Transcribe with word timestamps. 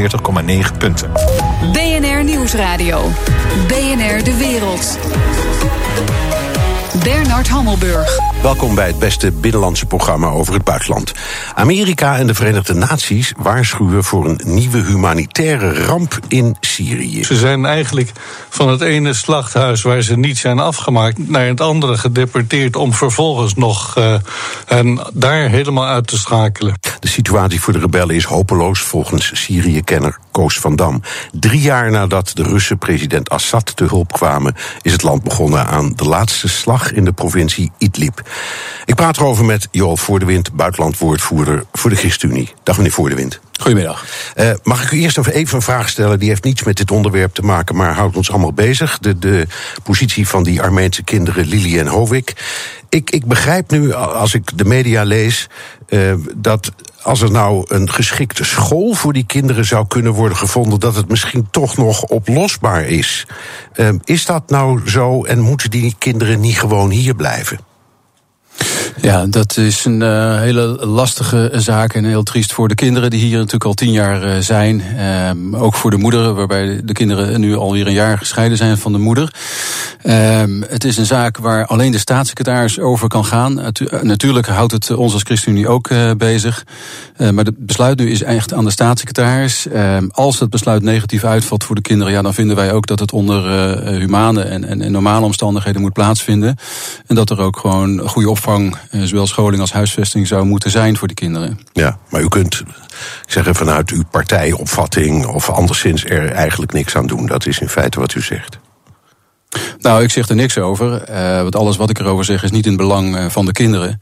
40,9 0.00 0.78
punten. 0.78 1.10
BNR 1.72 2.24
Nieuwsradio. 2.24 3.08
BNR 3.68 4.24
De 4.24 4.36
Wereld. 4.36 4.98
Bernard 7.02 7.48
Hammelburg. 7.48 8.31
Welkom 8.42 8.74
bij 8.74 8.86
het 8.86 8.98
beste 8.98 9.32
binnenlandse 9.32 9.86
programma 9.86 10.28
over 10.28 10.54
het 10.54 10.64
buitenland. 10.64 11.12
Amerika 11.54 12.18
en 12.18 12.26
de 12.26 12.34
Verenigde 12.34 12.74
Naties 12.74 13.32
waarschuwen 13.36 14.04
voor 14.04 14.28
een 14.28 14.40
nieuwe 14.44 14.82
humanitaire 14.82 15.84
ramp 15.84 16.18
in 16.28 16.56
Syrië. 16.60 17.24
Ze 17.24 17.36
zijn 17.36 17.64
eigenlijk 17.64 18.12
van 18.48 18.68
het 18.68 18.80
ene 18.80 19.14
slachthuis 19.14 19.82
waar 19.82 20.02
ze 20.02 20.16
niet 20.16 20.38
zijn 20.38 20.58
afgemaakt 20.58 21.28
naar 21.28 21.46
het 21.46 21.60
andere 21.60 21.96
gedeporteerd 21.96 22.76
om 22.76 22.92
vervolgens 22.92 23.54
nog 23.54 23.98
uh, 23.98 24.14
hen 24.66 25.00
daar 25.12 25.48
helemaal 25.48 25.86
uit 25.86 26.06
te 26.06 26.18
schakelen. 26.18 26.74
De 27.00 27.08
situatie 27.08 27.60
voor 27.60 27.72
de 27.72 27.78
rebellen 27.78 28.14
is 28.14 28.24
hopeloos 28.24 28.80
volgens 28.80 29.30
Syrië-kenner 29.34 30.18
Koos 30.30 30.58
van 30.58 30.76
Dam. 30.76 31.02
Drie 31.32 31.60
jaar 31.60 31.90
nadat 31.90 32.30
de 32.34 32.42
Russen 32.42 32.78
president 32.78 33.30
Assad 33.30 33.76
te 33.76 33.84
hulp 33.84 34.12
kwamen, 34.12 34.54
is 34.80 34.92
het 34.92 35.02
land 35.02 35.22
begonnen 35.22 35.66
aan 35.66 35.92
de 35.96 36.04
laatste 36.04 36.48
slag 36.48 36.92
in 36.92 37.04
de 37.04 37.12
provincie 37.12 37.70
Idlib. 37.78 38.22
Ik 38.84 38.94
praat 38.94 39.16
erover 39.16 39.44
met 39.44 39.68
Joel 39.70 39.96
Voordewind, 39.96 40.52
buitenlandwoordvoerder 40.52 41.64
voor 41.72 41.90
de 41.90 41.96
ChristenUnie. 41.96 42.52
Dag 42.62 42.76
meneer 42.76 42.92
Voordewind. 42.92 43.40
Goedemiddag. 43.60 44.04
Uh, 44.36 44.50
mag 44.62 44.82
ik 44.82 44.90
u 44.90 45.00
eerst 45.00 45.18
even 45.18 45.56
een 45.56 45.62
vraag 45.62 45.88
stellen? 45.88 46.18
Die 46.18 46.28
heeft 46.28 46.44
niets 46.44 46.62
met 46.62 46.76
dit 46.76 46.90
onderwerp 46.90 47.34
te 47.34 47.42
maken, 47.42 47.76
maar 47.76 47.94
houdt 47.94 48.16
ons 48.16 48.30
allemaal 48.30 48.52
bezig. 48.52 48.98
De, 48.98 49.18
de 49.18 49.46
positie 49.82 50.28
van 50.28 50.42
die 50.42 50.62
Armeense 50.62 51.02
kinderen 51.02 51.46
Lili 51.46 51.78
en 51.78 51.86
Hovik. 51.86 52.32
Ik, 52.88 53.10
ik 53.10 53.26
begrijp 53.26 53.70
nu, 53.70 53.92
als 53.94 54.34
ik 54.34 54.58
de 54.58 54.64
media 54.64 55.02
lees, 55.02 55.48
uh, 55.88 56.14
dat 56.34 56.72
als 57.02 57.20
er 57.20 57.30
nou 57.30 57.64
een 57.68 57.90
geschikte 57.90 58.44
school 58.44 58.94
voor 58.94 59.12
die 59.12 59.26
kinderen 59.26 59.64
zou 59.64 59.86
kunnen 59.86 60.12
worden 60.12 60.38
gevonden, 60.38 60.80
dat 60.80 60.96
het 60.96 61.08
misschien 61.08 61.48
toch 61.50 61.76
nog 61.76 62.02
oplosbaar 62.02 62.84
is. 62.84 63.26
Uh, 63.76 63.88
is 64.04 64.26
dat 64.26 64.50
nou 64.50 64.90
zo 64.90 65.24
en 65.24 65.40
moeten 65.40 65.70
die 65.70 65.94
kinderen 65.98 66.40
niet 66.40 66.58
gewoon 66.58 66.90
hier 66.90 67.14
blijven? 67.14 67.58
Ja, 69.00 69.26
dat 69.26 69.56
is 69.56 69.84
een 69.84 70.00
uh, 70.00 70.38
hele 70.38 70.86
lastige 70.86 71.50
zaak 71.52 71.94
en 71.94 72.04
heel 72.04 72.22
triest 72.22 72.52
voor 72.52 72.68
de 72.68 72.74
kinderen 72.74 73.10
die 73.10 73.20
hier 73.20 73.36
natuurlijk 73.36 73.64
al 73.64 73.74
tien 73.74 73.92
jaar 73.92 74.26
uh, 74.26 74.36
zijn. 74.38 74.82
Um, 75.28 75.56
ook 75.56 75.74
voor 75.74 75.90
de 75.90 75.96
moeder, 75.96 76.34
waarbij 76.34 76.80
de 76.84 76.92
kinderen 76.92 77.40
nu 77.40 77.56
alweer 77.56 77.86
een 77.86 77.92
jaar 77.92 78.18
gescheiden 78.18 78.58
zijn 78.58 78.78
van 78.78 78.92
de 78.92 78.98
moeder. 78.98 79.34
Um, 80.04 80.64
het 80.68 80.84
is 80.84 80.96
een 80.96 81.06
zaak 81.06 81.38
waar 81.38 81.66
alleen 81.66 81.92
de 81.92 81.98
staatssecretaris 81.98 82.78
over 82.78 83.08
kan 83.08 83.24
gaan. 83.24 83.54
Natu 83.54 83.88
natuurlijk 84.02 84.46
houdt 84.46 84.72
het 84.72 84.90
ons 84.90 85.12
als 85.12 85.22
ChristenUnie 85.22 85.68
ook 85.68 85.90
bezig. 86.16 86.64
maar 87.16 87.44
het 87.44 87.66
besluit 87.66 87.98
nu 87.98 88.10
is 88.10 88.22
echt 88.22 88.52
aan 88.54 88.64
de 88.64 88.70
staatssecretaris. 88.70 89.66
Um, 89.74 90.10
als 90.12 90.40
het 90.40 90.50
besluit 90.50 90.82
negatief 90.82 91.24
uitvalt 91.24 91.64
voor 91.64 91.74
de 91.74 91.82
kinderen, 91.82 92.12
ja, 92.12 92.22
dan 92.22 92.34
vinden 92.34 92.56
wij 92.56 92.72
ook 92.72 92.86
dat 92.86 92.98
het 92.98 93.12
onder 93.12 93.42
humane 93.98 94.42
en, 94.42 94.64
en, 94.64 94.82
en 94.82 94.92
normale 94.92 95.24
omstandigheden 95.24 95.80
moet 95.80 95.92
plaatsvinden. 95.92 96.56
En 97.06 97.14
dat 97.14 97.30
er 97.30 97.38
ook 97.38 97.56
gewoon 97.56 98.08
goede 98.08 98.30
opvang 98.30 98.51
zowel 98.90 99.26
scholing 99.26 99.60
als 99.60 99.72
huisvesting 99.72 100.26
zou 100.26 100.44
moeten 100.44 100.70
zijn 100.70 100.96
voor 100.96 101.08
die 101.08 101.16
kinderen. 101.16 101.60
Ja, 101.72 101.98
maar 102.08 102.20
u 102.20 102.28
kunt 102.28 102.62
zeggen 103.26 103.54
vanuit 103.54 103.90
uw 103.90 104.02
partijopvatting 104.10 105.26
of 105.26 105.50
anderszins 105.50 106.04
er 106.04 106.32
eigenlijk 106.32 106.72
niks 106.72 106.96
aan 106.96 107.06
doen. 107.06 107.26
Dat 107.26 107.46
is 107.46 107.58
in 107.58 107.68
feite 107.68 108.00
wat 108.00 108.14
u 108.14 108.20
zegt. 108.20 108.58
Nou, 109.78 110.02
ik 110.02 110.10
zeg 110.10 110.28
er 110.28 110.34
niks 110.34 110.58
over. 110.58 111.10
Uh, 111.10 111.42
want 111.42 111.56
alles 111.56 111.76
wat 111.76 111.90
ik 111.90 111.98
erover 111.98 112.24
zeg 112.24 112.42
is 112.42 112.50
niet 112.50 112.64
in 112.64 112.72
het 112.72 112.80
belang 112.80 113.16
uh, 113.16 113.24
van 113.28 113.44
de 113.44 113.52
kinderen. 113.52 114.00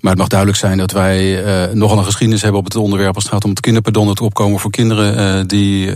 Maar 0.00 0.10
het 0.10 0.20
mag 0.20 0.28
duidelijk 0.28 0.58
zijn 0.58 0.78
dat 0.78 0.90
wij 0.90 1.44
uh, 1.44 1.74
nogal 1.74 1.98
een 1.98 2.04
geschiedenis 2.04 2.42
hebben 2.42 2.60
op 2.60 2.64
het 2.64 2.76
onderwerp 2.76 3.14
als 3.14 3.24
het 3.24 3.32
gaat 3.32 3.44
om 3.44 3.50
het 3.50 3.60
kinderpardon, 3.60 4.14
te 4.14 4.24
opkomen 4.24 4.60
voor 4.60 4.70
kinderen 4.70 5.48
die 5.48 5.94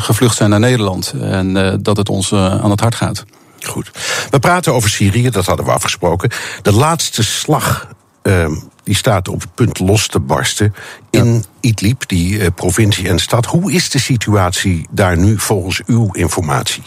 gevlucht 0.00 0.36
zijn 0.36 0.50
naar 0.50 0.60
Nederland. 0.60 1.14
En 1.20 1.78
dat 1.82 1.96
het 1.96 2.08
ons 2.08 2.32
aan 2.32 2.70
het 2.70 2.80
hart 2.80 2.94
gaat. 2.94 3.24
Goed. 3.66 3.90
We 4.30 4.38
praten 4.38 4.74
over 4.74 4.90
Syrië, 4.90 5.30
dat 5.30 5.46
hadden 5.46 5.66
we 5.66 5.72
afgesproken. 5.72 6.30
De 6.62 6.72
laatste 6.72 7.24
slag 7.24 7.88
uh, 8.22 8.46
die 8.84 8.94
staat 8.94 9.28
op 9.28 9.40
het 9.40 9.54
punt 9.54 9.78
los 9.78 10.06
te 10.06 10.20
barsten 10.20 10.74
in 11.10 11.34
ja. 11.34 11.40
Idlib, 11.60 12.08
die 12.08 12.38
uh, 12.38 12.46
provincie 12.54 13.08
en 13.08 13.18
stad. 13.18 13.46
Hoe 13.46 13.72
is 13.72 13.90
de 13.90 13.98
situatie 13.98 14.86
daar 14.90 15.18
nu 15.18 15.38
volgens 15.38 15.82
uw 15.86 16.12
informatie? 16.12 16.82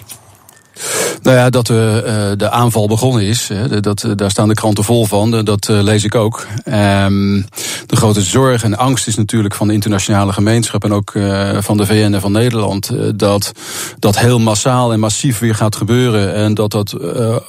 Nou 1.22 1.38
ja, 1.38 1.50
dat 1.50 1.68
de, 1.68 2.04
uh, 2.06 2.38
de 2.38 2.50
aanval 2.50 2.88
begonnen 2.88 3.24
is, 3.24 3.48
hè, 3.48 3.80
dat, 3.80 4.06
daar 4.16 4.32
staan 4.32 4.48
de 4.48 4.54
kranten 4.54 4.84
vol 4.84 5.06
van, 5.06 5.44
dat 5.46 5.68
lees 5.68 6.04
ik 6.04 6.16
ook. 6.16 6.48
Um, 6.66 7.46
de 7.86 7.96
grote 7.96 8.22
zorg 8.22 8.64
en 8.64 8.78
angst 8.78 9.08
is 9.08 9.16
natuurlijk 9.16 9.56
van 9.56 9.68
de 9.68 9.74
internationale 9.74 10.34
gemeenschap 10.34 10.84
en 10.84 10.94
ook 10.94 11.12
van 11.60 11.78
de 11.78 11.86
VN 11.86 12.14
en 12.14 12.22
van 12.22 12.32
Nederland, 12.32 12.92
dat 13.16 13.52
dat 14.00 14.20
heel 14.20 14.40
massaal 14.40 14.94
en 14.94 15.00
massief 15.00 15.40
weer 15.40 15.56
gaat 15.56 15.76
gebeuren 15.76 16.34
en 16.34 16.54
dat 16.54 16.72
dat 16.72 16.96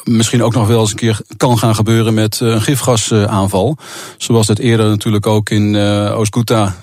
misschien 0.05 0.43
ook 0.43 0.55
nog 0.55 0.67
wel 0.67 0.81
eens 0.81 0.91
een 0.91 0.97
keer 0.97 1.21
kan 1.37 1.59
gaan 1.59 1.75
gebeuren 1.75 2.15
met 2.15 2.41
een 2.41 2.63
gifgasaanval. 2.63 3.77
Zoals 4.17 4.47
dat 4.47 4.59
eerder 4.59 4.89
natuurlijk 4.89 5.27
ook 5.27 5.51
in 5.51 5.77
Oost-Ghouta 6.13 6.75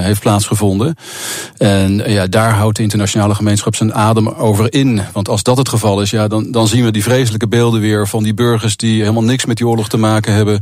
heeft 0.00 0.20
plaatsgevonden. 0.20 0.96
En 1.56 2.02
ja, 2.10 2.26
daar 2.26 2.54
houdt 2.54 2.76
de 2.76 2.82
internationale 2.82 3.34
gemeenschap 3.34 3.74
zijn 3.74 3.94
adem 3.94 4.28
over 4.28 4.72
in. 4.72 5.02
Want 5.12 5.28
als 5.28 5.42
dat 5.44 5.56
het 5.56 5.68
geval 5.68 6.00
is, 6.00 6.10
ja, 6.10 6.28
dan, 6.28 6.50
dan 6.50 6.68
zien 6.68 6.84
we 6.84 6.90
die 6.90 7.02
vreselijke 7.02 7.48
beelden 7.48 7.80
weer 7.80 8.08
van 8.08 8.22
die 8.22 8.34
burgers 8.34 8.76
die 8.76 9.00
helemaal 9.00 9.22
niks 9.22 9.44
met 9.44 9.56
die 9.56 9.66
oorlog 9.66 9.88
te 9.88 9.96
maken 9.96 10.32
hebben. 10.32 10.60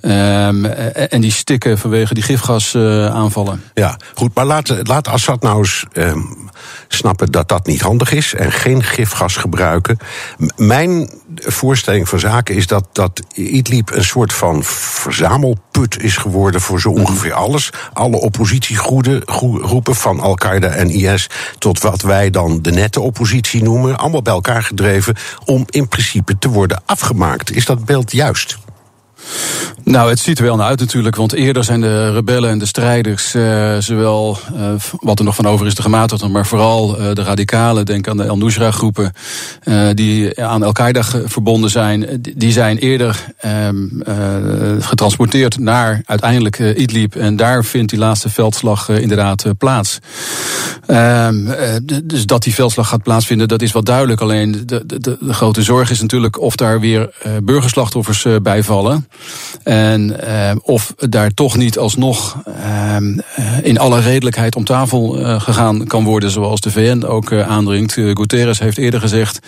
Um, 0.00 0.64
en 0.64 1.20
die 1.20 1.32
stikken 1.32 1.78
vanwege 1.78 2.14
die 2.14 2.22
gifgasaanvallen. 2.22 3.62
Ja, 3.74 3.98
goed, 4.14 4.34
maar 4.34 4.46
laat, 4.46 4.88
laat 4.88 5.08
Assad 5.08 5.42
nou 5.42 5.58
eens 5.58 5.84
um, 5.92 6.43
snappen 6.94 7.32
dat 7.32 7.48
dat 7.48 7.66
niet 7.66 7.80
handig 7.80 8.12
is 8.12 8.34
en 8.34 8.52
geen 8.52 8.82
gifgas 8.82 9.36
gebruiken. 9.36 9.98
Mijn 10.56 11.10
voorstelling 11.34 12.08
van 12.08 12.18
zaken 12.18 12.54
is 12.54 12.66
dat, 12.66 12.88
dat 12.92 13.22
Idlib 13.34 13.90
een 13.90 14.04
soort 14.04 14.32
van 14.32 14.64
verzamelput 14.64 16.02
is 16.02 16.16
geworden 16.16 16.60
voor 16.60 16.80
zo 16.80 16.88
ongeveer 16.88 17.32
alles. 17.32 17.70
Alle 17.92 18.16
oppositiegroepen, 18.16 19.94
van 19.94 20.20
Al-Qaeda 20.20 20.68
en 20.68 20.90
IS 20.90 21.30
tot 21.58 21.80
wat 21.80 22.02
wij 22.02 22.30
dan 22.30 22.62
de 22.62 22.70
nette 22.70 23.00
oppositie 23.00 23.62
noemen, 23.62 23.98
allemaal 23.98 24.22
bij 24.22 24.32
elkaar 24.32 24.62
gedreven 24.62 25.16
om 25.44 25.64
in 25.70 25.88
principe 25.88 26.38
te 26.38 26.48
worden 26.48 26.82
afgemaakt. 26.84 27.56
Is 27.56 27.64
dat 27.64 27.84
beeld 27.84 28.12
juist? 28.12 28.58
Nou, 29.84 30.10
het 30.10 30.18
ziet 30.18 30.38
er 30.38 30.44
wel 30.44 30.56
naar 30.56 30.66
uit 30.66 30.80
natuurlijk, 30.80 31.16
want 31.16 31.32
eerder 31.32 31.64
zijn 31.64 31.80
de 31.80 32.12
rebellen 32.12 32.50
en 32.50 32.58
de 32.58 32.66
strijders, 32.66 33.34
uh, 33.34 33.76
zowel 33.78 34.38
uh, 34.54 34.68
wat 35.00 35.18
er 35.18 35.24
nog 35.24 35.34
van 35.34 35.46
over 35.46 35.66
is 35.66 35.74
de 35.74 35.82
gematigden, 35.82 36.30
maar 36.30 36.46
vooral 36.46 37.00
uh, 37.00 37.12
de 37.12 37.22
radicalen, 37.22 37.86
denk 37.86 38.08
aan 38.08 38.16
de 38.16 38.24
El 38.24 38.36
Nusra-groepen, 38.36 39.12
die 39.94 40.44
aan 40.44 40.62
Al-Qaeda 40.62 41.02
verbonden 41.24 41.70
zijn, 41.70 42.22
die 42.34 42.52
zijn 42.52 42.78
eerder 42.78 43.24
um, 43.66 44.02
getransporteerd 44.80 45.58
naar 45.58 46.02
uiteindelijk 46.06 46.58
Idlib 46.58 47.14
en 47.14 47.36
daar 47.36 47.64
vindt 47.64 47.90
die 47.90 47.98
laatste 47.98 48.28
veldslag 48.28 48.88
inderdaad 48.88 49.44
plaats. 49.58 49.98
Um, 50.86 51.48
dus 52.04 52.26
dat 52.26 52.42
die 52.42 52.54
veldslag 52.54 52.88
gaat 52.88 53.02
plaatsvinden, 53.02 53.48
dat 53.48 53.62
is 53.62 53.72
wat 53.72 53.86
duidelijk. 53.86 54.20
Alleen 54.20 54.62
de, 54.66 54.86
de, 54.86 54.98
de 55.00 55.18
grote 55.32 55.62
zorg 55.62 55.90
is 55.90 56.00
natuurlijk 56.00 56.40
of 56.40 56.56
daar 56.56 56.80
weer 56.80 57.14
burgerslachtoffers 57.42 58.26
bij 58.42 58.62
vallen. 58.62 59.08
En 59.62 60.16
uh, 60.24 60.50
of 60.62 60.94
daar 60.96 61.34
toch 61.34 61.56
niet 61.56 61.78
alsnog 61.78 62.36
uh, 62.48 62.96
in 63.62 63.78
alle 63.78 64.00
redelijkheid 64.00 64.56
om 64.56 64.64
tafel 64.64 65.20
uh, 65.20 65.40
gegaan 65.40 65.86
kan 65.86 66.04
worden, 66.04 66.30
zoals 66.30 66.60
de 66.60 66.70
VN 66.70 67.04
ook 67.04 67.32
aandringt. 67.32 67.92
Guterres 67.92 68.58
heeft 68.58 68.78
eerder 68.78 69.00
gezegd: 69.00 69.38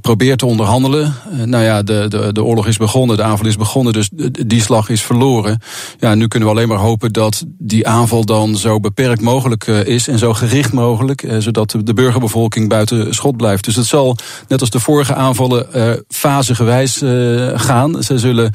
probeer 0.00 0.36
te 0.36 0.46
onderhandelen. 0.46 1.14
nou 1.44 1.64
ja, 1.64 1.82
de, 1.82 2.06
de, 2.08 2.32
de 2.32 2.44
oorlog 2.44 2.66
is 2.66 2.76
begonnen, 2.76 3.16
de 3.16 3.22
aanval 3.22 3.46
is 3.46 3.56
begonnen, 3.56 3.92
dus 3.92 4.10
die 4.46 4.60
slag 4.60 4.88
is 4.88 5.02
verloren. 5.02 5.60
Ja, 5.98 6.14
nu 6.14 6.28
kunnen 6.28 6.48
we 6.48 6.54
alleen 6.54 6.68
maar 6.68 6.78
hopen 6.78 7.12
dat 7.12 7.44
die 7.58 7.86
aanval 7.86 8.24
dan 8.24 8.56
zo 8.56 8.80
beperkt 8.80 9.20
mogelijk 9.20 9.66
is 9.66 10.08
en 10.08 10.18
zo 10.18 10.34
gericht 10.34 10.72
mogelijk, 10.72 11.26
zodat 11.38 11.76
de 11.84 11.94
burgerbevolking 11.94 12.68
buiten 12.68 13.14
schot 13.14 13.36
blijft. 13.36 13.64
Dus 13.64 13.76
het 13.76 13.86
zal, 13.86 14.16
net 14.48 14.60
als 14.60 14.70
de 14.70 14.80
vorige 14.80 15.14
aanvallen, 15.14 15.66
fasegewijs 16.08 17.02
gaan. 17.54 18.02
Ze 18.02 18.18
zullen 18.18 18.51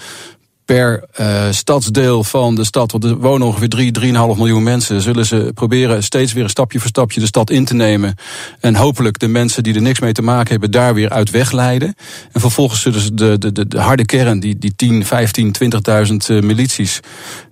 per 0.67 1.03
uh, 1.19 1.43
stadsdeel 1.49 2.23
van 2.23 2.55
de 2.55 2.63
stad, 2.63 2.91
want 2.91 3.03
er 3.03 3.17
wonen 3.17 3.47
ongeveer 3.47 3.69
3, 3.69 3.91
3,5 3.99 4.07
miljoen 4.11 4.63
mensen, 4.63 5.01
zullen 5.01 5.25
ze 5.25 5.51
proberen 5.53 6.03
steeds 6.03 6.33
weer 6.33 6.43
een 6.43 6.49
stapje 6.49 6.79
voor 6.79 6.87
stapje 6.87 7.19
de 7.19 7.25
stad 7.25 7.49
in 7.49 7.65
te 7.65 7.73
nemen. 7.73 8.15
En 8.59 8.75
hopelijk 8.75 9.19
de 9.19 9.27
mensen 9.27 9.63
die 9.63 9.75
er 9.75 9.81
niks 9.81 9.99
mee 9.99 10.11
te 10.11 10.21
maken 10.21 10.51
hebben, 10.51 10.71
daar 10.71 10.93
weer 10.93 11.09
uit 11.09 11.29
wegleiden. 11.29 11.95
En 12.31 12.41
vervolgens 12.41 12.81
zullen 12.81 12.99
ze 12.99 13.13
de, 13.13 13.37
de, 13.37 13.51
de, 13.51 13.67
de 13.67 13.79
harde 13.79 14.05
kern, 14.05 14.39
die, 14.39 14.57
die 14.57 14.75
10, 14.75 15.05
15, 15.05 15.55
20.000 16.07 16.13
uh, 16.27 16.41
milities, 16.41 16.99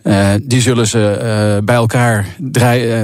uh, 0.04 0.30
die 0.42 0.62
zullen 0.62 0.88
ze 0.88 1.18
uh, 1.58 1.66
bij 1.66 1.76
elkaar 1.76 2.26
draai, 2.38 3.04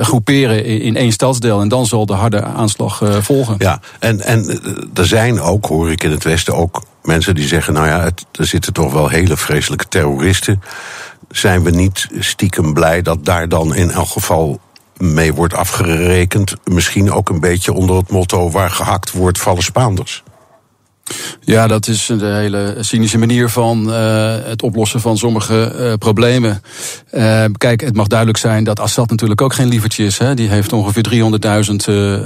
groeperen 0.00 0.64
in, 0.64 0.80
in 0.80 0.96
één 0.96 1.12
stadsdeel. 1.12 1.60
En 1.60 1.68
dan 1.68 1.86
zal 1.86 2.06
de 2.06 2.12
harde 2.12 2.42
aanslag 2.42 3.02
volgen. 3.20 3.54
Ja, 3.58 3.80
en, 3.98 4.20
en 4.20 4.60
er 4.94 5.06
zijn 5.06 5.40
ook, 5.40 5.66
hoor 5.66 5.90
ik 5.90 6.02
in 6.04 6.10
het 6.10 6.24
Westen, 6.24 6.54
ook 6.54 6.82
mensen 7.08 7.34
die 7.34 7.46
zeggen: 7.46 7.72
nou 7.72 7.86
ja, 7.86 8.10
er 8.32 8.46
zitten 8.46 8.72
toch 8.72 8.92
wel 8.92 9.08
hele 9.08 9.36
vreselijke 9.36 9.88
terroristen. 9.88 10.62
Zijn 11.30 11.62
we 11.62 11.70
niet 11.70 12.08
stiekem 12.18 12.74
blij 12.74 13.02
dat 13.02 13.24
daar 13.24 13.48
dan 13.48 13.74
in 13.74 13.90
elk 13.90 14.08
geval 14.08 14.60
mee 14.96 15.34
wordt 15.34 15.54
afgerekend. 15.54 16.54
Misschien 16.64 17.12
ook 17.12 17.28
een 17.28 17.40
beetje 17.40 17.72
onder 17.72 17.96
het 17.96 18.10
motto: 18.10 18.50
waar 18.50 18.70
gehakt 18.70 19.12
wordt, 19.12 19.38
vallen 19.38 19.62
Spaanders. 19.62 20.22
Ja, 21.40 21.66
dat 21.66 21.86
is 21.86 22.08
een 22.08 22.34
hele 22.34 22.76
cynische 22.80 23.18
manier 23.18 23.48
van 23.48 23.88
uh, 23.88 24.34
het 24.44 24.62
oplossen 24.62 25.00
van 25.00 25.16
sommige 25.16 25.74
uh, 25.78 25.92
problemen. 25.94 26.62
Uh, 27.12 27.44
kijk, 27.56 27.80
het 27.80 27.96
mag 27.96 28.06
duidelijk 28.06 28.38
zijn 28.38 28.64
dat 28.64 28.80
Assad 28.80 29.10
natuurlijk 29.10 29.40
ook 29.40 29.54
geen 29.54 29.68
lievertje 29.68 30.04
is. 30.04 30.18
Hè. 30.18 30.34
Die 30.34 30.48
heeft 30.48 30.72
ongeveer 30.72 31.30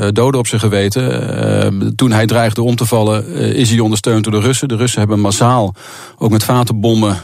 300.000 0.02 0.12
doden 0.12 0.40
op 0.40 0.46
zijn 0.46 0.60
geweten. 0.60 1.92
toen 1.96 2.12
hij 2.12 2.26
dreigde 2.26 2.62
om 2.62 2.76
te 2.76 2.86
vallen, 2.86 3.26
is 3.54 3.70
hij 3.70 3.78
ondersteund 3.78 4.24
door 4.24 4.32
de 4.32 4.40
Russen. 4.40 4.68
De 4.68 4.76
Russen 4.76 4.98
hebben 4.98 5.20
massaal, 5.20 5.74
ook 6.18 6.30
met 6.30 6.44
vatenbommen, 6.44 7.16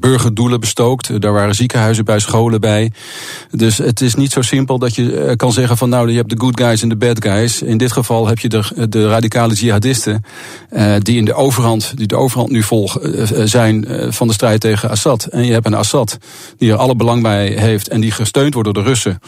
burgerdoelen 0.00 0.60
bestookt. 0.60 1.20
Daar 1.20 1.32
waren 1.32 1.54
ziekenhuizen 1.54 2.04
bij, 2.04 2.18
scholen 2.18 2.60
bij. 2.60 2.92
Dus 3.50 3.78
het 3.78 4.00
is 4.00 4.14
niet 4.14 4.32
zo 4.32 4.42
simpel 4.42 4.78
dat 4.78 4.94
je 4.94 5.34
kan 5.36 5.52
zeggen 5.52 5.76
van 5.76 5.88
nou, 5.88 6.10
je 6.10 6.16
hebt 6.16 6.30
de 6.30 6.40
good 6.40 6.60
guys 6.60 6.82
en 6.82 6.88
de 6.88 6.96
bad 6.96 7.24
guys. 7.24 7.62
In 7.62 7.78
dit 7.78 7.92
geval 7.92 8.26
heb 8.26 8.38
je 8.38 8.48
de, 8.48 8.88
de 8.88 9.08
radicale 9.08 9.54
jihadisten. 9.54 10.24
Uh, 10.70 10.94
die 10.98 11.16
in 11.16 11.24
de 11.24 11.34
overhand, 11.34 11.92
die 11.96 12.06
de 12.06 12.16
overhand 12.16 12.50
nu 12.50 12.62
volgen, 12.62 13.18
uh, 13.18 13.26
zijn 13.44 13.84
uh, 13.88 14.12
van 14.12 14.26
de 14.26 14.32
strijd 14.32 14.60
tegen 14.60 14.90
Assad. 14.90 15.24
En 15.24 15.44
je 15.44 15.52
hebt 15.52 15.66
een 15.66 15.74
Assad 15.74 16.18
die 16.58 16.72
er 16.72 16.76
alle 16.76 16.96
belang 16.96 17.22
bij 17.22 17.46
heeft 17.46 17.88
en 17.88 18.00
die 18.00 18.10
gesteund 18.10 18.54
wordt 18.54 18.74
door 18.74 18.84
de 18.84 18.88
Russen. 18.90 19.20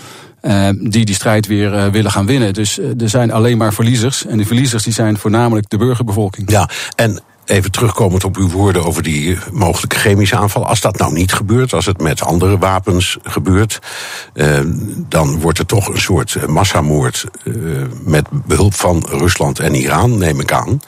die 0.90 1.04
die 1.04 1.14
strijd 1.14 1.46
weer 1.46 1.90
willen 1.90 2.10
gaan 2.10 2.26
winnen. 2.26 2.54
Dus 2.54 2.78
er 2.78 3.08
zijn 3.08 3.30
alleen 3.30 3.58
maar 3.58 3.72
verliezers. 3.72 4.26
En 4.26 4.36
die 4.36 4.46
verliezers 4.46 4.82
die 4.82 4.92
zijn 4.92 5.18
voornamelijk 5.18 5.70
de 5.70 5.76
burgerbevolking. 5.76 6.50
Ja, 6.50 6.68
en 6.96 7.20
Even 7.48 7.70
terugkomend 7.70 8.24
op 8.24 8.36
uw 8.36 8.48
woorden 8.48 8.84
over 8.84 9.02
die 9.02 9.38
mogelijke 9.52 9.96
chemische 9.96 10.36
aanval. 10.36 10.66
Als 10.66 10.80
dat 10.80 10.98
nou 10.98 11.12
niet 11.12 11.32
gebeurt, 11.32 11.72
als 11.72 11.86
het 11.86 12.00
met 12.00 12.22
andere 12.22 12.58
wapens 12.58 13.18
gebeurt, 13.22 13.78
eh, 14.34 14.60
dan 15.08 15.40
wordt 15.40 15.58
er 15.58 15.66
toch 15.66 15.88
een 15.88 16.00
soort 16.00 16.46
massamoord 16.46 17.24
eh, 17.44 17.54
met 18.04 18.26
behulp 18.30 18.74
van 18.74 19.06
Rusland 19.08 19.58
en 19.58 19.74
Iran, 19.74 20.18
neem 20.18 20.40
ik 20.40 20.52
aan. 20.52 20.80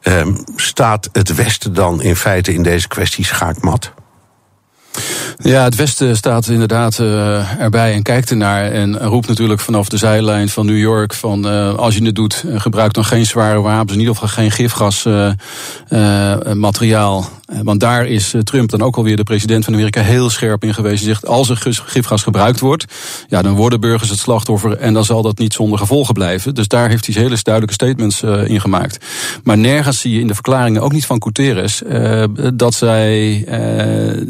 Eh, 0.00 0.26
staat 0.56 1.08
het 1.12 1.34
Westen 1.34 1.74
dan 1.74 2.02
in 2.02 2.16
feite 2.16 2.54
in 2.54 2.62
deze 2.62 2.88
kwestie 2.88 3.24
schaakmat? 3.24 3.92
Ja, 5.42 5.64
het 5.64 5.76
Westen 5.76 6.16
staat 6.16 6.48
inderdaad 6.48 6.98
uh, 6.98 7.60
erbij 7.60 7.92
en 7.92 8.02
kijkt 8.02 8.30
ernaar. 8.30 8.72
En 8.72 8.98
roept 8.98 9.28
natuurlijk 9.28 9.60
vanaf 9.60 9.88
de 9.88 9.96
zijlijn 9.96 10.48
van 10.48 10.66
New 10.66 10.78
York: 10.78 11.14
van 11.14 11.46
uh, 11.46 11.74
als 11.74 11.96
je 11.96 12.04
het 12.04 12.14
doet, 12.14 12.44
gebruik 12.54 12.92
dan 12.92 13.04
geen 13.04 13.26
zware 13.26 13.60
wapens, 13.60 13.92
in 13.92 13.98
ieder 13.98 14.14
geval 14.14 14.28
geen 14.28 14.50
gifgasmateriaal. 14.50 17.39
Want 17.62 17.80
daar 17.80 18.06
is 18.06 18.34
Trump 18.44 18.70
dan 18.70 18.82
ook 18.82 18.96
alweer 18.96 19.16
de 19.16 19.22
president 19.22 19.64
van 19.64 19.74
Amerika 19.74 20.02
heel 20.02 20.30
scherp 20.30 20.64
in 20.64 20.74
geweest. 20.74 21.04
Hij 21.04 21.12
zegt: 21.12 21.26
als 21.26 21.48
er 21.48 21.56
gifgas 21.86 22.22
gebruikt 22.22 22.60
wordt, 22.60 22.84
ja, 23.28 23.42
dan 23.42 23.54
worden 23.54 23.80
burgers 23.80 24.10
het 24.10 24.18
slachtoffer 24.18 24.76
en 24.76 24.94
dan 24.94 25.04
zal 25.04 25.22
dat 25.22 25.38
niet 25.38 25.52
zonder 25.52 25.78
gevolgen 25.78 26.14
blijven. 26.14 26.54
Dus 26.54 26.68
daar 26.68 26.88
heeft 26.88 27.06
hij 27.06 27.22
hele 27.22 27.38
duidelijke 27.42 27.84
statements 27.84 28.22
uh, 28.22 28.48
in 28.48 28.60
gemaakt. 28.60 29.04
Maar 29.44 29.58
nergens 29.58 30.00
zie 30.00 30.12
je 30.12 30.20
in 30.20 30.26
de 30.26 30.34
verklaringen, 30.34 30.82
ook 30.82 30.92
niet 30.92 31.06
van 31.06 31.22
Guterres, 31.22 31.82
dat 32.54 32.74
zij 32.74 33.44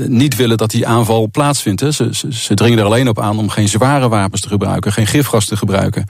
niet 0.08 0.36
willen 0.36 0.56
dat 0.56 0.70
die 0.70 0.86
aanval 0.86 1.28
plaatsvindt. 1.30 1.80
Ze, 1.80 2.08
ze, 2.12 2.34
ze, 2.34 2.54
dringen 2.54 2.78
er 2.78 2.84
alleen 2.84 3.08
op 3.08 3.20
aan 3.20 3.38
om 3.38 3.48
geen 3.48 3.68
zware 3.68 4.08
wapens 4.08 4.40
te 4.40 4.48
gebruiken, 4.48 4.92
geen 4.92 5.06
gifgas 5.06 5.46
te 5.46 5.56
gebruiken. 5.56 6.04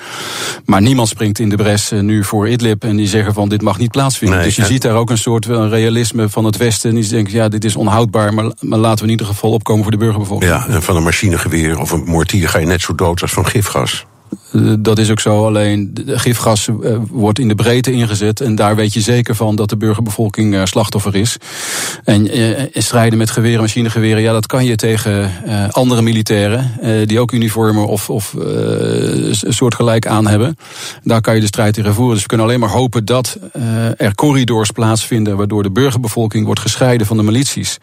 Maar 0.64 0.82
niemand 0.82 1.08
springt 1.08 1.38
in 1.38 1.48
de 1.48 1.56
bres 1.56 1.90
eh, 1.90 2.00
nu 2.00 2.24
voor 2.24 2.48
Idlib 2.48 2.84
en 2.84 2.96
die 2.96 3.06
zeggen 3.06 3.34
van 3.34 3.48
dit 3.48 3.62
mag 3.62 3.78
niet 3.78 3.90
plaatsvinden. 3.90 4.38
Nee, 4.38 4.46
dus 4.46 4.56
je 4.56 4.64
ziet 4.64 4.82
daar 4.82 4.94
ook 4.94 5.10
een 5.10 5.18
soort 5.18 5.46
realisme 5.46 6.28
van 6.28 6.44
het 6.44 6.56
Westen. 6.56 6.94
Die 7.08 7.10
denken, 7.10 7.34
ja, 7.34 7.48
dit 7.48 7.64
is 7.64 7.76
onhoudbaar, 7.76 8.34
maar, 8.34 8.52
maar 8.60 8.78
laten 8.78 8.98
we 8.98 9.04
in 9.04 9.10
ieder 9.10 9.26
geval 9.26 9.50
opkomen 9.50 9.82
voor 9.82 9.92
de 9.92 9.98
burgerbevolking. 9.98 10.50
Ja, 10.50 10.66
en 10.66 10.82
van 10.82 10.96
een 10.96 11.02
machinegeweer 11.02 11.78
of 11.78 11.90
een 11.90 12.04
mortier 12.04 12.48
ga 12.48 12.58
je 12.58 12.66
net 12.66 12.80
zo 12.80 12.94
dood 12.94 13.22
als 13.22 13.32
van 13.32 13.46
gifgas. 13.46 14.06
Eh, 14.52 14.72
dat 14.78 14.98
is 14.98 15.10
ook 15.10 15.20
zo, 15.20 15.46
alleen 15.46 15.94
gifgas 16.06 16.68
eh, 16.68 16.96
wordt 17.10 17.38
in 17.38 17.48
de 17.48 17.54
breedte 17.54 17.92
ingezet. 17.92 18.40
En 18.40 18.54
daar 18.54 18.76
weet 18.76 18.92
je 18.92 19.00
zeker 19.00 19.34
van 19.34 19.56
dat 19.56 19.68
de 19.68 19.76
burgerbevolking 19.76 20.54
eh, 20.54 20.64
slachtoffer 20.64 21.14
is. 21.14 21.36
En 22.04 22.28
strijden 22.72 23.18
met 23.18 23.30
geweren, 23.30 23.60
machinegeweren, 23.60 24.22
ja, 24.22 24.32
dat 24.32 24.46
kan 24.46 24.64
je 24.64 24.74
tegen 24.74 25.30
andere 25.70 26.02
militairen. 26.02 26.70
die 27.06 27.20
ook 27.20 27.32
uniformen 27.32 27.86
of, 27.86 28.10
of 28.10 28.34
soortgelijk 29.30 30.06
aan 30.06 30.26
hebben. 30.26 30.56
Daar 31.02 31.20
kan 31.20 31.34
je 31.34 31.40
de 31.40 31.46
strijd 31.46 31.74
tegen 31.74 31.94
voeren. 31.94 32.12
Dus 32.12 32.22
we 32.22 32.28
kunnen 32.28 32.46
alleen 32.46 32.60
maar 32.60 32.68
hopen 32.68 33.04
dat 33.04 33.38
er 33.96 34.14
corridors 34.14 34.70
plaatsvinden. 34.70 35.36
waardoor 35.36 35.62
de 35.62 35.70
burgerbevolking 35.70 36.44
wordt 36.44 36.60
gescheiden 36.60 37.06
van 37.06 37.16
de 37.16 37.22
milities. 37.22 37.78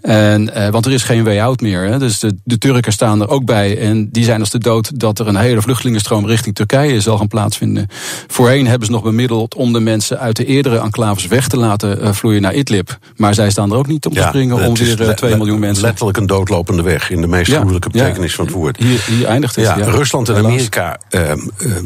En, 0.00 0.70
want 0.70 0.86
er 0.86 0.92
is 0.92 1.02
geen 1.02 1.24
way 1.24 1.40
out 1.40 1.60
meer. 1.60 1.82
Hè. 1.82 1.98
Dus 1.98 2.18
de, 2.18 2.36
de 2.44 2.58
Turken 2.58 2.92
staan 2.92 3.20
er 3.20 3.28
ook 3.28 3.44
bij. 3.44 3.78
En 3.78 4.08
die 4.10 4.24
zijn 4.24 4.40
als 4.40 4.50
de 4.50 4.58
dood 4.58 5.00
dat 5.00 5.18
er 5.18 5.28
een 5.28 5.36
hele 5.36 5.62
vluchteling 5.62 5.91
vluchtelingenstroom 5.92 6.26
richting 6.26 6.54
Turkije 6.54 7.00
zal 7.00 7.18
gaan 7.18 7.28
plaatsvinden. 7.28 7.86
Voorheen 8.26 8.66
hebben 8.66 8.86
ze 8.86 8.92
nog 8.92 9.02
bemiddeld 9.02 9.54
om 9.54 9.72
de 9.72 9.80
mensen 9.80 10.18
uit 10.18 10.36
de 10.36 10.44
eerdere 10.44 10.78
enclaves 10.78 11.26
weg 11.26 11.48
te 11.48 11.56
laten 11.56 12.02
uh, 12.02 12.12
vloeien 12.12 12.42
naar 12.42 12.54
Idlib. 12.54 12.98
Maar 13.16 13.34
zij 13.34 13.50
staan 13.50 13.70
er 13.70 13.76
ook 13.76 13.86
niet 13.86 14.06
om 14.06 14.14
te 14.14 14.22
springen 14.28 14.56
om 14.56 14.74
weer 14.74 15.00
uh, 15.00 15.08
eh, 15.08 15.16
2 15.16 15.36
miljoen 15.36 15.58
mensen. 15.58 15.84
Letterlijk 15.84 16.16
een 16.16 16.26
doodlopende 16.26 16.82
weg 16.82 17.10
in 17.10 17.20
de 17.20 17.26
meest 17.26 17.50
ja, 17.50 17.64
betekenis 17.64 18.34
van 18.34 18.44
het 18.44 18.54
woord. 18.54 18.76
Hier, 18.76 19.04
hier 19.06 19.26
eindigt 19.26 19.56
het. 19.56 19.64
Ja, 19.64 19.74
Rusland 19.74 20.28
en 20.28 20.36
Amerika 20.36 20.98
uh, 21.10 21.32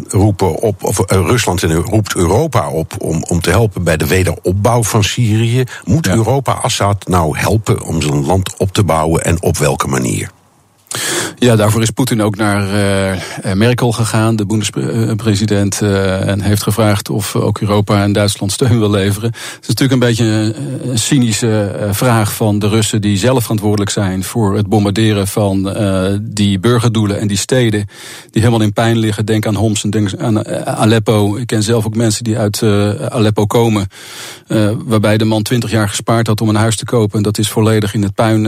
roepen 0.09 0.55
op, 0.55 0.85
of 0.85 1.01
Rusland 1.07 1.63
en, 1.63 1.75
roept 1.75 2.15
Europa 2.15 2.71
op 2.71 2.95
om, 2.99 3.25
om 3.29 3.41
te 3.41 3.51
helpen 3.51 3.83
bij 3.83 3.97
de 3.97 4.07
wederopbouw 4.07 4.83
van 4.83 5.05
Syrië. 5.05 5.65
Moet 5.85 6.09
Europa 6.09 6.53
Assad 6.53 7.09
nou 7.09 7.39
helpen 7.39 7.83
om 7.83 8.03
zijn 8.03 8.25
land 8.25 8.57
op 8.57 8.73
te 8.73 8.83
bouwen 8.83 9.25
en 9.25 9.43
op 9.43 9.59
welke 9.59 9.87
manier? 9.87 10.31
Ja, 11.39 11.57
daarvoor 11.57 11.83
is 11.83 11.91
Poetin 11.91 12.23
ook 12.23 12.37
naar 12.37 12.63
uh, 13.45 13.53
Merkel 13.53 13.93
gegaan, 13.93 14.37
de 14.37 14.47
Bundespresident, 14.47 15.81
uh, 15.83 16.29
en 16.29 16.41
heeft 16.41 16.63
gevraagd 16.63 17.11
of 17.11 17.37
ook 17.37 17.61
Europa 17.61 18.03
en 18.03 18.13
Duitsland 18.13 18.53
steun 18.53 18.79
wil 18.79 18.91
leveren. 18.91 19.31
Het 19.31 19.59
is 19.61 19.69
natuurlijk 19.69 19.93
een 19.93 20.09
beetje 20.09 20.25
een, 20.25 20.55
een 20.91 20.99
cynische 20.99 21.87
vraag 21.91 22.35
van 22.35 22.59
de 22.59 22.69
Russen 22.69 23.01
die 23.01 23.19
zelf 23.19 23.43
verantwoordelijk 23.43 23.91
zijn 23.91 24.25
voor 24.25 24.57
het 24.57 24.67
bombarderen 24.67 25.27
van 25.27 25.75
die 26.23 26.59
burgerdoelen 26.59 27.21
en 27.21 27.27
die 27.27 27.37
steden 27.37 27.89
die 28.31 28.43
helemaal 28.43 28.63
in 28.63 28.73
pijn 28.73 28.99
liggen. 28.99 29.27
Denk 29.27 29.47
aan 29.47 29.55
Homs 29.55 29.85
en 29.85 29.91
denk 29.91 30.11
aan 30.19 30.47
Aleppo. 30.67 31.37
Ik 31.37 31.47
ken 31.47 31.63
zelf 31.63 31.87
ook 31.87 31.97
mensen 31.97 32.25
die 32.25 32.39
uit 32.39 32.63
Aleppo 33.09 33.47
komen, 33.47 33.89
waarbij 34.85 35.17
de 35.17 35.25
man 35.25 35.43
twintig 35.43 35.71
jaar 35.71 35.89
gespaard 35.89 36.27
had 36.27 36.41
om 36.41 36.49
een 36.49 36.55
huis 36.55 36.77
te 36.77 36.85
kopen. 36.85 37.17
En 37.17 37.23
dat 37.23 37.39
is 37.39 37.49
volledig 37.49 37.95
in 37.95 38.03
het 38.03 38.15
puin 38.15 38.41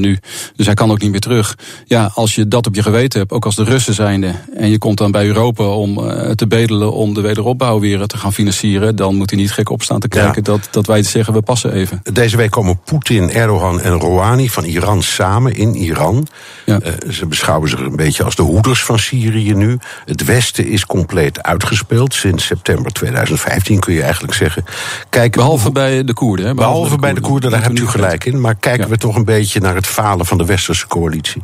nu. 0.00 0.18
Dus 0.56 0.66
hij 0.66 0.74
kan 0.74 0.90
ook 0.90 1.00
niet 1.00 1.10
meer 1.10 1.20
terug 1.20 1.56
ja, 1.88 2.10
als 2.14 2.34
je 2.34 2.48
dat 2.48 2.66
op 2.66 2.74
je 2.74 2.82
geweten 2.82 3.18
hebt, 3.18 3.32
ook 3.32 3.44
als 3.44 3.54
de 3.54 3.64
Russen 3.64 3.94
zijnde, 3.94 4.34
en 4.54 4.70
je 4.70 4.78
komt 4.78 4.98
dan 4.98 5.10
bij 5.10 5.26
Europa 5.26 5.64
om 5.64 5.98
uh, 5.98 6.30
te 6.30 6.46
bedelen 6.46 6.92
om 6.92 7.14
de 7.14 7.20
wederopbouw 7.20 7.80
weer 7.80 8.06
te 8.06 8.16
gaan 8.16 8.32
financieren, 8.32 8.96
dan 8.96 9.14
moet 9.14 9.30
hij 9.30 9.38
niet 9.38 9.52
gek 9.52 9.70
opstaan 9.70 10.00
te 10.00 10.08
kijken 10.08 10.44
dat, 10.44 10.68
dat 10.70 10.86
wij 10.86 11.02
zeggen 11.02 11.34
we 11.34 11.42
passen 11.42 11.72
even. 11.72 12.00
Deze 12.12 12.36
week 12.36 12.50
komen 12.50 12.80
Poetin, 12.84 13.30
Erdogan 13.30 13.80
en 13.80 14.00
Rouhani 14.00 14.50
van 14.50 14.64
Iran 14.64 15.02
samen 15.02 15.54
in 15.54 15.74
Iran. 15.74 16.26
Ja. 16.64 16.80
Uh, 16.82 17.10
ze 17.10 17.26
beschouwen 17.26 17.68
zich 17.68 17.80
een 17.80 17.96
beetje 17.96 18.24
als 18.24 18.34
de 18.34 18.42
hoeders 18.42 18.82
van 18.82 18.98
Syrië 18.98 19.54
nu. 19.54 19.78
Het 20.04 20.24
Westen 20.24 20.66
is 20.66 20.86
compleet 20.86 21.42
uitgespeeld 21.42 22.14
sinds 22.14 22.46
september 22.46 22.92
2015, 22.92 23.80
kun 23.80 23.94
je 23.94 24.02
eigenlijk 24.02 24.34
zeggen. 24.34 24.64
Kijken 25.08 25.40
behalve 25.40 25.72
bij 25.72 26.04
de 26.04 26.12
Koerden. 26.12 26.46
Hè? 26.46 26.54
Behalve, 26.54 26.80
behalve 26.80 27.00
bij 27.00 27.14
de 27.14 27.20
Koerden, 27.20 27.50
daar 27.50 27.62
hebt 27.62 27.78
u 27.78 27.86
gelijk 27.86 28.24
in. 28.24 28.40
Maar 28.40 28.54
kijken 28.54 28.84
ja. 28.84 28.90
we 28.90 28.98
toch 28.98 29.16
een 29.16 29.24
beetje 29.24 29.60
naar 29.60 29.74
het 29.74 29.86
falen 29.86 30.26
van 30.26 30.38
de 30.38 30.44
westerse 30.44 30.86
coalitie? 30.86 31.42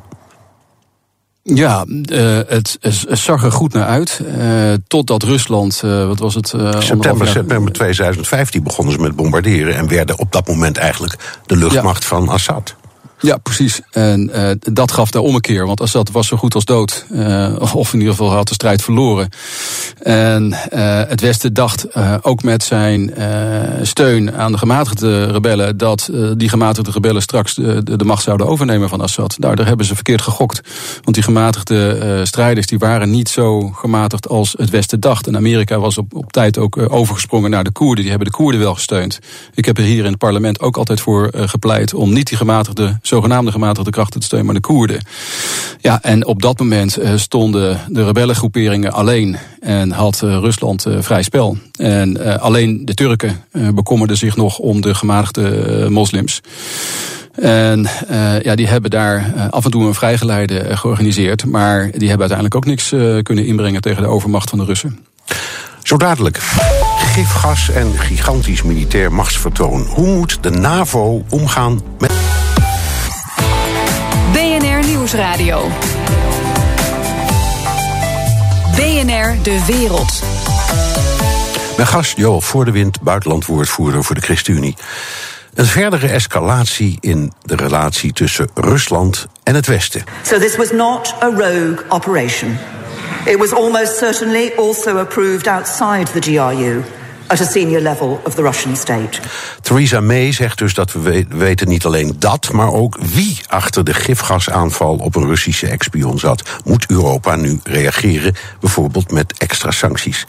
Ja, 1.42 1.84
uh, 1.88 2.38
het, 2.46 2.78
het, 2.80 3.06
zag 3.10 3.44
er 3.44 3.52
goed 3.52 3.72
naar 3.72 3.86
uit. 3.86 4.20
Uh, 4.38 4.72
totdat 4.86 5.22
Rusland, 5.22 5.82
uh, 5.84 6.06
wat 6.06 6.18
was 6.18 6.34
het? 6.34 6.48
september, 6.78 7.28
september 7.28 7.72
2015 7.72 8.62
begonnen 8.62 8.94
ze 8.94 9.00
met 9.00 9.16
bombarderen 9.16 9.76
en 9.76 9.88
werden 9.88 10.18
op 10.18 10.32
dat 10.32 10.48
moment 10.48 10.76
eigenlijk 10.76 11.40
de 11.46 11.56
luchtmacht 11.56 12.02
ja. 12.02 12.08
van 12.08 12.28
Assad. 12.28 12.76
Ja, 13.22 13.36
precies. 13.36 13.80
En 13.90 14.30
uh, 14.34 14.50
dat 14.58 14.92
gaf 14.92 15.10
de 15.10 15.20
ommekeer. 15.20 15.66
Want 15.66 15.80
Assad 15.80 16.10
was 16.10 16.26
zo 16.26 16.36
goed 16.36 16.54
als 16.54 16.64
dood. 16.64 17.06
Uh, 17.10 17.56
of 17.74 17.92
in 17.92 17.98
ieder 17.98 18.14
geval 18.14 18.32
had 18.32 18.48
de 18.48 18.54
strijd 18.54 18.82
verloren. 18.82 19.28
En 20.02 20.44
uh, 20.44 21.00
het 21.08 21.20
Westen 21.20 21.54
dacht 21.54 21.86
ook 22.24 22.42
met 22.42 22.62
zijn 22.62 23.14
steun 23.82 24.34
aan 24.34 24.52
de 24.52 24.58
gematigde 24.58 25.24
rebellen. 25.24 25.76
dat 25.76 26.10
die 26.36 26.48
gematigde 26.48 26.90
rebellen 26.90 27.22
straks 27.22 27.54
de, 27.54 27.96
de, 27.96 28.04
macht 28.04 28.22
zouden 28.22 28.46
overnemen 28.46 28.88
van 28.88 29.00
Assad. 29.00 29.36
Nou, 29.38 29.54
daar 29.54 29.66
hebben 29.66 29.86
ze 29.86 29.94
verkeerd 29.94 30.22
gegokt. 30.22 30.60
Want 31.02 31.14
die 31.14 31.24
gematigde 31.24 32.20
strijders 32.24 32.66
die 32.66 32.78
waren 32.78 33.10
niet 33.10 33.28
zo 33.28 33.70
gematigd 33.70 34.28
als 34.28 34.54
het 34.58 34.70
Westen 34.70 35.00
dacht. 35.00 35.26
En 35.26 35.36
Amerika 35.36 35.78
was 35.78 35.98
op, 35.98 36.14
op 36.14 36.32
tijd 36.32 36.58
ook 36.58 36.92
overgesprongen 36.92 37.50
naar 37.50 37.64
de 37.64 37.72
Koerden. 37.72 38.00
Die 38.00 38.10
hebben 38.10 38.30
de 38.30 38.36
Koerden 38.36 38.60
wel 38.60 38.74
gesteund. 38.74 39.18
Ik 39.54 39.64
heb 39.64 39.78
er 39.78 39.84
hier 39.84 40.04
in 40.04 40.10
het 40.10 40.18
parlement 40.18 40.60
ook 40.60 40.76
altijd 40.76 41.00
voor 41.00 41.30
gepleit 41.34 41.94
om 41.94 42.12
niet 42.12 42.28
die 42.28 42.36
gematigde 42.36 42.98
zogenaamde 43.14 43.52
gematigde 43.52 43.90
krachten 43.90 44.20
te 44.20 44.26
steunen, 44.26 44.46
maar 44.46 44.60
de 44.60 44.68
Koerden. 44.68 45.04
Ja, 45.78 46.02
en 46.02 46.26
op 46.26 46.42
dat 46.42 46.58
moment 46.58 46.98
uh, 46.98 47.10
stonden 47.14 47.80
de 47.88 48.04
rebellengroeperingen 48.04 48.92
alleen 48.92 49.36
en 49.60 49.90
had 49.90 50.20
uh, 50.24 50.30
Rusland 50.30 50.86
uh, 50.86 50.96
vrij 51.00 51.22
spel. 51.22 51.56
En 51.76 52.40
alleen 52.40 52.84
de 52.84 52.94
Turken 52.94 53.44
bekommerden 53.74 54.16
zich 54.16 54.36
nog 54.36 54.58
om 54.58 54.80
de 54.80 54.94
gematigde 54.94 55.86
moslims. 55.90 56.40
En 57.34 57.88
ja, 58.42 58.54
die 58.54 58.66
hebben 58.66 58.90
daar 58.90 59.48
af 59.50 59.64
en 59.64 59.70
toe 59.70 59.84
een 59.84 59.94
vrijgeleide 59.94 60.76
georganiseerd. 60.76 61.44
Maar 61.44 61.80
die 61.82 62.08
hebben 62.08 62.30
uiteindelijk 62.30 62.54
ook 62.54 62.64
niks 62.64 62.88
kunnen 63.22 63.46
inbrengen 63.46 63.80
tegen 63.80 64.02
de 64.02 64.08
overmacht 64.08 64.50
van 64.50 64.58
de 64.58 64.64
Russen. 64.64 64.98
Zo 65.82 65.96
dadelijk. 65.96 66.38
Gifgas 66.96 67.70
en 67.70 67.98
gigantisch 67.98 68.62
militair 68.62 69.12
machtsvertoon. 69.12 69.86
Hoe 69.88 70.06
moet 70.06 70.38
de 70.40 70.50
NAVO 70.50 71.24
omgaan 71.28 71.80
met. 71.98 72.12
Nieuwsradio. 75.12 75.68
BNR 78.76 79.42
De 79.42 79.64
Wereld. 79.66 80.22
Mijn 81.76 81.88
gast 81.88 82.16
Jo 82.16 82.40
Voor 82.40 82.64
de 82.64 82.70
Wind, 82.70 83.00
buitenlandwoordvoerder 83.00 84.04
voor 84.04 84.14
de 84.14 84.20
ChristenUnie. 84.20 84.76
Een 85.54 85.66
verdere 85.66 86.08
escalatie 86.08 86.96
in 87.00 87.32
de 87.42 87.56
relatie 87.56 88.12
tussen 88.12 88.48
Rusland 88.54 89.26
en 89.42 89.54
het 89.54 89.66
Westen. 89.66 90.04
So 90.22 90.38
this 90.38 90.56
was 90.56 90.70
not 90.70 91.14
a 91.22 91.26
rogue 91.26 91.78
operation. 91.88 92.58
It 93.24 93.38
was 93.38 93.52
almost 93.52 93.96
certainly 93.96 94.52
also 94.56 94.96
approved 94.96 95.46
outside 95.46 96.20
the 96.20 96.30
GRU 96.30 96.82
at 97.32 97.40
a 97.40 97.44
senior 97.44 97.80
level 97.80 98.20
of 98.24 98.34
the 98.34 98.42
Russian 98.42 98.76
state. 98.76 99.20
Theresa 99.60 100.00
May 100.00 100.32
zegt 100.32 100.58
dus 100.58 100.74
dat 100.74 100.92
we 100.92 101.26
weten 101.28 101.68
niet 101.68 101.84
alleen 101.84 102.14
dat, 102.18 102.52
maar 102.52 102.72
ook 102.72 102.98
wie 103.00 103.40
achter 103.48 103.84
de 103.84 103.94
gifgasaanval 103.94 104.96
op 104.96 105.16
een 105.16 105.26
Russische 105.26 105.68
expion 105.68 106.18
zat. 106.18 106.42
Moet 106.64 106.86
Europa 106.86 107.36
nu 107.36 107.60
reageren, 107.62 108.34
bijvoorbeeld 108.60 109.10
met 109.10 109.34
extra 109.38 109.70
sancties? 109.70 110.26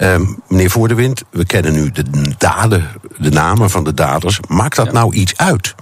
Uh, 0.00 0.16
meneer 0.48 0.70
Voordewind, 0.70 1.22
we 1.30 1.44
kennen 1.44 1.72
nu 1.72 1.90
de 1.90 2.04
daden, 2.38 2.88
de 3.18 3.30
namen 3.30 3.70
van 3.70 3.84
de 3.84 3.94
daders. 3.94 4.40
Maakt 4.48 4.76
dat 4.76 4.92
nou 4.92 5.14
iets 5.14 5.36
uit? 5.36 5.74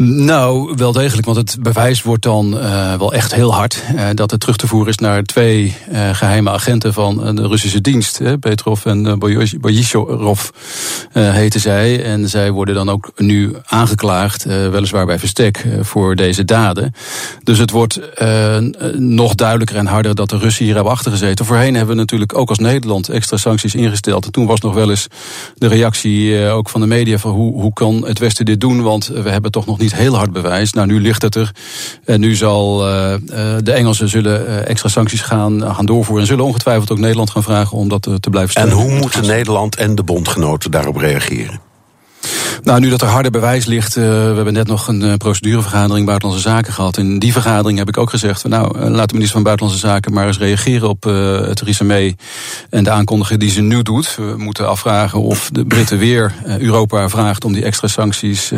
Nou, 0.00 0.72
wel 0.76 0.92
degelijk, 0.92 1.26
want 1.26 1.36
het 1.36 1.56
bewijs 1.60 2.02
wordt 2.02 2.22
dan 2.22 2.54
uh, 2.54 2.94
wel 2.94 3.12
echt 3.12 3.34
heel 3.34 3.54
hard. 3.54 3.82
Uh, 3.94 4.08
dat 4.14 4.30
het 4.30 4.40
terug 4.40 4.56
te 4.56 4.66
voeren 4.66 4.88
is 4.88 4.98
naar 4.98 5.22
twee 5.22 5.76
uh, 5.92 6.14
geheime 6.14 6.50
agenten 6.50 6.92
van 6.92 7.34
de 7.34 7.46
Russische 7.46 7.80
dienst. 7.80 8.20
Petrov 8.40 8.86
en 8.86 9.18
Boyishorov 9.60 10.48
heten 11.12 11.60
zij. 11.60 12.04
En 12.04 12.28
zij 12.28 12.50
worden 12.50 12.74
dan 12.74 12.90
ook 12.90 13.12
nu 13.16 13.54
aangeklaagd, 13.64 14.44
weliswaar 14.44 15.06
bij 15.06 15.18
verstek, 15.18 15.66
voor 15.80 16.16
deze 16.16 16.44
daden. 16.44 16.94
Dus 17.42 17.58
het 17.58 17.70
wordt 17.70 18.00
nog 18.96 19.34
duidelijker 19.34 19.76
en 19.76 19.86
harder 19.86 20.14
dat 20.14 20.30
de 20.30 20.38
Russen 20.38 20.64
hier 20.64 20.74
hebben 20.74 20.92
achtergezeten. 20.92 21.44
Voorheen 21.44 21.74
hebben 21.74 21.94
we 21.94 22.00
natuurlijk 22.00 22.38
ook 22.38 22.48
als 22.48 22.58
Nederland 22.58 23.08
extra 23.08 23.36
sancties 23.36 23.74
ingesteld. 23.74 24.24
En 24.24 24.32
toen 24.32 24.46
was 24.46 24.60
nog 24.60 24.74
wel 24.74 24.90
eens 24.90 25.06
de 25.54 25.68
reactie 25.68 26.48
ook 26.48 26.68
van 26.68 26.80
de 26.80 26.86
media 26.86 27.18
van 27.18 27.30
hoe, 27.30 27.60
hoe 27.60 27.72
kan 27.72 28.06
het 28.06 28.18
Westen 28.18 28.44
dit 28.44 28.60
doen? 28.60 28.82
Want 28.82 29.06
we 29.06 29.30
hebben 29.30 29.50
toch 29.50 29.66
nog 29.66 29.78
niet 29.78 29.86
heel 29.92 30.16
hard 30.16 30.32
bewijs. 30.32 30.72
Nou, 30.72 30.86
nu 30.86 31.00
ligt 31.00 31.22
het 31.22 31.34
er. 31.34 31.52
En 32.04 32.20
nu 32.20 32.34
zal 32.34 32.88
uh, 32.88 33.14
de 33.62 33.72
Engelsen 33.72 34.08
zullen 34.08 34.66
extra 34.66 34.88
sancties 34.88 35.20
gaan, 35.20 35.74
gaan 35.74 35.86
doorvoeren. 35.86 36.22
En 36.22 36.28
zullen 36.28 36.44
ongetwijfeld 36.44 36.90
ook 36.90 36.98
Nederland 36.98 37.30
gaan 37.30 37.42
vragen 37.42 37.76
om 37.76 37.88
dat 37.88 38.02
te 38.02 38.30
blijven 38.30 38.50
steunen. 38.50 38.72
En 38.72 38.80
hoe 38.80 38.98
moeten 38.98 39.26
Nederland 39.26 39.76
en 39.76 39.94
de 39.94 40.02
bondgenoten 40.02 40.70
daarop 40.70 40.96
reageren? 40.96 41.67
Nou, 42.62 42.80
nu 42.80 42.90
dat 42.90 43.02
er 43.02 43.08
harde 43.08 43.30
bewijs 43.30 43.64
ligt, 43.64 43.96
uh, 43.96 44.04
we 44.04 44.34
hebben 44.34 44.52
net 44.52 44.66
nog 44.66 44.88
een 44.88 45.02
uh, 45.02 45.14
procedurevergadering 45.14 46.06
Buitenlandse 46.06 46.48
Zaken 46.48 46.72
gehad. 46.72 46.96
In 46.96 47.18
die 47.18 47.32
vergadering 47.32 47.78
heb 47.78 47.88
ik 47.88 47.98
ook 47.98 48.10
gezegd, 48.10 48.48
nou, 48.48 48.78
uh, 48.78 48.88
laat 48.88 49.08
de 49.08 49.14
minister 49.14 49.34
van 49.34 49.42
Buitenlandse 49.42 49.86
Zaken 49.86 50.12
maar 50.12 50.26
eens 50.26 50.38
reageren 50.38 50.88
op 50.88 51.00
Theresa 51.54 51.84
May 51.84 52.16
en 52.70 52.84
de 52.84 52.90
aankondiging 52.90 53.40
die 53.40 53.50
ze 53.50 53.60
nu 53.60 53.82
doet. 53.82 54.16
We 54.16 54.34
moeten 54.36 54.68
afvragen 54.68 55.20
of 55.20 55.50
de 55.52 55.64
Britten 55.64 55.98
weer 55.98 56.34
Europa 56.58 57.08
vraagt 57.08 57.44
om 57.44 57.52
die 57.52 57.64
extra 57.64 57.88
sancties 57.88 58.52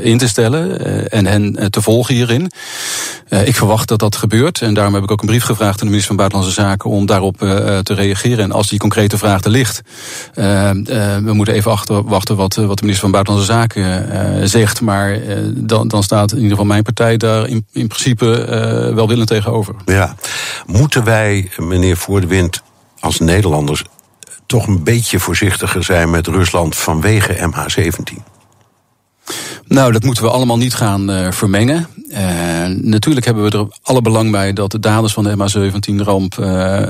in 0.00 0.18
te 0.18 0.28
stellen 0.28 0.80
en 1.10 1.26
hen 1.26 1.70
te 1.70 1.82
volgen 1.82 2.14
hierin. 2.14 2.50
ik 3.44 3.56
verwacht 3.56 3.88
dat 3.88 3.98
dat 3.98 4.16
gebeurt 4.16 4.60
en 4.60 4.74
daarom 4.74 4.94
heb 4.94 5.02
ik 5.02 5.10
ook 5.10 5.20
een 5.20 5.26
brief 5.26 5.44
gevraagd 5.44 5.72
aan 5.72 5.78
de 5.78 5.84
minister 5.84 6.06
van 6.06 6.16
Buitenlandse 6.16 6.60
Zaken 6.60 6.90
om 6.90 7.06
daarop 7.06 7.36
te 7.82 7.94
reageren. 7.94 8.38
En 8.38 8.52
als 8.52 8.68
die 8.68 8.78
concrete 8.78 9.18
vraag 9.18 9.44
er 9.44 9.50
ligt, 9.50 9.82
we 10.34 11.32
moeten 11.32 11.54
even 11.54 11.70
achter, 11.70 12.04
wachten 12.04 12.36
wat, 12.36 12.54
wat 12.54 12.78
de 12.78 12.82
minister 12.82 13.10
van 13.10 13.10
Buitenlandse 13.16 13.52
Zaken 13.52 14.08
uh, 14.12 14.46
zegt. 14.46 14.80
Maar 14.80 15.16
uh, 15.16 15.36
dan, 15.54 15.88
dan 15.88 16.02
staat 16.02 16.30
in 16.30 16.36
ieder 16.36 16.50
geval 16.50 16.66
mijn 16.66 16.82
partij 16.82 17.16
daar 17.16 17.48
in, 17.48 17.66
in 17.72 17.86
principe 17.86 18.40
uh, 18.40 18.94
welwillend 18.94 19.28
tegenover. 19.28 19.74
Ja, 19.84 20.14
moeten 20.66 21.04
wij, 21.04 21.50
meneer 21.56 21.96
Voor 21.96 22.20
de 22.20 22.26
Wind, 22.26 22.62
als 23.00 23.18
Nederlanders 23.18 23.84
toch 24.46 24.66
een 24.66 24.84
beetje 24.84 25.18
voorzichtiger 25.18 25.84
zijn 25.84 26.10
met 26.10 26.26
Rusland 26.26 26.76
vanwege 26.76 27.50
MH17? 27.50 28.22
Nou, 29.68 29.92
dat 29.92 30.02
moeten 30.02 30.22
we 30.22 30.30
allemaal 30.30 30.56
niet 30.56 30.74
gaan 30.74 31.10
uh, 31.10 31.30
vermengen. 31.30 31.86
Uh, 32.08 32.18
natuurlijk 32.68 33.26
hebben 33.26 33.44
we 33.44 33.58
er 33.58 33.66
alle 33.82 34.02
belang 34.02 34.30
bij 34.30 34.52
dat 34.52 34.70
de 34.70 34.80
daders 34.80 35.12
van 35.12 35.24
de 35.24 35.36
MH17-ramp 35.36 36.36
uh, 36.40 36.82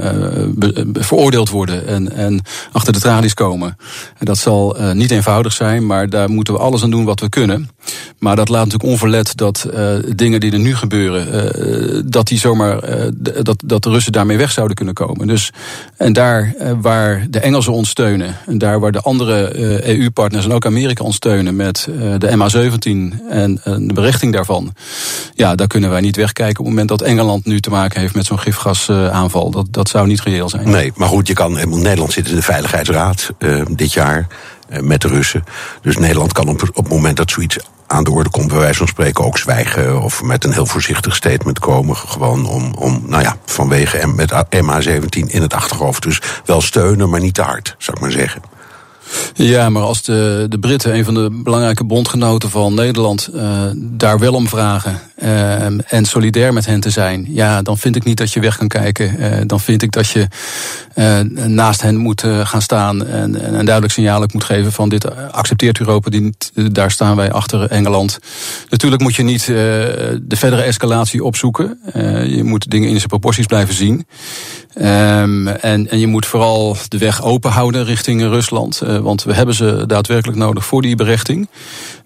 veroordeeld 0.93 1.51
worden 1.51 1.87
en, 1.87 2.13
en, 2.13 2.41
achter 2.73 2.93
de 2.93 2.99
tralies 2.99 3.35
komen. 3.35 3.77
En 4.19 4.27
dat 4.27 4.39
zal 4.39 4.77
niet 4.93 5.11
eenvoudig 5.11 5.53
zijn, 5.53 5.87
maar 5.87 6.09
daar 6.09 6.31
moeten 6.31 6.55
we 6.55 6.61
alles 6.61 6.83
aan 6.83 6.91
doen 6.91 7.05
wat 7.05 7.21
we 7.21 7.29
kunnen. 7.29 7.69
Maar 8.19 8.37
dat 8.37 8.49
laat 8.49 8.65
natuurlijk 8.65 8.91
onverlet 8.91 9.37
dat 9.37 9.69
dingen 10.17 10.41
die 10.41 10.53
er 10.53 10.59
nu 10.59 10.77
gebeuren, 10.77 12.11
dat 12.11 12.27
die 12.27 12.39
zomaar 12.39 12.81
dat, 13.43 13.63
dat 13.65 13.83
de 13.83 13.91
Russen 13.91 14.13
daarmee 14.13 14.37
weg 14.37 14.51
zouden 14.51 14.77
kunnen 14.77 14.95
komen. 14.95 15.27
Dus 15.27 15.53
en 15.97 16.13
daar 16.13 16.55
waar 16.81 17.27
de 17.31 17.41
Engelsen 17.41 17.73
ons 17.73 17.89
steunen, 17.89 18.37
en 18.47 18.59
daar 18.59 18.81
waar 18.81 18.93
de 18.93 19.01
andere 19.01 19.59
EU-partners 19.89 20.45
en 20.45 20.53
ook 20.53 20.67
Amerika 20.67 21.05
ons 21.05 21.17
steunen 21.17 21.57
met 21.57 21.89
de 22.19 22.37
MH17 22.37 23.29
en, 23.29 23.61
de 23.65 23.93
berichting 23.95 24.33
daarvan. 24.33 24.75
Ja, 25.35 25.55
kunnen 25.67 25.91
wij 25.91 26.01
niet 26.01 26.17
wegkijken 26.17 26.59
op 26.59 26.65
het 26.65 26.75
moment 26.75 26.89
dat 26.89 27.03
Engeland 27.03 27.45
nu 27.45 27.61
te 27.61 27.71
maken 27.71 28.01
heeft 28.01 28.15
met 28.15 28.27
zo'n 28.27 28.39
gifgasaanval. 28.39 29.51
Dat, 29.51 29.67
dat 29.71 29.89
zou 29.89 30.07
niet 30.07 30.21
reëel 30.21 30.49
zijn. 30.49 30.71
Nee, 30.71 30.93
maar 30.95 31.09
goed, 31.09 31.27
je 31.27 31.35
kan, 31.35 31.53
Nederland 31.53 32.13
zit 32.13 32.29
in 32.29 32.35
de 32.35 32.43
Veiligheidsraad 32.43 33.33
uh, 33.39 33.63
dit 33.71 33.93
jaar 33.93 34.27
uh, 34.71 34.81
met 34.81 35.01
de 35.01 35.09
Russen. 35.09 35.45
Dus 35.83 35.97
Nederland 35.97 36.33
kan 36.33 36.49
op, 36.49 36.63
op 36.63 36.85
het 36.85 36.89
moment 36.89 37.17
dat 37.17 37.31
zoiets 37.31 37.59
aan 37.87 38.05
de 38.05 38.11
orde 38.11 38.31
komt, 38.31 38.49
bij 38.49 38.59
wijze 38.59 38.79
van 38.79 38.89
spreken 38.89 39.25
ook 39.25 39.39
zwijgen 39.39 40.03
of 40.03 40.23
met 40.23 40.45
een 40.45 40.53
heel 40.53 40.67
voorzichtig 40.67 41.15
statement 41.15 41.59
komen. 41.59 41.97
Gewoon 41.97 42.47
om, 42.47 42.75
om 42.79 43.03
nou 43.07 43.23
ja, 43.23 43.37
vanwege 43.45 44.07
M, 44.07 44.15
met 44.15 44.33
MH17 44.33 45.27
in 45.27 45.43
het 45.43 45.55
achterhoofd. 45.55 46.03
Dus 46.03 46.21
wel 46.45 46.61
steunen, 46.61 47.11
maar 47.11 47.21
niet 47.21 47.35
te 47.35 47.43
hard, 47.43 47.75
zou 47.79 47.97
ik 47.97 48.03
maar 48.03 48.13
zeggen. 48.13 48.43
Ja, 49.35 49.71
maar 49.71 49.83
als 49.83 50.03
de, 50.03 50.47
de 50.49 50.59
Britten, 50.59 50.95
een 50.95 51.05
van 51.05 51.15
de 51.15 51.41
belangrijke 51.45 51.85
bondgenoten 51.85 52.51
van 52.51 52.75
Nederland, 52.75 53.29
uh, 53.35 53.61
daar 53.75 54.19
wel 54.19 54.33
om 54.33 54.49
vragen 54.49 55.01
uh, 55.23 55.93
en 55.93 56.05
solidair 56.05 56.53
met 56.53 56.67
hen 56.67 56.81
te 56.81 56.91
zijn, 56.91 57.27
ja, 57.29 57.63
dan 57.63 57.79
vind 57.79 57.97
ik 57.97 58.05
niet 58.05 58.17
dat 58.17 58.33
je 58.33 58.41
weg 58.41 58.57
kan 58.57 58.69
kijken. 58.69 59.21
Uh, 59.21 59.41
dan 59.47 59.61
vind 59.61 59.83
ik 59.83 59.93
dat 59.93 60.09
je 60.09 60.29
naast 61.47 61.83
hen 61.83 61.97
moet 61.97 62.25
gaan 62.43 62.63
staan 62.63 63.07
en, 63.07 63.43
en, 63.43 63.55
een 63.55 63.65
duidelijk 63.65 63.93
signaal 63.93 64.25
moet 64.33 64.45
geven 64.45 64.73
van 64.73 64.89
dit 64.89 65.33
accepteert 65.33 65.81
Europa, 65.81 66.11
die, 66.11 66.35
daar 66.73 66.91
staan 66.91 67.17
wij 67.17 67.33
achter 67.33 67.71
Engeland. 67.71 68.19
Natuurlijk 68.69 69.03
moet 69.03 69.15
je 69.15 69.23
niet 69.23 69.47
de 69.47 70.37
verdere 70.37 70.63
escalatie 70.63 71.25
opzoeken. 71.25 71.79
je 72.27 72.43
moet 72.45 72.71
dingen 72.71 72.89
in 72.89 72.97
zijn 72.97 73.09
proporties 73.09 73.47
blijven 73.47 73.75
zien. 73.75 74.07
Um, 74.83 75.49
en, 75.49 75.91
en 75.91 75.99
je 75.99 76.07
moet 76.07 76.27
vooral 76.27 76.77
de 76.89 76.99
weg 76.99 77.23
open 77.23 77.51
houden 77.51 77.85
richting 77.85 78.21
Rusland. 78.21 78.81
Uh, 78.85 78.99
want 78.99 79.23
we 79.23 79.35
hebben 79.35 79.55
ze 79.55 79.85
daadwerkelijk 79.87 80.39
nodig 80.39 80.65
voor 80.65 80.83
die 80.83 80.97
berechting. 80.97 81.49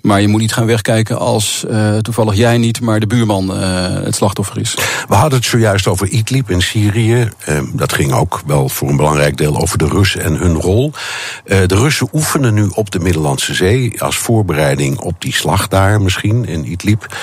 Maar 0.00 0.20
je 0.20 0.28
moet 0.28 0.40
niet 0.40 0.52
gaan 0.52 0.66
wegkijken 0.66 1.18
als 1.18 1.64
uh, 1.70 1.96
toevallig 1.96 2.34
jij 2.34 2.58
niet, 2.58 2.80
maar 2.80 3.00
de 3.00 3.06
buurman 3.06 3.50
uh, 3.50 3.60
het 4.04 4.14
slachtoffer 4.14 4.58
is. 4.58 4.74
We 5.08 5.14
hadden 5.14 5.38
het 5.38 5.48
zojuist 5.48 5.86
over 5.86 6.08
Idlib 6.08 6.50
in 6.50 6.62
Syrië. 6.62 7.28
Uh, 7.48 7.60
dat 7.72 7.92
ging 7.92 8.12
ook 8.12 8.42
wel 8.46 8.68
voor 8.68 8.88
een 8.88 8.96
belangrijk 8.96 9.36
deel 9.36 9.56
over 9.56 9.78
de 9.78 9.86
Russen 9.86 10.20
en 10.20 10.36
hun 10.36 10.54
rol. 10.54 10.92
de 11.44 11.66
Russen 11.66 12.08
oefenen 12.12 12.54
nu 12.54 12.68
op 12.74 12.90
de 12.90 12.98
Middellandse 12.98 13.54
Zee 13.54 14.02
als 14.02 14.16
voorbereiding 14.16 14.98
op 14.98 15.14
die 15.18 15.34
slag 15.34 15.68
daar 15.68 16.00
misschien 16.00 16.44
in 16.44 16.70
Idlib. 16.70 17.16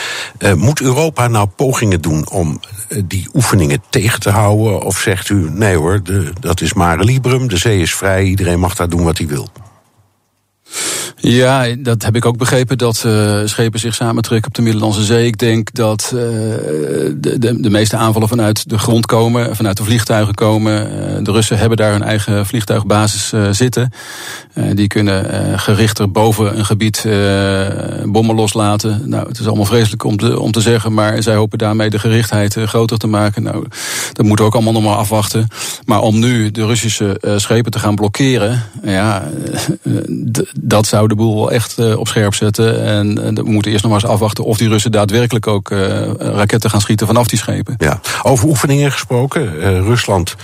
moet 0.55 0.81
Europa 0.81 1.27
nou 1.27 1.47
pogingen 1.47 2.01
doen 2.01 2.29
om 2.29 2.59
die 3.05 3.27
oefeningen 3.33 3.83
tegen 3.89 4.19
te 4.19 4.29
houden? 4.29 4.81
Of 4.81 4.97
zegt 4.97 5.29
u 5.29 5.36
nee 5.37 5.75
hoor, 5.75 6.01
dat 6.39 6.61
is 6.61 6.73
mare 6.73 7.03
liberum, 7.03 7.47
de 7.47 7.57
zee 7.57 7.81
is 7.81 7.95
vrij, 7.95 8.23
iedereen 8.23 8.59
mag 8.59 8.75
daar 8.75 8.89
doen 8.89 9.03
wat 9.03 9.17
hij 9.17 9.27
wil? 9.27 9.49
Ja, 11.19 11.75
dat 11.79 12.03
heb 12.03 12.15
ik 12.15 12.25
ook 12.25 12.37
begrepen, 12.37 12.77
dat 12.77 13.03
uh, 13.05 13.41
schepen 13.45 13.79
zich 13.79 13.95
samentrekken 13.95 14.47
op 14.47 14.55
de 14.55 14.61
Middellandse 14.61 15.03
Zee. 15.03 15.25
Ik 15.25 15.37
denk 15.37 15.73
dat 15.73 16.11
uh, 16.13 16.21
de, 17.15 17.35
de, 17.39 17.61
de, 17.61 17.69
meeste 17.69 17.97
aanvallen 17.97 18.27
vanuit 18.27 18.69
de 18.69 18.77
grond 18.77 19.05
komen, 19.05 19.55
vanuit 19.55 19.77
de 19.77 19.83
vliegtuigen 19.83 20.33
komen. 20.33 20.91
Uh, 20.91 21.23
de 21.23 21.31
Russen 21.31 21.57
hebben 21.57 21.77
daar 21.77 21.91
hun 21.91 22.03
eigen 22.03 22.45
vliegtuigbasis 22.45 23.33
zitten. 23.51 23.91
die 24.73 24.87
kunnen 24.87 25.59
gerichter 25.59 26.11
boven 26.11 26.57
een 26.57 26.65
gebied 26.65 27.05
bommen 28.05 28.35
loslaten. 28.35 29.01
Nou, 29.05 29.27
het 29.27 29.39
is 29.39 29.47
allemaal 29.47 29.65
vreselijk 29.65 30.03
om 30.03 30.17
te, 30.17 30.39
om 30.39 30.51
te 30.51 30.61
zeggen, 30.61 30.93
maar 30.93 31.23
zij 31.23 31.35
hopen 31.35 31.57
daarmee 31.57 31.89
de 31.89 31.99
gerichtheid 31.99 32.53
groter 32.53 32.97
te 32.97 33.07
maken. 33.07 33.43
Nou, 33.43 33.65
dat 34.13 34.25
moeten 34.25 34.45
we 34.45 34.51
ook 34.51 34.55
allemaal 34.55 34.81
nog 34.81 34.83
maar 34.83 34.95
afwachten. 34.95 35.47
Maar 35.85 36.01
om 36.01 36.19
nu 36.19 36.51
de 36.51 36.65
Russische 36.65 37.35
schepen 37.37 37.71
te 37.71 37.79
gaan 37.79 37.95
blokkeren, 37.95 38.63
ja, 38.83 39.29
dat 40.59 40.87
zou 40.87 41.07
de 41.07 41.15
boel 41.15 41.35
wel 41.35 41.51
echt 41.51 41.95
op 41.95 42.07
scherp 42.07 42.33
zetten. 42.33 42.85
En 42.85 43.35
we 43.35 43.43
moeten 43.43 43.71
eerst 43.71 43.83
nog 43.83 43.91
maar 43.91 44.01
eens 44.01 44.11
afwachten 44.11 44.43
of 44.43 44.57
die 44.57 44.69
Russen 44.69 44.91
daadwerkelijk 44.91 45.47
ook 45.47 45.69
raketten 46.17 46.69
gaan 46.69 46.81
schieten 46.81 47.07
vanaf 47.07 47.27
die 47.27 47.39
schepen. 47.39 47.75
Ja, 47.77 47.99
over 48.23 48.47
oefeningen 48.47 48.91
gesproken. 48.91 49.59
Rusland 49.83 50.35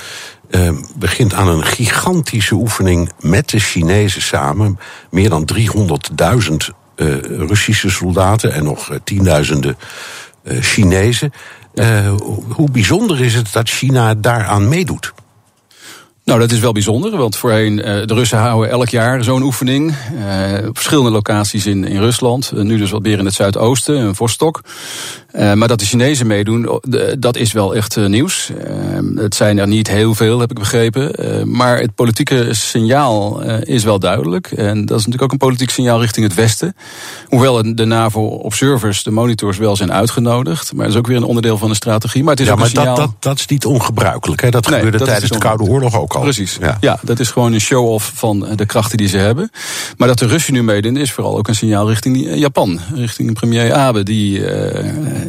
uh, 0.55 0.71
begint 0.95 1.33
aan 1.33 1.47
een 1.47 1.63
gigantische 1.63 2.55
oefening 2.55 3.11
met 3.19 3.49
de 3.49 3.59
Chinezen 3.59 4.21
samen. 4.21 4.79
Meer 5.09 5.29
dan 5.29 5.49
300.000 5.53 6.53
uh, 6.95 7.15
Russische 7.21 7.89
soldaten 7.89 8.53
en 8.53 8.63
nog 8.63 8.89
tienduizenden 9.03 9.77
uh, 10.43 10.61
Chinezen. 10.61 11.33
hoe 12.49 12.71
bijzonder 12.71 13.21
is 13.21 13.33
het 13.33 13.53
dat 13.53 13.69
China 13.69 14.13
daaraan 14.15 14.67
meedoet? 14.67 15.13
Nou, 16.25 16.39
dat 16.39 16.51
is 16.51 16.59
wel 16.59 16.71
bijzonder, 16.71 17.17
want 17.17 17.35
voorheen, 17.35 17.77
uh, 17.77 17.83
de 17.83 18.13
Russen 18.13 18.37
houden 18.37 18.69
elk 18.69 18.89
jaar 18.89 19.23
zo'n 19.23 19.41
oefening. 19.41 19.95
Uh, 20.15 20.67
op 20.67 20.75
verschillende 20.75 21.11
locaties 21.11 21.65
in, 21.65 21.83
in 21.83 21.99
Rusland. 21.99 22.51
Uh, 22.55 22.61
nu 22.61 22.77
dus 22.77 22.91
wat 22.91 23.01
meer 23.01 23.17
in 23.17 23.25
het 23.25 23.33
zuidoosten, 23.33 23.95
een 23.95 24.15
Vostok. 24.15 24.61
Maar 25.33 25.67
dat 25.67 25.79
de 25.79 25.85
Chinezen 25.85 26.27
meedoen, 26.27 26.81
dat 27.19 27.37
is 27.37 27.51
wel 27.51 27.75
echt 27.75 27.95
nieuws. 28.07 28.51
het 29.15 29.35
zijn 29.35 29.57
er 29.57 29.67
niet 29.67 29.87
heel 29.87 30.15
veel, 30.15 30.39
heb 30.39 30.51
ik 30.51 30.59
begrepen. 30.59 31.11
maar 31.51 31.79
het 31.79 31.95
politieke 31.95 32.47
signaal 32.51 33.41
is 33.61 33.83
wel 33.83 33.99
duidelijk. 33.99 34.51
En 34.51 34.85
dat 34.85 34.99
is 34.99 35.05
natuurlijk 35.05 35.23
ook 35.23 35.31
een 35.31 35.47
politiek 35.47 35.69
signaal 35.69 36.01
richting 36.01 36.25
het 36.25 36.35
Westen. 36.35 36.75
Hoewel 37.27 37.75
de 37.75 37.85
NAVO-observers, 37.85 39.03
de 39.03 39.11
monitors, 39.11 39.57
wel 39.57 39.75
zijn 39.75 39.93
uitgenodigd. 39.93 40.73
Maar 40.73 40.85
dat 40.85 40.93
is 40.93 40.99
ook 40.99 41.07
weer 41.07 41.17
een 41.17 41.23
onderdeel 41.23 41.57
van 41.57 41.69
de 41.69 41.75
strategie. 41.75 42.23
Maar 42.23 42.31
het 42.31 42.39
is 42.39 42.45
ja, 42.45 42.51
ook 42.51 42.57
maar 42.57 42.67
een 42.67 42.75
signaal... 42.75 42.95
dat, 42.95 43.05
dat, 43.05 43.21
dat 43.21 43.39
is 43.39 43.47
niet 43.47 43.65
ongebruikelijk. 43.65 44.41
Hè? 44.41 44.49
Dat 44.49 44.65
nee, 44.65 44.75
gebeurde 44.75 44.97
dat 44.97 45.07
tijdens 45.07 45.31
de 45.31 45.37
Koude 45.37 45.63
Oorlog 45.63 45.99
ook. 45.99 46.19
Precies. 46.21 46.57
Ja. 46.61 46.77
ja. 46.81 46.99
dat 47.01 47.19
is 47.19 47.31
gewoon 47.31 47.53
een 47.53 47.61
show-off 47.61 48.11
van 48.15 48.47
de 48.55 48.65
krachten 48.65 48.97
die 48.97 49.07
ze 49.07 49.17
hebben. 49.17 49.51
Maar 49.97 50.07
dat 50.07 50.19
de 50.19 50.27
Russen 50.27 50.53
nu 50.53 50.63
meedoen 50.63 50.97
is 50.97 51.11
vooral 51.11 51.37
ook 51.37 51.47
een 51.47 51.55
signaal 51.55 51.89
richting 51.89 52.35
Japan. 52.35 52.79
Richting 52.93 53.33
premier 53.33 53.73
Abe. 53.73 54.03
Die, 54.03 54.41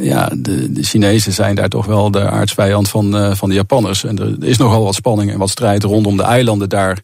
ja, 0.01 0.31
de, 0.37 0.73
de 0.73 0.83
Chinezen 0.83 1.33
zijn 1.33 1.55
daar 1.55 1.69
toch 1.69 1.87
wel 1.87 2.11
de 2.11 2.31
aardsvijand 2.31 2.89
van, 2.89 3.17
uh, 3.17 3.35
van 3.35 3.49
de 3.49 3.55
Japanners. 3.55 4.05
En 4.05 4.19
er 4.19 4.49
is 4.49 4.57
nogal 4.57 4.85
wat 4.85 4.95
spanning 4.95 5.33
en 5.33 5.39
wat 5.39 5.51
strijd 5.51 5.83
rondom 5.83 6.17
de 6.17 6.23
eilanden 6.23 6.69
daar 6.69 6.99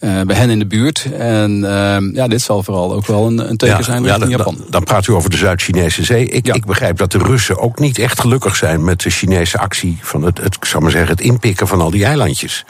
uh, 0.00 0.20
bij 0.20 0.36
hen 0.36 0.50
in 0.50 0.58
de 0.58 0.66
buurt. 0.66 1.06
En 1.18 1.60
ja, 2.12 2.28
dit 2.28 2.42
zal 2.42 2.62
vooral 2.62 2.94
ook 2.94 3.06
wel 3.06 3.26
een, 3.26 3.50
een 3.50 3.56
teken 3.56 3.76
ja, 3.76 3.82
zijn 3.82 4.04
richting 4.04 4.30
ja, 4.30 4.36
Japan. 4.36 4.54
Dan, 4.54 4.66
dan 4.70 4.84
praat 4.84 5.06
u 5.06 5.12
over 5.12 5.30
de 5.30 5.36
Zuid-Chinese 5.36 6.04
Zee. 6.04 6.28
Ik, 6.28 6.46
ik 6.48 6.66
begrijp 6.66 6.96
dat 6.96 7.12
de 7.12 7.18
Russen 7.18 7.58
ook 7.58 7.78
niet 7.78 7.98
echt 7.98 8.20
gelukkig 8.20 8.56
zijn 8.56 8.84
met 8.84 9.00
de 9.00 9.10
Chinese 9.10 9.58
actie 9.58 9.98
van 10.00 10.22
het, 10.22 10.38
het, 10.38 10.54
ik 10.54 10.64
zou 10.64 10.82
maar 10.82 10.92
zeggen, 10.92 11.10
het 11.10 11.20
inpikken 11.20 11.68
van 11.68 11.80
al 11.80 11.90
die 11.90 12.04
eilandjes. 12.04 12.64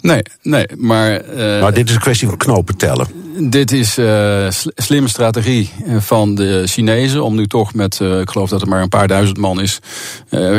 Nee, 0.00 0.22
nee, 0.42 0.66
maar... 0.76 1.24
Uh, 1.24 1.60
maar 1.60 1.74
dit 1.74 1.88
is 1.88 1.94
een 1.94 2.00
kwestie 2.00 2.28
van 2.28 2.36
knopen 2.36 2.76
tellen. 2.76 3.06
Dit 3.38 3.72
is 3.72 3.98
uh, 3.98 4.46
slimme 4.74 5.08
strategie 5.08 5.70
eh, 5.86 5.96
van 5.98 6.34
de 6.34 6.62
Chinezen 6.66 7.24
om 7.24 7.34
nu 7.34 7.46
toch 7.46 7.74
met, 7.74 7.98
uh, 8.02 8.20
ik 8.20 8.30
geloof 8.30 8.48
dat 8.48 8.60
het 8.60 8.70
maar 8.70 8.82
een 8.82 8.88
paar 8.88 9.08
duizend 9.08 9.38
man 9.38 9.60
is, 9.60 9.78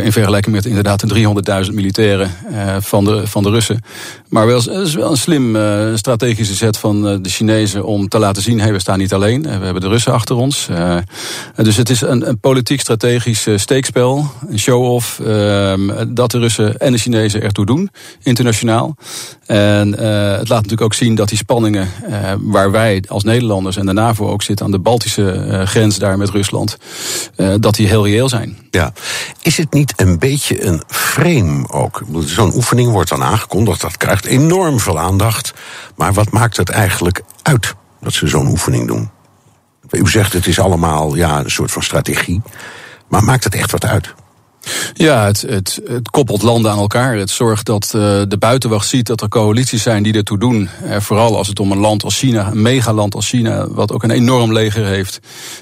in 0.03 0.11
vergelijking 0.11 0.55
met 0.55 0.65
inderdaad 0.65 1.09
de 1.09 1.63
300.000 1.65 1.73
militairen 1.73 2.31
van, 2.79 3.05
de, 3.05 3.27
van 3.27 3.43
de 3.43 3.49
Russen. 3.49 3.81
Maar 4.29 4.47
wel, 4.47 4.57
het 4.57 4.87
is 4.87 4.93
wel 4.93 5.11
een 5.11 5.17
slim 5.17 5.57
strategische 5.95 6.53
zet 6.53 6.77
van 6.77 7.01
de 7.01 7.29
Chinezen 7.29 7.85
om 7.85 8.07
te 8.07 8.19
laten 8.19 8.43
zien, 8.43 8.59
hey, 8.59 8.71
we 8.71 8.79
staan 8.79 8.97
niet 8.97 9.13
alleen, 9.13 9.41
we 9.41 9.49
hebben 9.49 9.81
de 9.81 9.87
Russen 9.87 10.13
achter 10.13 10.35
ons. 10.35 10.67
dus 11.55 11.77
het 11.77 11.89
is 11.89 12.01
een, 12.01 12.27
een 12.27 12.39
politiek 12.39 12.79
strategisch 12.79 13.47
steekspel, 13.55 14.31
een 14.49 14.59
show-off, 14.59 15.19
ehm, 15.19 16.13
dat 16.13 16.31
de 16.31 16.39
Russen 16.39 16.77
en 16.77 16.91
de 16.91 16.97
Chinezen 16.97 17.41
ertoe 17.41 17.65
doen, 17.65 17.89
internationaal. 18.23 18.95
En 19.45 19.91
het 19.99 20.49
laat 20.49 20.61
natuurlijk 20.61 20.81
ook 20.81 20.93
zien 20.93 21.15
dat 21.15 21.29
die 21.29 21.37
spanningen 21.37 21.89
waar 22.39 22.63
waar 22.63 22.71
wij 22.71 23.03
als 23.07 23.23
Nederlanders 23.23 23.77
en 23.77 23.85
de 23.85 23.93
NAVO 23.93 24.29
ook 24.29 24.41
zitten 24.41 24.65
aan 24.65 24.71
de 24.71 24.79
Baltische 24.79 25.45
uh, 25.47 25.65
grens 25.65 25.97
daar 25.97 26.17
met 26.17 26.29
Rusland, 26.29 26.77
dat 27.59 27.75
die 27.75 27.87
heel 27.87 28.07
reëel 28.07 28.29
zijn. 28.29 28.57
Ja, 28.71 28.93
is 29.41 29.57
het 29.57 29.73
niet 29.73 29.93
een 29.95 30.19
beetje 30.19 30.65
een 30.65 30.83
frame 30.87 31.69
ook? 31.69 32.03
Zo'n 32.19 32.55
oefening 32.55 32.91
wordt 32.91 33.09
dan 33.09 33.23
aangekondigd, 33.23 33.81
dat 33.81 33.97
krijgt 33.97 34.25
enorm 34.25 34.79
veel 34.79 34.99
aandacht. 34.99 35.53
Maar 35.95 36.13
wat 36.13 36.31
maakt 36.31 36.57
het 36.57 36.69
eigenlijk 36.69 37.21
uit 37.41 37.73
dat 38.01 38.13
ze 38.13 38.27
zo'n 38.27 38.47
oefening 38.47 38.87
doen? 38.87 39.09
U 39.89 40.09
zegt 40.09 40.33
het 40.33 40.47
is 40.47 40.59
allemaal 40.59 41.15
ja, 41.15 41.39
een 41.39 41.51
soort 41.51 41.71
van 41.71 41.83
strategie. 41.83 42.41
Maar 43.07 43.23
maakt 43.23 43.43
het 43.43 43.55
echt 43.55 43.71
wat 43.71 43.85
uit? 43.85 44.13
Ja, 44.93 45.25
het, 45.25 45.41
het, 45.41 45.81
het, 45.85 46.09
koppelt 46.09 46.41
landen 46.41 46.71
aan 46.71 46.77
elkaar. 46.77 47.17
Het 47.17 47.29
zorgt 47.29 47.65
dat 47.65 47.93
uh, 47.95 48.01
de 48.27 48.37
buitenwacht 48.39 48.87
ziet 48.87 49.07
dat 49.07 49.21
er 49.21 49.27
coalities 49.27 49.83
zijn 49.83 50.03
die 50.03 50.13
ertoe 50.13 50.39
doen. 50.39 50.69
Uh, 50.83 50.99
vooral 50.99 51.37
als 51.37 51.47
het 51.47 51.59
om 51.59 51.71
een 51.71 51.77
land 51.77 52.03
als 52.03 52.17
China, 52.17 52.47
een 52.47 52.61
megaland 52.61 53.15
als 53.15 53.29
China, 53.29 53.67
wat 53.69 53.91
ook 53.91 54.03
een 54.03 54.11
enorm 54.11 54.53
leger 54.53 54.85
heeft. 54.85 55.19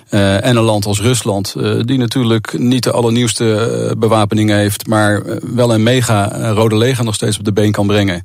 Uh, 0.09 0.45
en 0.45 0.55
een 0.55 0.63
land 0.63 0.85
als 0.85 1.01
Rusland, 1.01 1.55
die 1.81 1.97
natuurlijk 1.97 2.57
niet 2.57 2.83
de 2.83 2.91
allernieuwste 2.91 3.95
bewapeningen 3.97 4.57
heeft, 4.57 4.87
maar 4.87 5.23
wel 5.53 5.73
een 5.73 5.83
mega 5.83 6.51
rode 6.53 6.77
leger 6.77 7.03
nog 7.03 7.15
steeds 7.15 7.37
op 7.37 7.45
de 7.45 7.53
been 7.53 7.71
kan 7.71 7.87
brengen. 7.87 8.23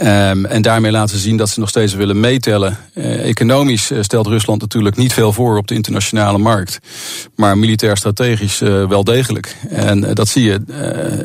Um, 0.00 0.46
en 0.46 0.62
daarmee 0.62 0.90
laten 0.90 1.18
zien 1.18 1.36
dat 1.36 1.48
ze 1.48 1.60
nog 1.60 1.68
steeds 1.68 1.94
willen 1.94 2.20
meetellen. 2.20 2.76
Uh, 2.94 3.28
economisch 3.28 3.90
stelt 4.00 4.26
Rusland 4.26 4.60
natuurlijk 4.60 4.96
niet 4.96 5.12
veel 5.12 5.32
voor 5.32 5.56
op 5.56 5.66
de 5.66 5.74
internationale 5.74 6.38
markt. 6.38 6.78
Maar 7.34 7.58
militair 7.58 7.96
strategisch 7.96 8.60
uh, 8.60 8.88
wel 8.88 9.04
degelijk. 9.04 9.56
En 9.68 10.14
dat 10.14 10.28
zie 10.28 10.44
je 10.44 10.60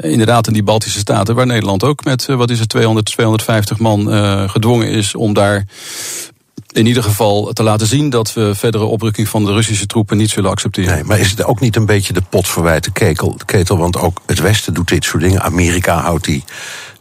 inderdaad 0.01 0.47
in 0.47 0.53
die 0.53 0.63
Baltische 0.63 0.99
staten, 0.99 1.35
waar 1.35 1.45
Nederland 1.45 1.83
ook 1.83 2.03
met, 2.03 2.25
wat 2.25 2.49
is 2.49 2.59
het, 2.59 2.69
200, 2.69 3.05
250 3.05 3.79
man 3.79 4.09
gedwongen 4.49 4.87
is 4.87 5.15
om 5.15 5.33
daar 5.33 5.65
in 6.73 6.85
ieder 6.85 7.03
geval 7.03 7.53
te 7.53 7.63
laten 7.63 7.87
zien 7.87 8.09
dat 8.09 8.33
we 8.33 8.55
verdere 8.55 8.83
oprukking 8.83 9.29
van 9.29 9.45
de 9.45 9.51
Russische 9.53 9.85
troepen 9.85 10.17
niet 10.17 10.29
zullen 10.29 10.49
accepteren. 10.49 10.93
Nee, 10.93 11.03
maar 11.03 11.19
is 11.19 11.29
het 11.29 11.43
ook 11.43 11.59
niet 11.59 11.75
een 11.75 11.85
beetje 11.85 12.13
de 12.13 12.21
pot 12.29 12.53
ketel, 12.93 13.37
ketel? 13.45 13.77
Want 13.77 13.97
ook 13.97 14.21
het 14.25 14.39
Westen 14.39 14.73
doet 14.73 14.87
dit 14.87 15.05
soort 15.05 15.23
dingen. 15.23 15.41
Amerika 15.41 16.01
houdt 16.01 16.25
die, 16.25 16.43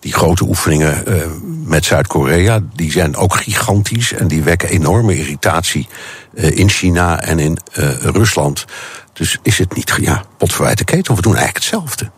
die 0.00 0.12
grote 0.12 0.44
oefeningen 0.44 1.04
uh, 1.08 1.22
met 1.64 1.85
Zuid-Korea. 1.85 2.61
Die 2.74 2.92
zijn 2.92 3.16
ook 3.16 3.35
gigantisch 3.35 4.12
en 4.12 4.28
die 4.28 4.42
wekken 4.42 4.68
enorme 4.68 5.18
irritatie 5.18 5.88
uh, 6.35 6.58
in 6.58 6.68
China 6.68 7.20
en 7.20 7.38
in 7.38 7.58
uh, 7.78 7.96
Rusland. 7.96 8.64
Dus 9.12 9.38
is 9.42 9.58
het 9.58 9.74
niet, 9.74 9.92
ja, 10.00 10.24
pot 10.38 10.56
ketel? 10.85 11.14
We 11.14 11.22
doen 11.22 11.37
eigenlijk 11.37 11.64
hetzelfde. 11.64 12.11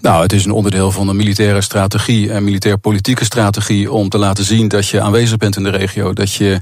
Nou, 0.00 0.22
het 0.22 0.32
is 0.32 0.44
een 0.44 0.50
onderdeel 0.50 0.90
van 0.90 1.08
een 1.08 1.16
militaire 1.16 1.60
strategie 1.60 2.32
en 2.32 2.44
militair-politieke 2.44 3.24
strategie 3.24 3.92
om 3.92 4.08
te 4.08 4.18
laten 4.18 4.44
zien 4.44 4.68
dat 4.68 4.88
je 4.88 5.00
aanwezig 5.00 5.36
bent 5.36 5.56
in 5.56 5.62
de 5.62 5.70
regio. 5.70 6.12
Dat 6.12 6.34
je 6.34 6.60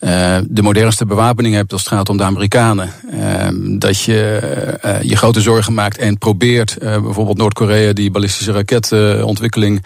uh, 0.00 0.36
de 0.48 0.62
modernste 0.62 1.06
bewapening 1.06 1.54
hebt 1.54 1.72
als 1.72 1.84
het 1.84 1.92
gaat 1.92 2.08
om 2.08 2.16
de 2.16 2.22
Amerikanen. 2.22 2.92
Uh, 3.14 3.48
dat 3.78 4.02
je 4.02 4.40
uh, 4.84 5.02
je 5.02 5.16
grote 5.16 5.40
zorgen 5.40 5.74
maakt 5.74 5.98
en 5.98 6.18
probeert 6.18 6.76
bijvoorbeeld 6.78 7.36
Noord-Korea 7.36 7.92
die 7.92 8.10
ballistische 8.10 8.52
raketontwikkeling 8.52 9.84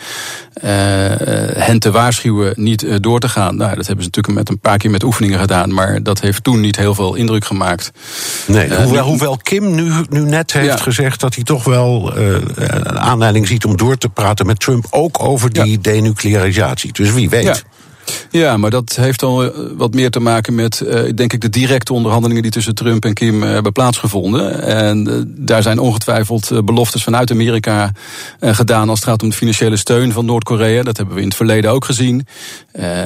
hen 1.55 1.79
te 1.79 1.90
waarschuwen 1.90 2.53
niet 2.57 3.03
door 3.03 3.20
te 3.20 3.29
gaan. 3.29 3.57
Nou, 3.57 3.75
dat 3.75 3.87
hebben 3.87 4.05
ze 4.05 4.11
natuurlijk 4.14 4.35
met 4.35 4.49
een 4.49 4.59
paar 4.59 4.79
keer 4.79 4.90
met 4.90 5.03
oefeningen 5.03 5.38
gedaan, 5.38 5.75
maar 5.75 6.03
dat 6.03 6.20
heeft 6.20 6.44
toen 6.44 6.61
niet 6.61 6.77
heel 6.77 6.94
veel 6.94 7.14
indruk 7.14 7.44
gemaakt. 7.44 7.90
Nee, 8.46 8.75
hoewel, 8.75 9.07
hoewel 9.07 9.37
Kim 9.37 9.75
nu, 9.75 9.92
nu 10.09 10.20
net 10.20 10.53
heeft 10.53 10.66
ja. 10.66 10.77
gezegd 10.77 11.20
dat 11.20 11.35
hij 11.35 11.44
toch 11.44 11.64
wel 11.64 12.16
een 12.16 12.99
aanleiding 12.99 13.46
ziet 13.46 13.64
om 13.64 13.77
door 13.77 13.96
te 13.96 14.09
praten 14.09 14.46
met 14.46 14.61
Trump 14.61 14.87
ook 14.90 15.23
over 15.23 15.53
die 15.53 15.70
ja. 15.70 15.79
denuclearisatie. 15.81 16.92
Dus 16.92 17.12
wie 17.12 17.31
weet. 17.31 17.44
Ja. 17.44 17.57
Ja, 18.31 18.57
maar 18.57 18.70
dat 18.70 18.96
heeft 18.96 19.23
al 19.23 19.53
wat 19.77 19.94
meer 19.94 20.11
te 20.11 20.20
maken 20.20 20.55
met, 20.55 20.83
uh, 20.85 21.12
denk 21.14 21.33
ik, 21.33 21.40
de 21.40 21.49
directe 21.49 21.92
onderhandelingen 21.92 22.42
die 22.42 22.51
tussen 22.51 22.75
Trump 22.75 23.05
en 23.05 23.14
Kim 23.14 23.42
uh, 23.42 23.51
hebben 23.51 23.73
plaatsgevonden. 23.73 24.62
En 24.62 25.25
daar 25.38 25.62
zijn 25.62 25.79
ongetwijfeld 25.79 26.64
beloftes 26.64 27.03
vanuit 27.03 27.31
Amerika 27.31 27.92
gedaan 28.40 28.88
als 28.88 28.99
het 28.99 29.09
gaat 29.09 29.23
om 29.23 29.29
de 29.29 29.35
financiële 29.35 29.77
steun 29.77 30.12
van 30.12 30.25
Noord-Korea. 30.25 30.83
Dat 30.83 30.96
hebben 30.96 31.14
we 31.14 31.20
in 31.20 31.27
het 31.29 31.37
verleden 31.37 31.70
ook 31.70 31.85
gezien. 31.85 32.27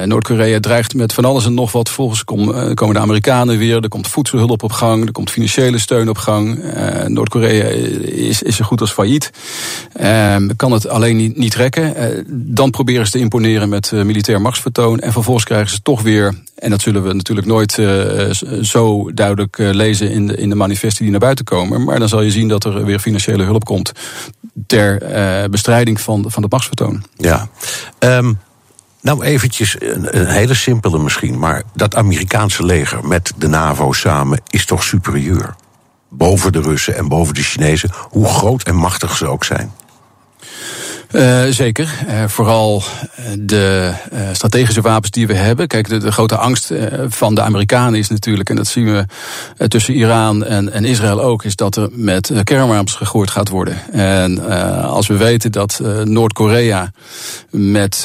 Noord-Korea 0.05 0.59
dreigt 0.59 0.93
met 0.93 1.13
van 1.13 1.25
alles 1.25 1.45
en 1.45 1.53
nog 1.53 1.71
wat. 1.71 1.89
Volgens 1.89 2.23
komen 2.23 2.93
de 2.93 2.99
Amerikanen 2.99 3.57
weer. 3.57 3.83
Er 3.83 3.89
komt 3.89 4.07
voedselhulp 4.07 4.63
op 4.63 4.71
gang. 4.71 5.05
Er 5.05 5.11
komt 5.11 5.29
financiële 5.29 5.77
steun 5.77 6.09
op 6.09 6.17
gang. 6.17 6.63
Noord-Korea 7.07 7.63
is, 7.63 8.41
is 8.41 8.55
zo 8.55 8.65
goed 8.65 8.81
als 8.81 8.91
failliet. 8.91 9.31
kan 10.55 10.71
het 10.71 10.87
alleen 10.87 11.17
niet, 11.17 11.37
niet 11.37 11.51
trekken. 11.51 11.93
dan 12.27 12.71
proberen 12.71 13.05
ze 13.05 13.11
te 13.11 13.19
imponeren 13.19 13.69
met 13.69 13.91
militair 13.91 14.41
machtsvertoon. 14.41 14.94
En 14.99 15.11
vervolgens 15.11 15.45
krijgen 15.45 15.69
ze 15.69 15.81
toch 15.81 16.01
weer, 16.01 16.33
en 16.55 16.69
dat 16.69 16.81
zullen 16.81 17.03
we 17.03 17.13
natuurlijk 17.13 17.47
nooit 17.47 17.77
uh, 17.77 18.29
zo 18.61 19.11
duidelijk 19.13 19.57
uh, 19.57 19.73
lezen 19.73 20.11
in 20.11 20.27
de, 20.27 20.37
in 20.37 20.49
de 20.49 20.55
manifesten 20.55 21.01
die 21.01 21.11
naar 21.11 21.19
buiten 21.19 21.45
komen. 21.45 21.83
Maar 21.83 21.99
dan 21.99 22.09
zal 22.09 22.21
je 22.21 22.31
zien 22.31 22.47
dat 22.47 22.63
er 22.63 22.85
weer 22.85 22.99
financiële 22.99 23.43
hulp 23.43 23.65
komt 23.65 23.91
ter 24.67 25.49
bestrijding 25.49 26.01
van, 26.01 26.25
van 26.27 26.41
de 26.41 26.47
machtsvertoon. 26.49 27.03
Ja. 27.17 27.47
Um, 27.99 28.39
nou, 29.05 29.23
eventjes 29.23 29.75
een, 29.79 30.17
een, 30.17 30.27
hele 30.27 30.53
simpele 30.53 30.99
misschien, 30.99 31.39
maar 31.39 31.63
dat 31.73 31.95
Amerikaanse 31.95 32.65
leger 32.65 33.07
met 33.07 33.33
de 33.37 33.47
NAVO 33.47 33.91
samen 33.91 34.41
is 34.49 34.65
toch 34.65 34.83
superieur? 34.83 35.55
Boven 36.09 36.51
de 36.51 36.61
Russen 36.61 36.97
en 36.97 37.07
boven 37.07 37.33
de 37.33 37.43
Chinezen, 37.43 37.89
hoe 38.09 38.27
groot 38.27 38.63
en 38.63 38.75
machtig 38.75 39.17
ze 39.17 39.27
ook 39.27 39.43
zijn. 39.43 39.71
Uh, 41.15 41.43
zeker. 41.49 41.95
Uh, 42.07 42.23
vooral 42.27 42.83
de 43.39 43.91
uh, 44.13 44.19
strategische 44.31 44.81
wapens 44.81 45.11
die 45.11 45.27
we 45.27 45.33
hebben. 45.33 45.67
Kijk, 45.67 45.89
de, 45.89 45.97
de 45.97 46.11
grote 46.11 46.37
angst 46.37 46.73
van 47.07 47.35
de 47.35 47.41
Amerikanen 47.41 47.99
is 47.99 48.09
natuurlijk, 48.09 48.49
en 48.49 48.55
dat 48.55 48.67
zien 48.67 48.85
we 48.85 49.05
tussen 49.67 49.93
Iran 49.93 50.45
en, 50.45 50.71
en, 50.71 50.85
Israël 50.85 51.21
ook, 51.21 51.43
is 51.43 51.55
dat 51.55 51.75
er 51.75 51.89
met 51.91 52.31
kernwapens 52.43 52.93
gegooid 52.93 53.29
gaat 53.29 53.49
worden. 53.49 53.77
En 53.91 54.47
als 54.83 55.07
we 55.07 55.17
weten 55.17 55.51
dat 55.51 55.81
Noord-Korea 56.03 56.91
met 57.49 58.03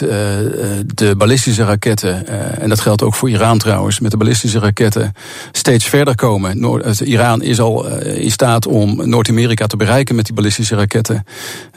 de 0.85 1.15
ballistische 1.17 1.65
raketten, 1.65 2.27
en 2.61 2.69
dat 2.69 2.81
geldt 2.81 3.03
ook 3.03 3.15
voor 3.15 3.31
Iran 3.31 3.59
trouwens, 3.59 4.01
met 4.01 4.11
de 4.11 4.17
ballistische 4.17 4.59
raketten 4.59 5.13
steeds 5.53 5.85
verder 5.85 6.15
komen. 6.15 6.61
Noord, 6.61 7.01
Iran 7.01 7.43
is 7.43 7.61
al 7.61 7.87
in 8.03 8.31
staat 8.31 8.67
om 8.67 9.09
Noord-Amerika 9.09 9.67
te 9.67 9.77
bereiken 9.77 10.15
met 10.15 10.25
die 10.25 10.35
ballistische 10.35 10.77
raketten. 10.77 11.25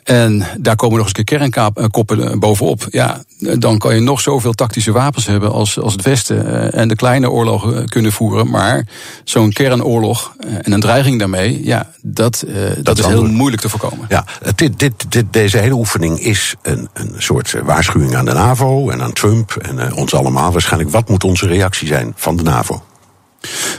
En 0.04 0.44
daar 0.58 0.76
komen 0.76 0.98
nog 0.98 1.08
eens 1.08 1.18
een 1.18 1.50
kernkoppen 1.50 2.32
eh, 2.32 2.38
bovenop. 2.38 2.88
Ja, 2.90 3.24
dan 3.38 3.78
kan 3.78 3.96
je 3.96 4.02
nog 4.02 4.22
zoveel 4.22 4.54
tactische 4.54 4.92
wapens 4.92 5.26
hebben 5.26 5.52
als, 5.52 5.80
als 5.80 5.94
het 5.94 6.02
Westen. 6.02 6.72
Eh, 6.74 6.80
en 6.80 6.88
de 6.88 6.96
kleine 6.96 7.32
oorlogen 7.32 7.78
eh, 7.78 7.86
kunnen 7.86 8.12
voeren. 8.12 8.50
Maar 8.50 8.88
zo'n 9.24 9.52
kernoorlog 9.52 10.36
en 10.62 10.72
een 10.72 10.80
dreiging 10.80 11.20
daarmee, 11.20 11.66
ja, 11.66 11.90
dat, 12.02 12.44
dat, 12.48 12.86
dat 12.86 13.00
is 13.00 13.06
heel 13.06 13.26
moeilijk 13.26 13.62
te 13.62 13.70
voorkomen. 13.70 14.06
Ja, 14.10 14.26
dit, 14.56 14.80
dit, 14.80 14.94
dit, 15.10 15.26
deze 15.32 15.58
hele 15.58 15.74
oefening 15.74 16.20
is 16.20 16.56
een, 16.62 16.90
een 16.94 17.14
soort 17.18 17.56
waarschuwing 17.64 18.16
aan 18.16 18.26
de 18.26 18.34
NAVO 18.34 18.90
en 18.90 19.02
aan 19.02 19.14
Trump 19.14 19.52
en 19.52 19.94
ons 19.94 20.14
allemaal. 20.14 20.52
Waarschijnlijk, 20.52 20.92
wat 20.92 21.10
moet 21.10 21.24
onze 21.24 21.48
reactie 21.48 21.88
zijn 21.88 22.14
van 22.16 22.36
de 22.36 22.44
NAVO? 22.44 22.84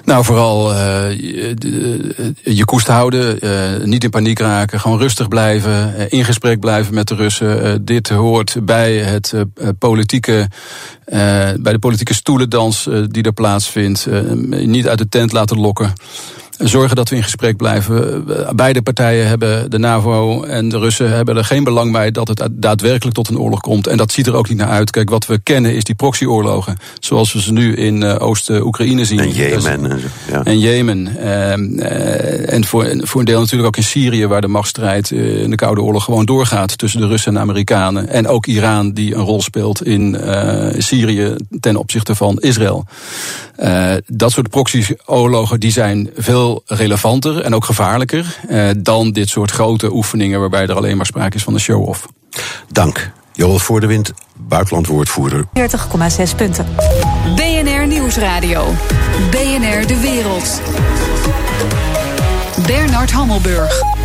Nou, 0.04 0.24
vooral 0.24 0.72
uh, 0.72 0.76
je, 1.10 2.34
je 2.42 2.64
koest 2.64 2.86
houden, 2.86 3.38
uh, 3.44 3.84
niet 3.84 4.04
in 4.04 4.10
paniek 4.10 4.38
raken, 4.38 4.80
gewoon 4.80 4.98
rustig 4.98 5.28
blijven, 5.28 6.10
in 6.10 6.24
gesprek 6.24 6.60
blijven 6.60 6.94
met 6.94 7.08
de 7.08 7.14
Russen. 7.14 7.84
dit 7.84 8.08
hoort 8.08 8.56
bij 8.62 8.96
het 8.96 9.34
politieke, 9.78 10.48
bij 11.60 11.72
de 11.72 11.78
politieke 11.78 12.14
stoelendans 12.14 12.88
die 13.08 13.22
er 13.22 13.32
plaatsvindt. 13.32 14.06
niet 14.48 14.88
uit 14.88 14.98
de 14.98 15.08
tent 15.08 15.32
laten 15.32 15.60
lokken 15.60 15.92
zorgen 16.58 16.96
dat 16.96 17.08
we 17.08 17.16
in 17.16 17.22
gesprek 17.22 17.56
blijven. 17.56 18.24
Beide 18.56 18.82
partijen 18.82 19.28
hebben, 19.28 19.70
de 19.70 19.78
NAVO 19.78 20.42
en 20.42 20.68
de 20.68 20.78
Russen, 20.78 21.12
hebben 21.12 21.36
er 21.36 21.44
geen 21.44 21.64
belang 21.64 21.92
bij 21.92 22.10
dat 22.10 22.28
het 22.28 22.48
daadwerkelijk 22.50 23.16
tot 23.16 23.28
een 23.28 23.38
oorlog 23.38 23.60
komt. 23.60 23.86
En 23.86 23.96
dat 23.96 24.12
ziet 24.12 24.26
er 24.26 24.34
ook 24.34 24.48
niet 24.48 24.58
naar 24.58 24.68
uit. 24.68 24.90
Kijk, 24.90 25.10
wat 25.10 25.26
we 25.26 25.38
kennen 25.38 25.74
is 25.74 25.84
die 25.84 25.94
proxyoorlogen. 25.94 26.76
Zoals 27.00 27.32
we 27.32 27.40
ze 27.40 27.52
nu 27.52 27.74
in 27.74 28.02
uh, 28.02 28.16
Oost-Oekraïne 28.18 29.04
zien. 29.04 29.18
En 29.18 29.30
Jemen. 29.30 29.90
Dus, 29.90 30.02
ja. 30.30 30.44
En 30.44 30.58
Jemen. 30.58 31.16
Uh, 31.16 32.52
en 32.52 32.64
voor, 32.64 32.86
voor 32.98 33.20
een 33.20 33.26
deel 33.26 33.40
natuurlijk 33.40 33.68
ook 33.68 33.76
in 33.76 33.82
Syrië, 33.82 34.26
waar 34.26 34.40
de 34.40 34.48
machtsstrijd 34.48 35.10
in 35.10 35.50
de 35.50 35.56
Koude 35.56 35.82
Oorlog 35.82 36.04
gewoon 36.04 36.24
doorgaat 36.24 36.78
tussen 36.78 37.00
de 37.00 37.06
Russen 37.06 37.28
en 37.28 37.34
de 37.34 37.40
Amerikanen. 37.40 38.08
En 38.08 38.28
ook 38.28 38.46
Iran, 38.46 38.92
die 38.92 39.14
een 39.14 39.22
rol 39.22 39.42
speelt 39.42 39.84
in 39.84 40.16
Syrië 40.78 41.34
ten 41.60 41.76
opzichte 41.76 42.14
van 42.14 42.38
Israël. 42.38 42.86
dat 44.06 44.32
soort 44.32 44.50
proxyoorlogen 44.50 45.60
die 45.60 45.72
zijn 45.72 46.10
veel 46.16 46.53
relevanter 46.66 47.40
en 47.40 47.54
ook 47.54 47.64
gevaarlijker 47.64 48.38
eh, 48.48 48.68
dan 48.78 49.12
dit 49.12 49.28
soort 49.28 49.50
grote 49.50 49.92
oefeningen 49.92 50.40
waarbij 50.40 50.62
er 50.62 50.74
alleen 50.74 50.96
maar 50.96 51.06
sprake 51.06 51.36
is 51.36 51.42
van 51.42 51.54
een 51.54 51.60
show-off. 51.60 52.06
Dank. 52.72 53.12
Joel 53.32 53.58
voor 53.58 53.80
de 53.80 53.86
Wind, 53.86 54.12
buitenlandwoordvoerder. 54.36 55.44
40,6 55.58 56.36
punten. 56.36 56.66
BNR 57.34 57.86
Nieuwsradio. 57.86 58.66
BNR 59.30 59.86
De 59.86 60.00
Wereld. 60.00 60.60
Bernard 62.66 63.10
Hammelburg. 63.10 64.03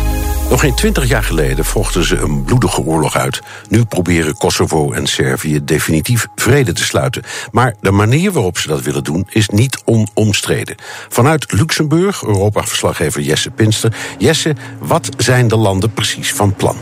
Nog 0.50 0.60
geen 0.60 0.74
twintig 0.74 1.08
jaar 1.08 1.22
geleden 1.22 1.64
vochten 1.64 2.04
ze 2.04 2.16
een 2.16 2.44
bloedige 2.44 2.80
oorlog 2.80 3.16
uit. 3.16 3.40
Nu 3.68 3.84
proberen 3.84 4.36
Kosovo 4.36 4.92
en 4.92 5.06
Servië 5.06 5.64
definitief 5.64 6.26
vrede 6.34 6.72
te 6.72 6.84
sluiten. 6.84 7.22
Maar 7.50 7.74
de 7.80 7.90
manier 7.90 8.32
waarop 8.32 8.58
ze 8.58 8.68
dat 8.68 8.82
willen 8.82 9.04
doen 9.04 9.26
is 9.28 9.48
niet 9.48 9.82
onomstreden. 9.84 10.76
Vanuit 11.08 11.52
Luxemburg, 11.52 12.22
Europa-verslaggever 12.22 13.20
Jesse 13.20 13.50
Pinster. 13.50 13.96
Jesse, 14.18 14.54
wat 14.78 15.08
zijn 15.16 15.48
de 15.48 15.56
landen 15.56 15.92
precies 15.92 16.32
van 16.32 16.54
plan? 16.54 16.76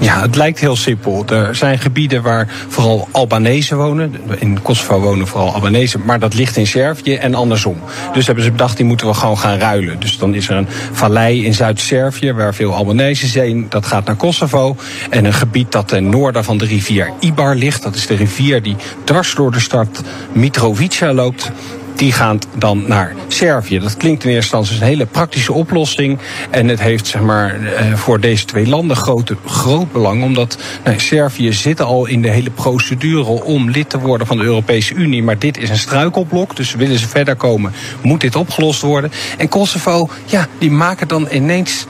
Ja, 0.00 0.20
het 0.20 0.36
lijkt 0.36 0.58
heel 0.58 0.76
simpel. 0.76 1.24
Er 1.26 1.54
zijn 1.54 1.78
gebieden 1.78 2.22
waar 2.22 2.48
vooral 2.68 3.08
Albanese 3.10 3.74
wonen. 3.74 4.14
In 4.38 4.62
Kosovo 4.62 5.00
wonen 5.00 5.26
vooral 5.26 5.54
Albanese, 5.54 5.98
maar 5.98 6.18
dat 6.18 6.34
ligt 6.34 6.56
in 6.56 6.66
Servië 6.66 7.14
en 7.14 7.34
andersom. 7.34 7.76
Dus 8.12 8.26
hebben 8.26 8.44
ze 8.44 8.50
bedacht, 8.50 8.76
die 8.76 8.86
moeten 8.86 9.06
we 9.06 9.14
gewoon 9.14 9.38
gaan 9.38 9.58
ruilen. 9.58 10.00
Dus 10.00 10.18
dan 10.18 10.34
is 10.34 10.48
er 10.48 10.56
een 10.56 10.68
vallei 10.92 11.44
in 11.44 11.54
Zuid-Servië 11.54 12.32
waar 12.32 12.54
veel 12.54 12.74
Albanese 12.74 13.26
zijn. 13.26 13.66
Dat 13.68 13.86
gaat 13.86 14.06
naar 14.06 14.16
Kosovo. 14.16 14.76
En 15.10 15.24
een 15.24 15.34
gebied 15.34 15.72
dat 15.72 15.88
ten 15.88 16.08
noorden 16.08 16.44
van 16.44 16.58
de 16.58 16.64
rivier 16.64 17.12
Ibar 17.20 17.54
ligt. 17.54 17.82
Dat 17.82 17.94
is 17.94 18.06
de 18.06 18.14
rivier 18.14 18.62
die 18.62 18.76
dwars 19.04 19.34
door 19.34 19.52
de 19.52 19.60
stad 19.60 20.02
Mitrovica 20.32 21.12
loopt 21.12 21.50
die 21.98 22.12
gaan 22.12 22.38
dan 22.56 22.84
naar 22.86 23.14
Servië. 23.28 23.78
Dat 23.78 23.96
klinkt 23.96 24.24
in 24.24 24.30
eerste 24.30 24.56
instantie 24.56 24.82
een 24.82 24.92
hele 24.92 25.06
praktische 25.06 25.52
oplossing. 25.52 26.18
En 26.50 26.68
het 26.68 26.80
heeft 26.80 27.06
zeg 27.06 27.22
maar, 27.22 27.64
eh, 27.64 27.94
voor 27.94 28.20
deze 28.20 28.44
twee 28.44 28.68
landen 28.68 28.96
grote, 28.96 29.36
groot 29.46 29.92
belang. 29.92 30.22
Omdat 30.22 30.58
nou, 30.84 31.00
Servië 31.00 31.52
zit 31.52 31.80
al 31.80 32.06
in 32.06 32.22
de 32.22 32.28
hele 32.28 32.50
procedure 32.50 33.44
om 33.44 33.70
lid 33.70 33.90
te 33.90 33.98
worden 33.98 34.26
van 34.26 34.36
de 34.36 34.44
Europese 34.44 34.94
Unie. 34.94 35.22
Maar 35.22 35.38
dit 35.38 35.58
is 35.58 35.70
een 35.70 35.78
struikelblok. 35.78 36.56
Dus 36.56 36.74
willen 36.74 36.98
ze 36.98 37.08
verder 37.08 37.36
komen, 37.36 37.72
moet 38.02 38.20
dit 38.20 38.36
opgelost 38.36 38.80
worden. 38.80 39.12
En 39.38 39.48
Kosovo, 39.48 40.08
ja, 40.24 40.46
die 40.58 40.70
maken 40.70 41.08
dan 41.08 41.28
ineens 41.32 41.86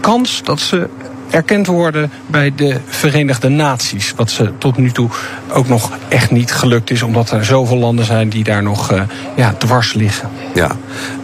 kans 0.00 0.42
dat 0.42 0.60
ze 0.60 0.88
erkend 1.30 1.66
worden 1.66 2.10
bij 2.26 2.52
de 2.56 2.76
Verenigde 2.86 3.48
Naties. 3.48 4.12
Wat 4.16 4.30
ze 4.30 4.52
tot 4.58 4.76
nu 4.76 4.90
toe 4.90 5.08
ook 5.52 5.68
nog 5.68 5.90
echt 6.08 6.30
niet 6.30 6.52
gelukt 6.52 6.90
is, 6.90 7.02
omdat 7.02 7.30
er 7.30 7.44
zoveel 7.44 7.76
landen 7.76 8.04
zijn 8.04 8.28
die 8.28 8.44
daar 8.44 8.62
nog 8.62 8.92
uh, 8.92 9.02
ja, 9.36 9.54
dwars 9.58 9.92
liggen. 9.92 10.28
Ja. 10.54 10.76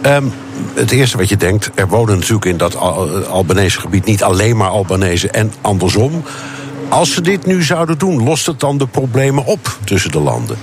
Um, 0.05 0.33
het 0.73 0.91
eerste 0.91 1.17
wat 1.17 1.29
je 1.29 1.37
denkt, 1.37 1.71
er 1.75 1.87
wonen 1.87 2.15
natuurlijk 2.15 2.45
in 2.45 2.57
dat 2.57 2.75
Albanese 3.29 3.79
gebied 3.79 4.05
niet 4.05 4.23
alleen 4.23 4.57
maar 4.57 4.69
Albanese 4.69 5.29
en 5.29 5.53
andersom. 5.61 6.23
Als 6.89 7.13
ze 7.13 7.21
dit 7.21 7.45
nu 7.45 7.63
zouden 7.63 7.97
doen, 7.97 8.23
lost 8.23 8.45
het 8.45 8.59
dan 8.59 8.77
de 8.77 8.87
problemen 8.87 9.45
op 9.45 9.77
tussen 9.83 10.11
de 10.11 10.19
landen? 10.19 10.57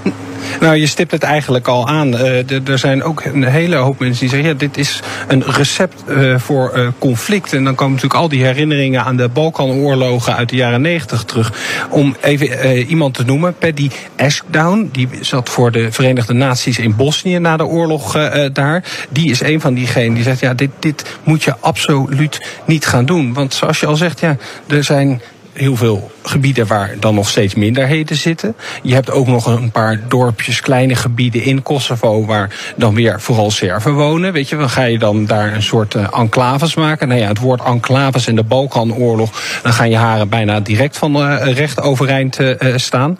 Nou, 0.60 0.76
je 0.76 0.86
stipt 0.86 1.10
het 1.10 1.22
eigenlijk 1.22 1.68
al 1.68 1.88
aan. 1.88 2.14
Uh, 2.14 2.68
er 2.68 2.78
zijn 2.78 3.02
ook 3.02 3.24
een 3.24 3.44
hele 3.44 3.76
hoop 3.76 3.98
mensen 3.98 4.20
die 4.20 4.28
zeggen: 4.28 4.48
ja, 4.48 4.54
dit 4.54 4.76
is 4.76 5.00
een 5.28 5.42
recept 5.46 6.02
uh, 6.08 6.38
voor 6.38 6.72
uh, 6.76 6.88
conflict. 6.98 7.52
En 7.52 7.64
dan 7.64 7.74
komen 7.74 7.94
natuurlijk 7.94 8.20
al 8.20 8.28
die 8.28 8.44
herinneringen 8.44 9.04
aan 9.04 9.16
de 9.16 9.28
Balkanoorlogen 9.28 10.36
uit 10.36 10.48
de 10.48 10.56
jaren 10.56 10.80
negentig 10.80 11.24
terug. 11.24 11.52
Om 11.90 12.16
even 12.20 12.76
iemand 12.86 13.14
te 13.14 13.24
noemen, 13.24 13.54
Paddy 13.58 13.90
Ashdown, 14.16 14.88
die 14.92 15.08
zat 15.20 15.48
voor 15.48 15.72
de 15.72 15.92
Verenigde 15.92 16.32
Naties 16.32 16.78
in 16.78 16.96
Bosnië 16.96 17.38
na 17.38 17.56
de 17.56 17.66
oorlog 17.66 18.12
daar. 18.52 18.84
Die 19.10 19.30
is 19.30 19.40
een 19.40 19.60
van 19.60 19.74
diegenen 19.74 20.14
die 20.14 20.22
zegt: 20.22 20.40
ja, 20.40 20.54
dit, 20.54 20.70
dit 20.78 21.04
moet 21.24 21.42
je 21.42 21.56
absoluut 21.60 22.46
niet 22.64 22.86
gaan 22.86 23.06
doen. 23.06 23.32
Want 23.32 23.54
zoals 23.54 23.80
je 23.80 23.86
al 23.86 23.96
zegt, 23.96 24.20
ja, 24.20 24.36
er 24.66 24.84
zijn 24.84 25.20
heel 25.54 25.76
veel 25.76 26.10
gebieden 26.22 26.66
waar 26.66 26.94
dan 27.00 27.14
nog 27.14 27.28
steeds 27.28 27.54
minderheden 27.54 28.16
zitten. 28.16 28.54
Je 28.82 28.94
hebt 28.94 29.10
ook 29.10 29.26
nog 29.26 29.46
een 29.46 29.70
paar 29.70 30.00
dorpjes, 30.08 30.60
kleine 30.60 30.94
gebieden 30.94 31.42
in 31.42 31.62
Kosovo 31.62 32.24
waar 32.24 32.74
dan 32.76 32.94
weer 32.94 33.20
vooral 33.20 33.50
Serven 33.50 33.94
wonen. 33.94 34.32
Weet 34.32 34.48
je, 34.48 34.56
dan 34.56 34.70
ga 34.70 34.82
je 34.82 34.98
dan 34.98 35.26
daar 35.26 35.54
een 35.54 35.62
soort 35.62 35.94
uh, 35.94 36.06
enclaves 36.12 36.74
maken. 36.74 37.08
Nou 37.08 37.20
ja, 37.20 37.28
het 37.28 37.38
woord 37.38 37.62
enclaves 37.62 38.26
in 38.26 38.36
de 38.36 38.44
Balkanoorlog, 38.44 39.30
dan 39.62 39.72
gaan 39.72 39.90
je 39.90 39.96
haren 39.96 40.28
bijna 40.28 40.60
direct 40.60 40.98
van 40.98 41.16
uh, 41.16 41.52
recht 41.52 41.80
overeind 41.80 42.40
uh, 42.40 42.52
staan. 42.76 43.18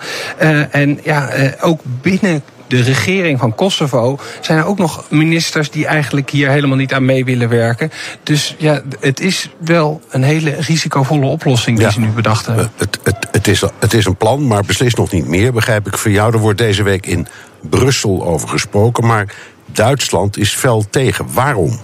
en 0.70 1.00
ja, 1.02 1.30
ook 1.60 1.80
binnen 1.84 2.42
de 2.66 2.82
regering 2.82 3.38
van 3.38 3.54
Kosovo 3.54 4.18
zijn 4.40 4.58
er 4.58 4.64
ook 4.64 4.78
nog 4.78 5.04
ministers 5.10 5.70
die 5.70 5.86
eigenlijk 5.86 6.30
hier 6.30 6.50
helemaal 6.50 6.76
niet 6.76 6.92
aan 6.92 7.04
mee 7.04 7.24
willen 7.24 7.48
werken. 7.48 7.90
Dus 8.22 8.54
ja, 8.58 8.82
het 9.00 9.20
is 9.20 9.50
wel 9.58 10.00
een 10.10 10.22
hele 10.22 10.50
risicovolle 10.50 11.26
oplossing 11.26 11.78
die 11.78 11.90
ze 11.90 12.00
nu 12.00 12.08
bedacht 12.08 12.46
hebben. 12.46 12.70
Het, 12.76 12.98
het, 13.02 13.16
het, 13.30 13.48
is, 13.48 13.62
het 13.78 13.94
is 13.94 14.06
een 14.06 14.16
plan, 14.16 14.46
maar 14.46 14.62
beslist 14.64 14.96
nog 14.96 15.10
niet 15.10 15.26
meer, 15.26 15.52
begrijp 15.52 15.86
ik 15.86 15.98
van 15.98 16.10
jou. 16.10 16.32
Er 16.32 16.38
wordt 16.38 16.58
deze 16.58 16.82
week 16.82 17.06
in 17.06 17.26
Brussel 17.60 18.24
over 18.24 18.48
gesproken, 18.48 19.06
maar 19.06 19.34
Duitsland 19.66 20.36
is 20.36 20.52
fel 20.52 20.84
tegen. 20.90 21.26
Waarom? 21.32 21.78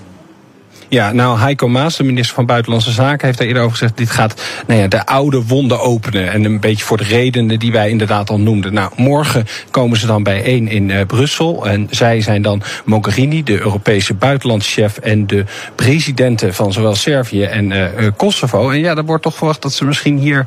Ja, 0.90 1.12
nou, 1.12 1.38
Heiko 1.38 1.68
Maas, 1.68 1.96
de 1.96 2.04
minister 2.04 2.34
van 2.34 2.46
Buitenlandse 2.46 2.90
Zaken, 2.90 3.26
heeft 3.26 3.38
daar 3.38 3.46
eerder 3.46 3.62
over 3.62 3.76
gezegd: 3.76 3.96
dit 3.96 4.10
gaat 4.10 4.42
nou 4.66 4.80
ja, 4.80 4.88
de 4.88 5.06
oude 5.06 5.42
wonden 5.46 5.80
openen. 5.80 6.32
En 6.32 6.44
een 6.44 6.60
beetje 6.60 6.84
voor 6.84 6.96
de 6.96 7.04
redenen 7.04 7.58
die 7.58 7.72
wij 7.72 7.90
inderdaad 7.90 8.30
al 8.30 8.40
noemden. 8.40 8.72
Nou, 8.72 8.92
morgen 8.96 9.46
komen 9.70 9.98
ze 9.98 10.06
dan 10.06 10.22
bijeen 10.22 10.68
in 10.68 10.88
uh, 10.88 11.00
Brussel. 11.06 11.66
En 11.66 11.86
zij 11.90 12.20
zijn 12.20 12.42
dan 12.42 12.62
Mogherini, 12.84 13.42
de 13.42 13.60
Europese 13.60 14.14
buitenlandschef, 14.14 14.98
en 14.98 15.26
de 15.26 15.44
presidenten 15.74 16.54
van 16.54 16.72
zowel 16.72 16.94
Servië 16.94 17.42
en 17.42 17.70
uh, 17.70 17.86
Kosovo. 18.16 18.70
En 18.70 18.78
ja, 18.78 18.94
er 18.94 19.04
wordt 19.04 19.22
toch 19.22 19.36
verwacht 19.36 19.62
dat 19.62 19.72
ze 19.72 19.84
misschien 19.84 20.18
hier 20.18 20.46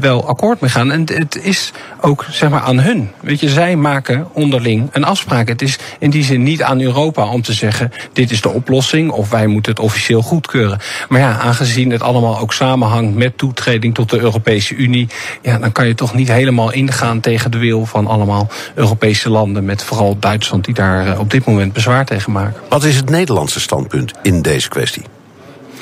wel 0.00 0.28
akkoord 0.28 0.60
mee 0.60 0.70
gaan. 0.70 0.92
En 0.92 1.00
het 1.14 1.38
is 1.42 1.72
ook 2.00 2.26
zeg 2.30 2.50
maar 2.50 2.60
aan 2.60 2.80
hun. 2.80 3.10
Weet 3.20 3.40
je, 3.40 3.48
zij 3.48 3.76
maken 3.76 4.26
onderling 4.32 4.88
een 4.92 5.04
afspraak. 5.04 5.48
Het 5.48 5.62
is 5.62 5.78
in 5.98 6.10
die 6.10 6.24
zin 6.24 6.42
niet 6.42 6.62
aan 6.62 6.80
Europa 6.80 7.26
om 7.26 7.42
te 7.42 7.52
zeggen: 7.52 7.92
dit 8.12 8.30
is 8.30 8.40
de 8.40 8.48
oplossing 8.48 9.10
of 9.10 9.30
wij 9.30 9.46
moeten 9.46 9.74
officieel 9.78 10.22
goedkeuren. 10.22 10.78
Maar 11.08 11.20
ja, 11.20 11.38
aangezien 11.38 11.90
het 11.90 12.02
allemaal 12.02 12.38
ook 12.38 12.52
samenhangt 12.52 13.14
met 13.14 13.38
toetreding 13.38 13.94
tot 13.94 14.10
de 14.10 14.18
Europese 14.18 14.74
Unie, 14.74 15.08
ja, 15.42 15.58
dan 15.58 15.72
kan 15.72 15.86
je 15.86 15.94
toch 15.94 16.14
niet 16.14 16.28
helemaal 16.28 16.72
ingaan 16.72 17.20
tegen 17.20 17.50
de 17.50 17.58
wil 17.58 17.86
van 17.86 18.06
allemaal 18.06 18.48
Europese 18.74 19.30
landen, 19.30 19.64
met 19.64 19.82
vooral 19.84 20.18
Duitsland 20.18 20.64
die 20.64 20.74
daar 20.74 21.06
eh, 21.06 21.18
op 21.18 21.30
dit 21.30 21.44
moment 21.44 21.72
bezwaar 21.72 22.04
tegen 22.04 22.32
maken. 22.32 22.60
Wat 22.68 22.84
is 22.84 22.96
het 22.96 23.10
Nederlandse 23.10 23.60
standpunt 23.60 24.12
in 24.22 24.42
deze 24.42 24.68
kwestie? 24.68 25.02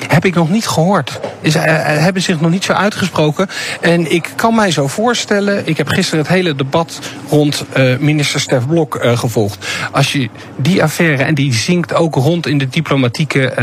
Heb 0.07 0.25
ik 0.25 0.35
nog 0.35 0.49
niet 0.49 0.67
gehoord. 0.67 1.19
Is, 1.41 1.55
uh, 1.55 1.61
hebben 1.65 2.21
zich 2.21 2.41
nog 2.41 2.51
niet 2.51 2.63
zo 2.63 2.73
uitgesproken. 2.73 3.47
En 3.81 4.11
ik 4.11 4.29
kan 4.35 4.55
mij 4.55 4.71
zo 4.71 4.87
voorstellen. 4.87 5.67
Ik 5.67 5.77
heb 5.77 5.87
gisteren 5.87 6.19
het 6.19 6.33
hele 6.33 6.55
debat 6.55 6.99
rond 7.29 7.65
uh, 7.77 7.97
minister 7.97 8.39
Stef 8.39 8.67
Blok 8.67 8.99
gevolgd. 9.01 9.67
Als 9.91 10.11
je 10.11 10.29
die 10.55 10.83
affaire, 10.83 11.23
en 11.23 11.35
die 11.35 11.53
zinkt 11.53 11.93
ook 11.93 12.15
rond 12.15 12.47
in 12.47 12.57
de 12.57 12.69
diplomatieke 12.69 13.53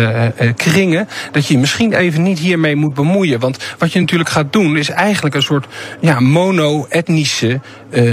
kringen. 0.56 1.08
dat 1.32 1.46
je 1.46 1.58
misschien 1.58 1.92
even 1.92 2.22
niet 2.22 2.38
hiermee 2.38 2.76
moet 2.76 2.94
bemoeien. 2.94 3.40
Want 3.40 3.56
wat 3.78 3.92
je 3.92 4.00
natuurlijk 4.00 4.30
gaat 4.30 4.52
doen. 4.52 4.76
is 4.76 4.88
eigenlijk 4.88 5.34
een 5.34 5.42
soort 5.42 5.66
ja, 6.00 6.20
mono-etnische 6.20 7.60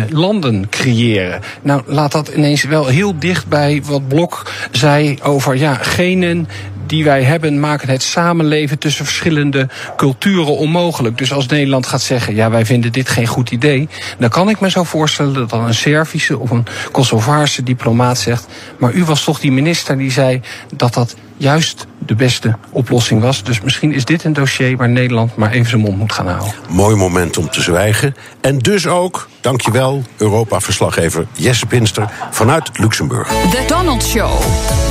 landen 0.09 0.69
creëren. 0.69 1.41
Nou, 1.61 1.81
laat 1.85 2.11
dat 2.11 2.27
ineens 2.27 2.63
wel 2.63 2.87
heel 2.87 3.19
dicht 3.19 3.47
bij 3.47 3.81
wat 3.85 4.07
Blok 4.07 4.51
zei 4.71 5.17
over 5.21 5.57
ja, 5.57 5.73
genen 5.73 6.47
die 6.89 7.03
wij 7.03 7.23
hebben 7.23 7.59
maken 7.59 7.89
het 7.89 8.03
samenleven 8.03 8.79
tussen 8.79 9.05
verschillende 9.05 9.67
culturen 9.97 10.57
onmogelijk. 10.57 11.17
Dus 11.17 11.33
als 11.33 11.45
Nederland 11.45 11.87
gaat 11.87 12.01
zeggen, 12.01 12.35
ja, 12.35 12.49
wij 12.49 12.65
vinden 12.65 12.91
dit 12.91 13.09
geen 13.09 13.27
goed 13.27 13.51
idee, 13.51 13.89
dan 14.17 14.29
kan 14.29 14.49
ik 14.49 14.59
me 14.59 14.69
zo 14.69 14.83
voorstellen 14.83 15.33
dat 15.33 15.49
dan 15.49 15.65
een 15.65 15.73
Servische 15.73 16.39
of 16.39 16.49
een 16.49 16.65
Kosovaarse 16.91 17.63
diplomaat 17.63 18.17
zegt, 18.17 18.47
maar 18.77 18.93
u 18.93 19.03
was 19.03 19.23
toch 19.23 19.39
die 19.39 19.51
minister 19.51 19.97
die 19.97 20.11
zei 20.11 20.41
dat 20.75 20.93
dat 20.93 21.15
juist 21.37 21.85
de 21.99 22.15
beste 22.15 22.55
oplossing 22.71 23.21
was. 23.21 23.43
Dus 23.43 23.61
misschien 23.61 23.93
is 23.93 24.05
dit 24.05 24.23
een 24.23 24.33
dossier 24.33 24.77
waar 24.77 24.89
Nederland 24.89 25.35
maar 25.35 25.51
even 25.51 25.69
zijn 25.69 25.81
mond 25.81 25.97
moet 25.97 26.11
gaan 26.11 26.27
houden. 26.27 26.53
Mooi 26.69 26.95
moment 26.95 27.37
om 27.37 27.49
te 27.49 27.61
zwijgen. 27.61 28.15
En 28.41 28.57
dus 28.57 28.87
ook, 28.87 29.29
dankjewel, 29.41 30.03
Europa-verslaggever 30.17 31.27
Jesse 31.33 31.65
Pinster 31.65 32.09
vanuit 32.31 32.69
Luxemburg. 32.73 33.27
The 33.27 33.63
Donald 33.67 34.03
Show. 34.03 34.88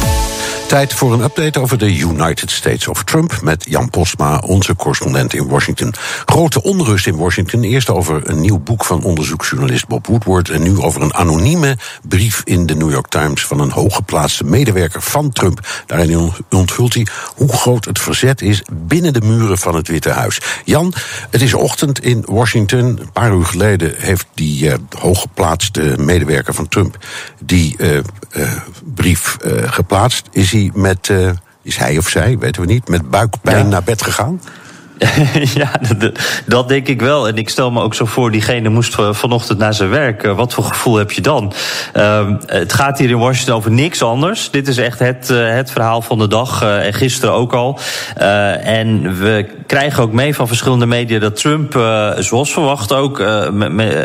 Tijd 0.69 0.95
voor 0.95 1.13
een 1.13 1.23
update 1.23 1.61
over 1.61 1.79
de 1.79 1.97
United 1.97 2.51
States 2.51 2.89
of 2.89 3.05
Trump 3.05 3.41
met 3.43 3.65
Jan 3.69 3.91
Postma, 3.91 4.39
onze 4.39 4.77
correspondent 4.77 5.35
in 5.35 5.49
Washington. 5.49 5.95
Grote 6.25 6.63
onrust 6.63 7.07
in 7.07 7.17
Washington. 7.17 7.63
Eerst 7.63 7.91
over 7.91 8.31
een 8.31 8.41
nieuw 8.41 8.59
boek 8.59 8.85
van 8.85 9.03
onderzoeksjournalist 9.03 9.87
Bob 9.87 10.07
Woodward 10.07 10.49
en 10.51 10.63
nu 10.63 10.79
over 10.81 11.03
een 11.03 11.15
anonieme 11.15 11.77
brief 12.09 12.43
in 12.45 12.67
de 12.67 12.75
New 12.75 12.91
York 12.91 13.09
Times 13.09 13.47
van 13.47 13.61
een 13.61 13.71
hooggeplaatste 13.71 14.45
medewerker 14.45 15.03
van 15.03 15.31
Trump. 15.31 15.85
Daarin 15.87 16.33
onthult 16.51 16.95
hij 16.95 17.07
hoe 17.35 17.53
groot 17.53 17.85
het 17.85 17.99
verzet 17.99 18.43
is 18.43 18.63
binnen 18.73 19.13
de 19.13 19.21
muren 19.21 19.59
van 19.59 19.75
het 19.75 19.89
Witte 19.89 20.11
Huis. 20.11 20.41
Jan, 20.65 20.93
het 21.31 21.43
is 21.43 21.55
ochtend 21.55 22.05
in 22.05 22.25
Washington. 22.27 22.79
Een 22.79 23.13
paar 23.13 23.33
uur 23.33 23.47
geleden 23.47 23.95
heeft 23.97 24.27
die 24.35 24.65
uh, 24.65 24.75
hooggeplaatste 24.99 25.95
medewerker 25.99 26.55
van 26.55 26.69
Trump 26.69 26.99
die 27.45 27.75
uh, 27.79 27.99
uh, 28.37 28.53
brief 28.95 29.37
geplaatst. 29.67 30.27
Is 30.31 30.51
hij 30.51 30.58
met, 30.75 31.09
uh, 31.09 31.31
is 31.63 31.77
hij 31.77 31.99
of 31.99 32.09
zij, 32.09 32.39
weten 32.39 32.63
we 32.63 32.67
niet, 32.67 32.89
met 32.89 33.11
buikpijn 33.11 33.65
ja. 33.65 33.71
naar 33.71 33.83
bed 33.83 34.03
gegaan? 34.03 34.41
ja, 35.61 35.71
dat 36.47 36.69
denk 36.69 36.89
ik 36.89 37.01
wel. 37.01 37.29
En 37.29 37.37
ik 37.37 37.49
stel 37.49 37.71
me 37.71 37.83
ook 37.83 37.95
zo 37.95 38.05
voor, 38.05 38.31
diegene 38.31 38.69
moest 38.69 38.97
vanochtend 39.11 39.59
naar 39.59 39.75
zijn 39.75 39.91
werk. 39.91 40.23
Wat 40.23 40.55
voor 40.55 40.65
gevoel 40.65 40.97
heb 40.97 41.13
je 41.13 41.21
dan? 41.21 41.53
Uh, 41.97 42.29
het 42.47 42.73
gaat 42.73 42.99
hier 42.99 43.11
in 43.11 43.19
Washington 43.19 43.55
over 43.55 43.71
niks 43.71 44.03
anders. 44.03 44.51
Dit 44.51 44.69
is 44.69 44.77
echt 44.79 44.99
het, 44.99 45.29
uh, 45.31 45.55
het 45.55 45.71
verhaal 45.71 46.03
van 46.03 46.19
de 46.19 46.29
dag. 46.29 46.63
Uh, 46.63 46.87
en 46.87 46.95
gisteren 46.95 47.35
ook 47.35 47.53
al. 47.53 47.79
en 48.63 49.19
we 49.19 49.47
krijgen 49.67 50.03
ook 50.03 50.13
mee 50.13 50.35
van 50.35 50.47
verschillende 50.47 50.87
media 50.87 51.19
dat 51.19 51.37
Trump, 51.37 51.73
zoals 52.19 52.53
verwacht 52.53 52.93
ook, 52.93 53.23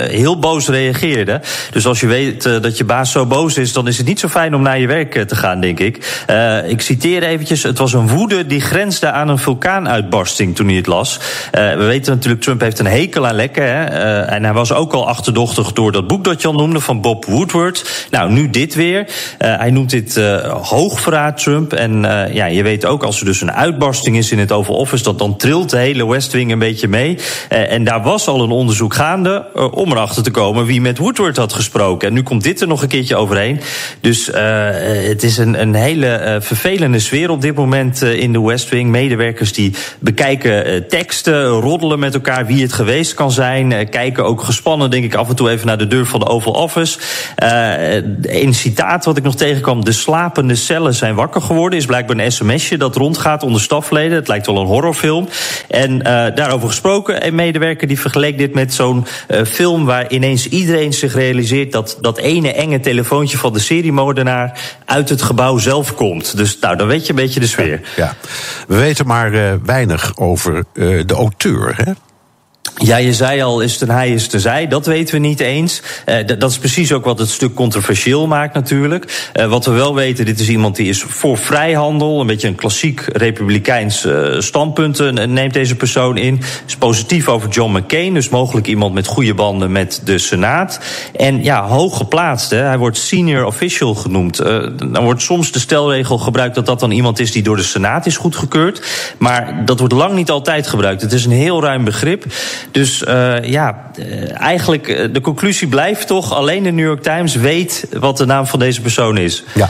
heel 0.07 0.39
boos 0.39 0.67
reageerde. 0.67 1.41
Dus 1.71 1.87
als 1.87 1.99
je 1.99 2.07
weet 2.07 2.43
dat 2.43 2.77
je 2.77 2.83
baas 2.83 3.11
zo 3.11 3.25
boos 3.25 3.57
is, 3.57 3.73
dan 3.73 3.87
is 3.87 3.97
het 3.97 4.07
niet 4.07 4.19
zo 4.19 4.27
fijn 4.27 4.55
om 4.55 4.61
naar 4.61 4.79
je 4.79 4.87
werk 4.87 5.27
te 5.27 5.35
gaan, 5.35 5.59
denk 5.59 5.79
ik. 5.79 6.23
ik 6.67 6.81
citeer 6.81 7.23
eventjes. 7.23 7.63
Het 7.63 7.77
was 7.77 7.93
een 7.93 8.07
woede 8.07 8.45
die 8.45 8.61
grensde 8.61 9.11
aan 9.11 9.29
een 9.29 9.37
vulkaanuitbarsting 9.37 10.55
toen 10.55 10.67
hij 10.67 10.82
las. 10.87 11.19
Uh, 11.55 11.75
we 11.75 11.83
weten 11.83 12.13
natuurlijk, 12.13 12.43
Trump 12.43 12.61
heeft 12.61 12.79
een 12.79 12.85
hekel 12.85 13.27
aan 13.27 13.35
lekken. 13.35 13.63
Hè? 13.63 13.91
Uh, 13.91 14.31
en 14.33 14.43
hij 14.43 14.53
was 14.53 14.73
ook 14.73 14.93
al 14.93 15.07
achterdochtig 15.07 15.73
door 15.73 15.91
dat 15.91 16.07
boek 16.07 16.23
dat 16.23 16.41
je 16.41 16.47
al 16.47 16.53
noemde 16.53 16.79
van 16.79 17.01
Bob 17.01 17.25
Woodward. 17.25 18.07
Nou, 18.11 18.31
nu 18.31 18.49
dit 18.49 18.75
weer. 18.75 18.99
Uh, 18.99 19.57
hij 19.57 19.71
noemt 19.71 19.89
dit 19.89 20.21
hoogverraad, 20.61 21.37
Trump. 21.37 21.73
En 21.73 22.01
ja, 22.31 22.45
je 22.45 22.63
weet 22.63 22.85
ook, 22.85 23.03
als 23.03 23.19
er 23.19 23.25
dus 23.25 23.41
een 23.41 23.51
uitbarsting 23.51 24.17
is 24.17 24.31
in 24.31 24.39
het 24.39 24.51
Oval 24.51 24.75
Office, 24.75 25.03
dat 25.03 25.19
dan 25.19 25.37
trilt 25.37 25.69
de 25.69 25.77
hele 25.77 26.07
West 26.07 26.31
Wing 26.31 26.51
een 26.51 26.59
beetje 26.59 26.87
mee. 26.87 27.17
en 27.49 27.83
daar 27.83 28.03
was 28.03 28.27
al 28.27 28.41
een 28.41 28.49
onderzoek 28.49 28.93
gaande 28.93 29.45
om 29.71 29.91
erachter 29.91 30.23
te 30.23 30.31
komen 30.31 30.65
wie 30.65 30.81
met 30.81 30.97
Woodward 30.97 31.37
had 31.37 31.53
gesproken. 31.53 32.07
En 32.07 32.13
nu 32.13 32.23
komt 32.23 32.43
dit 32.43 32.61
er 32.61 32.67
nog 32.67 32.81
een 32.81 32.87
keertje 32.87 33.15
overheen. 33.15 33.59
Dus 34.01 34.29
het 35.07 35.23
is 35.23 35.37
een, 35.37 35.61
een 35.61 35.73
hele 35.73 36.37
vervelende 36.41 36.99
sfeer 36.99 37.29
op 37.29 37.41
dit 37.41 37.55
moment 37.55 38.01
in 38.01 38.31
de 38.31 38.41
West 38.41 38.69
Wing. 38.69 38.89
Medewerkers 38.89 39.53
die 39.53 39.73
bekijken 39.99 40.72
teksten, 40.89 41.47
roddelen 41.47 41.99
met 41.99 42.13
elkaar 42.13 42.45
wie 42.45 42.61
het 42.61 42.73
geweest 42.73 43.13
kan 43.13 43.31
zijn. 43.31 43.89
kijken 43.89 44.25
ook 44.25 44.41
gespannen, 44.43 44.89
denk 44.89 45.03
ik, 45.03 45.15
af 45.15 45.29
en 45.29 45.35
toe 45.35 45.49
even 45.49 45.67
naar 45.67 45.77
de 45.77 45.87
deur 45.87 46.05
van 46.05 46.19
de 46.19 46.25
Oval 46.25 46.53
Office. 46.53 46.99
Uh, 47.43 47.95
een 48.21 48.53
citaat 48.53 49.05
wat 49.05 49.17
ik 49.17 49.23
nog 49.23 49.35
tegenkwam: 49.35 49.85
De 49.85 49.91
slapende 49.91 50.55
cellen 50.55 50.93
zijn 50.93 51.15
wakker 51.15 51.41
geworden. 51.41 51.79
Is 51.79 51.85
blijkbaar 51.85 52.17
een 52.17 52.31
sms'je 52.31 52.77
dat 52.77 52.95
rondgaat 52.95 53.43
onder 53.43 53.61
stafleden. 53.61 54.17
Het 54.17 54.27
lijkt 54.27 54.45
wel 54.45 54.57
een 54.57 54.65
horrorfilm. 54.65 55.27
En 55.69 55.99
daarover 56.35 56.67
gesproken, 56.67 57.25
een 57.25 57.35
medewerker 57.35 57.87
die 57.87 57.99
vergeleek 57.99 58.37
dit 58.37 58.53
met 58.53 58.73
zo'n 58.73 59.05
film 59.45 59.85
waar 59.85 60.11
ineens 60.11 60.47
iedereen 60.47 60.93
zich 60.93 61.13
realiseert 61.13 61.71
dat 61.71 61.97
dat 62.01 62.17
ene 62.17 62.53
enge 62.53 62.79
telefoontje 62.79 63.37
van 63.37 63.53
de 63.53 63.59
seriemoordenaar 63.59 64.59
uit 64.85 65.09
het 65.09 65.21
gebouw 65.21 65.57
zelf 65.57 65.95
komt. 65.95 66.37
Dus 66.37 66.59
nou, 66.59 66.75
dan 66.75 66.87
weet 66.87 67.03
je 67.05 67.09
een 67.09 67.15
beetje 67.15 67.39
de 67.39 67.47
sfeer. 67.47 67.81
Ja, 67.95 68.15
we 68.67 68.75
weten 68.75 69.07
maar 69.07 69.31
weinig 69.65 70.17
over 70.17 70.62
de 71.05 71.13
auteur. 71.13 71.75
Hè? 71.75 71.91
Ja, 72.77 72.97
je 72.97 73.13
zei 73.13 73.41
al, 73.41 73.61
is 73.61 73.71
het 73.71 73.81
een 73.81 73.95
hij, 73.95 74.11
is 74.11 74.31
het 74.31 74.41
zij. 74.41 74.67
Dat 74.67 74.85
weten 74.85 75.13
we 75.13 75.19
niet 75.19 75.39
eens. 75.39 75.81
Uh, 76.05 76.15
dat 76.37 76.51
is 76.51 76.57
precies 76.57 76.91
ook 76.91 77.05
wat 77.05 77.19
het 77.19 77.29
stuk 77.29 77.53
controversieel 77.53 78.27
maakt 78.27 78.53
natuurlijk. 78.53 79.29
Uh, 79.35 79.45
wat 79.45 79.65
we 79.65 79.71
wel 79.71 79.95
weten, 79.95 80.25
dit 80.25 80.39
is 80.39 80.49
iemand 80.49 80.75
die 80.75 80.89
is 80.89 81.01
voor 81.01 81.37
vrijhandel. 81.37 82.21
Een 82.21 82.27
beetje 82.27 82.47
een 82.47 82.55
klassiek 82.55 83.01
republikeins 83.13 84.05
uh, 84.05 84.39
standpunt 84.39 85.27
neemt 85.27 85.53
deze 85.53 85.75
persoon 85.75 86.17
in. 86.17 86.41
Is 86.67 86.75
positief 86.75 87.27
over 87.27 87.49
John 87.49 87.77
McCain. 87.77 88.13
Dus 88.13 88.29
mogelijk 88.29 88.67
iemand 88.67 88.93
met 88.93 89.07
goede 89.07 89.33
banden 89.33 89.71
met 89.71 90.01
de 90.03 90.17
Senaat. 90.17 90.79
En 91.15 91.43
ja, 91.43 91.67
hoog 91.67 91.97
geplaatst. 91.97 92.49
Hè. 92.49 92.57
Hij 92.57 92.77
wordt 92.77 92.97
senior 92.97 93.45
official 93.45 93.95
genoemd. 93.95 94.37
dan 94.37 95.03
wordt 95.03 95.21
soms 95.21 95.51
de 95.51 95.59
stelregel 95.59 96.17
gebruikt 96.17 96.55
dat 96.55 96.65
dat 96.65 96.79
dan 96.79 96.91
iemand 96.91 97.19
is 97.19 97.31
die 97.31 97.43
door 97.43 97.55
de 97.55 97.63
Senaat 97.63 98.05
is 98.05 98.17
goedgekeurd. 98.17 98.81
Maar 99.17 99.65
dat 99.65 99.79
wordt 99.79 99.93
lang 99.93 100.13
niet 100.13 100.29
altijd 100.29 100.67
gebruikt. 100.67 101.01
Het 101.01 101.13
is 101.13 101.25
een 101.25 101.31
heel 101.31 101.61
ruim 101.61 101.83
begrip. 101.83 102.25
Dus 102.71 103.01
uh, 103.01 103.43
ja, 103.43 103.91
eigenlijk 104.33 105.13
de 105.13 105.21
conclusie 105.21 105.67
blijft 105.67 106.07
toch... 106.07 106.33
alleen 106.33 106.63
de 106.63 106.71
New 106.71 106.85
York 106.85 107.03
Times 107.03 107.35
weet 107.35 107.87
wat 107.99 108.17
de 108.17 108.25
naam 108.25 108.47
van 108.47 108.59
deze 108.59 108.81
persoon 108.81 109.17
is. 109.17 109.43
Ja. 109.53 109.69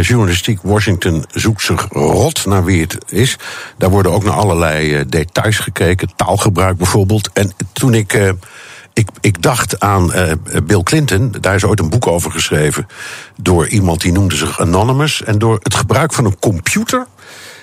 Journalistiek 0.00 0.58
Washington 0.62 1.24
zoekt 1.32 1.62
zich 1.62 1.86
rot 1.88 2.46
naar 2.46 2.64
wie 2.64 2.80
het 2.80 2.98
is. 3.08 3.36
Daar 3.78 3.90
worden 3.90 4.12
ook 4.12 4.24
naar 4.24 4.34
allerlei 4.34 5.04
details 5.08 5.58
gekeken. 5.58 6.10
Taalgebruik 6.16 6.76
bijvoorbeeld. 6.76 7.30
En 7.32 7.52
toen 7.72 7.94
ik... 7.94 8.34
Ik, 8.92 9.08
ik, 9.20 9.42
dacht 9.42 9.80
aan 9.80 10.12
Bill 10.64 10.82
Clinton. 10.82 11.34
Daar 11.40 11.54
is 11.54 11.64
ooit 11.64 11.80
een 11.80 11.90
boek 11.90 12.06
over 12.06 12.30
geschreven. 12.30 12.86
Door 13.36 13.68
iemand 13.68 14.00
die 14.00 14.12
noemde 14.12 14.36
zich 14.36 14.60
Anonymous. 14.60 15.22
En 15.22 15.38
door 15.38 15.58
het 15.62 15.74
gebruik 15.74 16.12
van 16.12 16.24
een 16.24 16.38
computer 16.38 17.06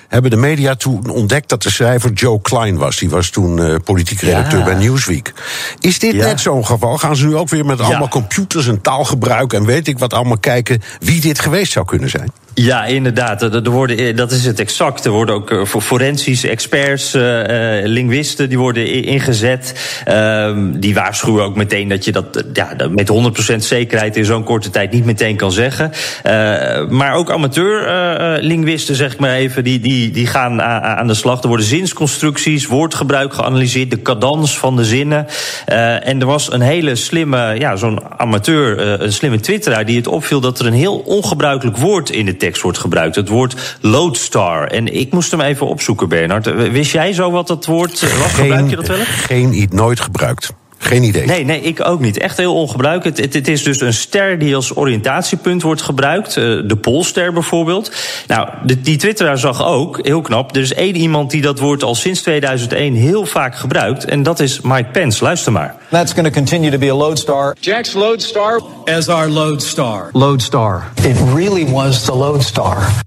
hebben 0.07 0.31
de 0.31 0.37
media 0.37 0.75
toen 0.75 1.09
ontdekt 1.09 1.49
dat 1.49 1.63
de 1.63 1.71
schrijver 1.71 2.11
Joe 2.11 2.41
Klein 2.41 2.77
was. 2.77 2.97
Die 2.97 3.09
was 3.09 3.29
toen 3.29 3.57
uh, 3.57 3.75
politiek 3.83 4.21
redacteur 4.21 4.59
ja. 4.59 4.65
bij 4.65 4.75
Newsweek. 4.75 5.33
Is 5.79 5.99
dit 5.99 6.13
ja. 6.13 6.25
net 6.25 6.39
zo'n 6.39 6.65
geval? 6.65 6.97
Gaan 6.97 7.15
ze 7.15 7.25
nu 7.25 7.35
ook 7.35 7.49
weer 7.49 7.65
met 7.65 7.81
allemaal 7.81 8.07
computers 8.07 8.67
en 8.67 8.81
taalgebruik 8.81 9.53
en 9.53 9.65
weet 9.65 9.87
ik 9.87 9.99
wat 9.99 10.13
allemaal 10.13 10.37
kijken 10.37 10.81
wie 10.99 11.21
dit 11.21 11.39
geweest 11.39 11.71
zou 11.71 11.85
kunnen 11.85 12.09
zijn? 12.09 12.31
Ja, 12.59 12.85
inderdaad. 12.85 13.41
Er 13.41 13.69
worden, 13.69 14.15
dat 14.15 14.31
is 14.31 14.45
het 14.45 14.59
exact. 14.59 15.05
Er 15.05 15.11
worden 15.11 15.35
ook 15.35 15.59
voor 15.63 15.81
forensische 15.81 16.49
experts, 16.49 17.15
uh, 17.15 17.21
linguisten, 17.83 18.49
die 18.49 18.57
worden 18.57 19.03
ingezet. 19.03 19.73
Uh, 20.07 20.57
die 20.73 20.93
waarschuwen 20.93 21.43
ook 21.43 21.55
meteen 21.55 21.87
dat 21.87 22.05
je 22.05 22.11
dat 22.11 22.43
ja, 22.53 22.75
met 22.89 23.11
100% 23.53 23.55
zekerheid 23.57 24.17
in 24.17 24.25
zo'n 24.25 24.43
korte 24.43 24.69
tijd 24.69 24.91
niet 24.91 25.05
meteen 25.05 25.35
kan 25.35 25.51
zeggen. 25.51 25.91
Maar 26.89 27.13
ook 27.13 27.31
amateur-linguisten, 27.31 28.95
zeg 28.95 29.13
ik 29.13 29.19
maar 29.19 29.35
even, 29.35 29.63
die, 29.63 29.79
die, 29.79 29.96
die 30.11 30.27
gaan 30.27 30.61
aan 30.61 31.07
de 31.07 31.13
slag. 31.13 31.41
Er 31.41 31.47
worden 31.47 31.65
zinsconstructies, 31.65 32.65
woordgebruik 32.65 33.33
geanalyseerd, 33.33 33.89
de 33.89 34.01
cadans 34.01 34.57
van 34.57 34.75
de 34.75 34.85
zinnen. 34.85 35.25
Uh, 35.69 36.07
en 36.07 36.19
er 36.19 36.25
was 36.25 36.51
een 36.51 36.61
hele 36.61 36.95
slimme, 36.95 37.55
ja, 37.59 37.75
zo'n 37.75 38.19
amateur, 38.19 38.85
uh, 38.85 39.05
een 39.05 39.13
slimme 39.13 39.39
twitteraar... 39.39 39.85
die 39.85 39.97
het 39.97 40.07
opviel 40.07 40.39
dat 40.39 40.59
er 40.59 40.65
een 40.65 40.73
heel 40.73 40.97
ongebruikelijk 40.97 41.77
woord 41.77 42.09
in 42.09 42.25
de 42.25 42.37
tekst 42.37 42.61
wordt 42.61 42.77
gebruikt. 42.77 43.15
Het 43.15 43.29
woord 43.29 43.77
lodestar. 43.81 44.67
En 44.67 44.95
ik 44.95 45.11
moest 45.11 45.31
hem 45.31 45.41
even 45.41 45.67
opzoeken, 45.67 46.09
Bernard. 46.09 46.71
Wist 46.71 46.91
jij 46.91 47.13
zo 47.13 47.31
wat 47.31 47.47
dat 47.47 47.65
woord 47.65 48.01
was? 48.01 48.33
Geen, 48.33 48.45
Gebruik 48.45 48.69
je 48.69 48.75
dat 48.75 48.87
wel? 48.87 48.97
Geen, 49.05 49.67
nooit 49.71 49.99
gebruikt. 49.99 50.53
Geen 50.77 51.03
idee. 51.03 51.25
Nee, 51.25 51.43
nee, 51.43 51.61
ik 51.61 51.85
ook 51.85 51.99
niet. 51.99 52.17
Echt 52.17 52.37
heel 52.37 52.55
ongebruikelijk. 52.55 53.17
Het, 53.17 53.33
het, 53.33 53.47
is 53.47 53.63
dus 53.63 53.81
een 53.81 53.93
ster 53.93 54.39
die 54.39 54.55
als 54.55 54.75
oriëntatiepunt 54.75 55.61
wordt 55.61 55.81
gebruikt. 55.81 56.33
De 56.33 56.77
Poolster 56.81 57.33
bijvoorbeeld. 57.33 57.91
Nou, 58.27 58.49
de, 58.65 58.81
die 58.81 58.97
twitteraar 58.97 59.37
zag 59.37 59.65
ook, 59.65 59.99
heel 60.01 60.21
knap... 60.21 60.55
er 60.55 60.61
is 60.61 60.73
één 60.73 60.95
iemand 60.95 61.31
die 61.31 61.41
dat 61.41 61.59
woord 61.59 61.83
al 61.83 61.95
sinds 61.95 62.21
2001 62.21 62.93
heel 62.93 63.25
vaak 63.25 63.55
gebruikt... 63.55 64.05
en 64.05 64.23
dat 64.23 64.39
is 64.39 64.61
Mike 64.61 64.89
Pence. 64.91 65.23
Luister 65.23 65.51
maar. 65.51 65.75
That's 65.89 66.13
going 66.13 66.27
to 66.27 66.33
continue 66.33 66.71
to 66.71 66.77
be 66.77 66.89
a 66.89 66.95
lodestar. 66.95 67.55
Jack's 67.59 67.93
lodestar 67.93 68.61
as 68.85 69.07
our 69.07 69.29
lodestar. 69.29 70.09
Lodestar. 70.13 70.91
It 71.03 71.17
really 71.33 71.71
was 71.71 72.05
the 72.05 72.15
lodestar. 72.15 73.05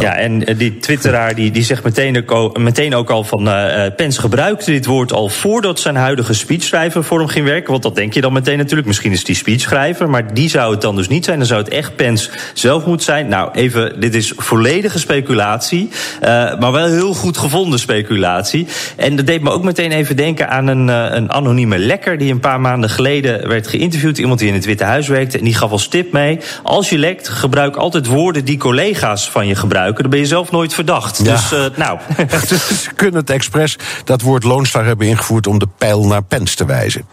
Ja, 0.00 0.16
en 0.16 0.38
die 0.38 0.78
twitteraar 0.78 1.34
die, 1.34 1.50
die 1.50 1.62
zegt 1.62 1.84
meteen 1.84 2.30
ook, 2.30 2.58
meteen 2.58 2.94
ook 2.94 3.10
al 3.10 3.24
van... 3.24 3.48
Uh, 3.48 3.86
Pence 3.96 4.20
gebruikte 4.20 4.70
dit 4.70 4.86
woord 4.86 5.12
al 5.12 5.28
voordat 5.28 5.80
zijn 5.80 5.96
huidige 5.96 6.34
speechschrijver 6.34 7.04
voor 7.04 7.18
hem 7.18 7.28
ging 7.28 7.46
werken. 7.46 7.70
Want 7.70 7.82
dat 7.82 7.94
denk 7.94 8.14
je 8.14 8.20
dan 8.20 8.32
meteen 8.32 8.58
natuurlijk. 8.58 8.86
Misschien 8.86 9.12
is 9.12 9.24
die 9.24 9.34
speechschrijver, 9.34 10.10
maar 10.10 10.34
die 10.34 10.48
zou 10.48 10.72
het 10.72 10.80
dan 10.80 10.96
dus 10.96 11.08
niet 11.08 11.24
zijn. 11.24 11.38
Dan 11.38 11.46
zou 11.46 11.62
het 11.62 11.72
echt 11.72 11.96
Pence 11.96 12.30
zelf 12.54 12.86
moeten 12.86 13.04
zijn. 13.04 13.28
Nou, 13.28 13.50
even, 13.54 14.00
dit 14.00 14.14
is 14.14 14.32
volledige 14.36 14.98
speculatie. 14.98 15.90
Maar 16.20 16.72
wel 16.72 16.86
heel 16.86 17.14
goed 17.14 17.36
gevonden 17.36 17.78
speculatie. 17.78 18.66
En 18.96 19.16
dat 19.16 19.26
deed 19.26 19.42
me 19.42 19.50
ook 19.50 19.62
meteen 19.62 19.92
even 19.92 20.16
denken 20.16 20.48
aan 20.48 20.66
een, 20.66 20.88
een 20.88 21.32
anonieme 21.32 21.78
lekker... 21.78 22.18
die 22.18 22.32
een 22.32 22.40
paar 22.40 22.60
maanden 22.60 22.90
geleden 22.90 23.48
werd 23.48 23.66
geïnterviewd. 23.66 24.18
Iemand 24.18 24.38
die 24.38 24.48
in 24.48 24.54
het 24.54 24.64
Witte 24.64 24.84
Huis 24.84 25.08
werkte. 25.08 25.38
En 25.38 25.44
die 25.44 25.54
gaf 25.54 25.70
als 25.70 25.88
tip 25.88 26.12
mee... 26.12 26.38
als 26.62 26.90
je 26.90 26.98
lekt, 26.98 27.28
gebruik 27.28 27.76
altijd 27.76 28.06
woorden 28.06 28.44
die 28.44 28.58
collega's 28.58 29.30
van 29.30 29.46
je 29.46 29.54
gebruiken 29.54 29.80
dan 29.90 30.10
ben 30.10 30.18
je 30.18 30.26
zelf 30.26 30.50
nooit 30.50 30.74
verdacht. 30.74 31.20
Ja. 31.24 31.32
Dus, 31.32 31.52
uh, 31.52 31.64
nou. 31.76 31.98
Ze 32.82 32.90
kunnen 32.96 33.20
het 33.20 33.30
expres 33.30 33.78
dat 34.04 34.20
woord 34.20 34.44
loonstar 34.44 34.84
hebben 34.84 35.06
ingevoerd 35.06 35.46
om 35.46 35.58
de 35.58 35.68
pijl 35.78 36.06
naar 36.06 36.22
Pens 36.22 36.54
te 36.54 36.64
wijzen. 36.64 37.04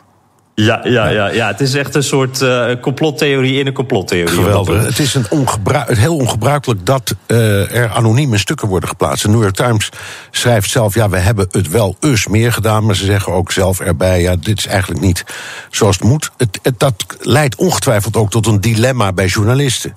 Ja, 0.65 0.79
ja, 0.83 1.07
ja, 1.07 1.27
ja, 1.27 1.47
het 1.47 1.59
is 1.59 1.73
echt 1.73 1.95
een 1.95 2.03
soort 2.03 2.41
uh, 2.41 2.65
complottheorie 2.81 3.59
in 3.59 3.67
een 3.67 3.73
complottheorie. 3.73 4.35
Geweldig. 4.35 4.85
Het 4.85 4.99
is 4.99 5.13
een 5.13 5.25
ongebruik, 5.29 5.97
heel 5.97 6.15
ongebruikelijk 6.15 6.85
dat 6.85 7.15
uh, 7.27 7.75
er 7.75 7.89
anonieme 7.89 8.37
stukken 8.37 8.67
worden 8.67 8.89
geplaatst. 8.89 9.23
De 9.23 9.29
New 9.29 9.41
York 9.41 9.55
Times 9.55 9.89
schrijft 10.31 10.69
zelf: 10.69 10.93
ja, 10.93 11.09
we 11.09 11.17
hebben 11.17 11.47
het 11.51 11.69
wel 11.69 11.95
eens 11.99 12.27
meer 12.27 12.53
gedaan. 12.53 12.85
Maar 12.85 12.95
ze 12.95 13.05
zeggen 13.05 13.33
ook 13.33 13.51
zelf 13.51 13.79
erbij: 13.79 14.21
ja, 14.21 14.35
dit 14.35 14.57
is 14.57 14.67
eigenlijk 14.67 15.01
niet 15.01 15.23
zoals 15.69 15.95
het 15.95 16.05
moet. 16.05 16.31
Het, 16.37 16.59
het, 16.61 16.79
dat 16.79 17.05
leidt 17.19 17.55
ongetwijfeld 17.55 18.17
ook 18.17 18.29
tot 18.29 18.47
een 18.47 18.61
dilemma 18.61 19.13
bij 19.13 19.25
journalisten. 19.25 19.95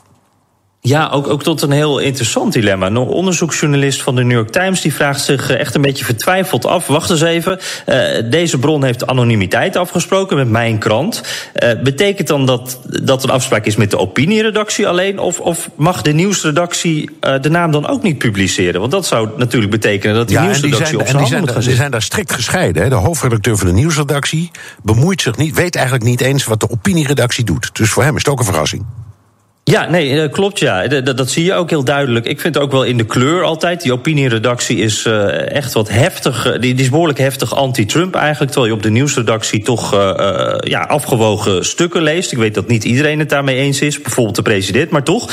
Ja, 0.85 1.09
ook, 1.09 1.27
ook 1.27 1.43
tot 1.43 1.63
een 1.63 1.71
heel 1.71 1.99
interessant 1.99 2.53
dilemma. 2.53 2.87
Een 2.87 2.97
onderzoeksjournalist 2.97 4.03
van 4.03 4.15
de 4.15 4.23
New 4.23 4.37
York 4.37 4.51
Times 4.51 4.81
die 4.81 4.95
vraagt 4.95 5.21
zich 5.21 5.51
echt 5.51 5.75
een 5.75 5.81
beetje 5.81 6.05
vertwijfeld 6.05 6.67
af. 6.67 6.87
Wacht 6.87 7.11
eens 7.11 7.21
even. 7.21 7.59
Uh, 7.87 8.31
deze 8.31 8.59
bron 8.59 8.85
heeft 8.85 9.07
anonimiteit 9.07 9.77
afgesproken 9.77 10.37
met 10.37 10.49
mijn 10.49 10.79
krant. 10.79 11.23
Uh, 11.63 11.83
betekent 11.83 12.29
dan 12.29 12.47
dat 12.47 12.81
dat 13.03 13.23
een 13.23 13.31
afspraak 13.31 13.67
is 13.67 13.77
met 13.77 13.91
de 13.91 13.99
opinieredactie 13.99 14.89
alleen? 14.89 15.19
Of, 15.19 15.41
of 15.41 15.71
mag 15.75 16.03
de 16.03 16.13
nieuwsredactie 16.13 17.11
uh, 17.21 17.41
de 17.41 17.51
naam 17.51 17.71
dan 17.71 17.89
ook 17.89 18.03
niet 18.03 18.19
publiceren? 18.19 18.81
Want 18.81 18.93
dat 18.93 19.07
zou 19.07 19.29
natuurlijk 19.37 19.71
betekenen 19.73 20.17
dat 20.17 20.29
die 20.29 20.37
ja, 20.37 20.43
nieuwsredactie 20.45 20.99
op 20.99 21.07
zijn 21.07 21.17
handen 21.17 21.39
moet 21.39 21.51
gaan 21.51 21.63
zitten. 21.63 21.71
Die 21.71 21.81
zijn 21.81 21.91
daar 21.91 22.03
strikt 22.03 22.33
gescheiden. 22.33 22.83
Hè. 22.83 22.89
De 22.89 22.95
hoofdredacteur 22.95 23.57
van 23.57 23.67
de 23.67 23.73
nieuwsredactie 23.73 24.51
bemoeit 24.83 25.21
zich 25.21 25.37
niet, 25.37 25.55
weet 25.55 25.75
eigenlijk 25.75 26.05
niet 26.05 26.21
eens 26.21 26.45
wat 26.45 26.61
de 26.61 26.71
opinieredactie 26.71 27.45
doet. 27.45 27.71
Dus 27.73 27.91
voor 27.91 28.03
hem 28.03 28.17
is 28.17 28.25
het 28.25 28.33
ook 28.33 28.39
een 28.39 28.45
verrassing. 28.45 28.85
Ja, 29.65 29.91
nee, 29.91 30.29
klopt 30.29 30.59
ja. 30.59 30.87
Dat, 30.89 31.31
zie 31.31 31.45
je 31.45 31.55
ook 31.55 31.71
heel 31.71 31.85
duidelijk. 31.85 32.27
Ik 32.27 32.41
vind 32.41 32.59
ook 32.59 32.73
wel 32.73 32.83
in 32.83 32.97
de 32.97 33.05
kleur 33.05 33.43
altijd. 33.43 33.83
Die 33.83 33.93
opinieredactie 33.93 34.77
is 34.77 35.05
uh, 35.07 35.51
echt 35.51 35.73
wat 35.73 35.89
heftig. 35.89 36.59
Die, 36.61 36.75
die 36.75 36.85
is 36.85 36.91
behoorlijk 36.91 37.19
heftig 37.19 37.55
anti-Trump 37.55 38.15
eigenlijk. 38.15 38.51
Terwijl 38.51 38.73
je 38.73 38.79
op 38.79 38.83
de 38.83 38.91
nieuwsredactie 38.91 39.63
toch 39.63 39.93
ja, 40.61 40.81
afgewogen 40.81 41.65
stukken 41.65 42.03
leest. 42.03 42.33
Ik 42.33 42.39
weet 42.39 42.55
dat 42.55 42.69
niet 42.69 42.85
iedereen 42.85 43.19
het 43.19 43.29
daarmee 43.29 43.57
eens 43.57 43.81
is. 43.81 44.01
Bijvoorbeeld 44.01 44.37
de 44.37 44.43
president, 44.43 44.91
maar 44.91 45.03
toch. 45.03 45.31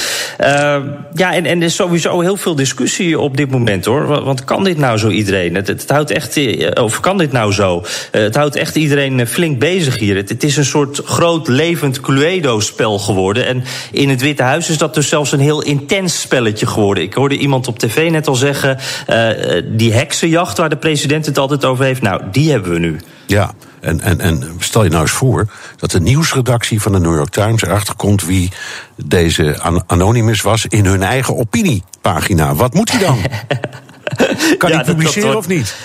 ja, 1.13 1.33
en, 1.33 1.45
en 1.45 1.59
er 1.59 1.65
is 1.65 1.75
sowieso 1.75 2.19
heel 2.19 2.37
veel 2.37 2.55
discussie 2.55 3.19
op 3.19 3.37
dit 3.37 3.51
moment 3.51 3.85
hoor. 3.85 4.23
Want 4.23 4.43
kan 4.43 4.63
dit 4.63 4.77
nou 4.77 4.97
zo 4.97 5.09
iedereen? 5.09 5.55
Het, 5.55 5.67
het 5.67 5.89
houdt 5.89 6.11
echt. 6.11 6.39
Of 6.79 6.99
kan 6.99 7.17
dit 7.17 7.31
nou 7.31 7.53
zo? 7.53 7.83
het 8.11 8.35
houdt 8.35 8.55
echt 8.55 8.75
iedereen 8.75 9.27
flink 9.27 9.59
bezig 9.59 9.99
hier. 9.99 10.15
Het, 10.15 10.29
het 10.29 10.43
is 10.43 10.57
een 10.57 10.65
soort 10.65 11.01
groot 11.05 11.47
levend 11.47 11.99
Cluedo-spel 11.99 12.99
geworden. 12.99 13.45
En 13.45 13.63
in 13.91 14.09
het 14.09 14.19
het 14.19 14.27
Witte 14.29 14.43
Huis 14.43 14.69
is 14.69 14.77
dat 14.77 14.93
dus 14.93 15.09
zelfs 15.09 15.31
een 15.31 15.39
heel 15.39 15.61
intens 15.61 16.21
spelletje 16.21 16.65
geworden. 16.65 17.03
Ik 17.03 17.13
hoorde 17.13 17.37
iemand 17.37 17.67
op 17.67 17.79
tv 17.79 18.09
net 18.09 18.27
al 18.27 18.35
zeggen: 18.35 18.77
uh, 19.09 19.29
die 19.65 19.93
heksenjacht 19.93 20.57
waar 20.57 20.69
de 20.69 20.77
president 20.77 21.25
het 21.25 21.37
altijd 21.37 21.65
over 21.65 21.85
heeft, 21.85 22.01
nou, 22.01 22.21
die 22.31 22.51
hebben 22.51 22.71
we 22.71 22.79
nu. 22.79 22.99
Ja, 23.25 23.53
en, 23.79 24.01
en, 24.01 24.19
en 24.19 24.43
stel 24.59 24.83
je 24.83 24.89
nou 24.89 25.01
eens 25.01 25.11
voor 25.11 25.47
dat 25.77 25.91
de 25.91 25.99
nieuwsredactie 25.99 26.81
van 26.81 26.91
de 26.91 26.99
New 26.99 27.15
York 27.15 27.29
Times 27.29 27.61
erachter 27.61 27.95
komt 27.95 28.25
wie 28.25 28.51
deze 28.95 29.59
an 29.59 29.83
Anonymous 29.87 30.41
was 30.41 30.65
in 30.65 30.85
hun 30.85 31.03
eigen 31.03 31.37
opiniepagina. 31.37 32.55
Wat 32.55 32.73
moet 32.73 32.91
hij 32.91 32.99
dan? 32.99 33.17
kan 34.57 34.69
ja, 34.69 34.75
hij 34.75 34.83
publiceren 34.83 35.21
dat, 35.21 35.31
dat, 35.31 35.43
of 35.43 35.47
niet? 35.47 35.75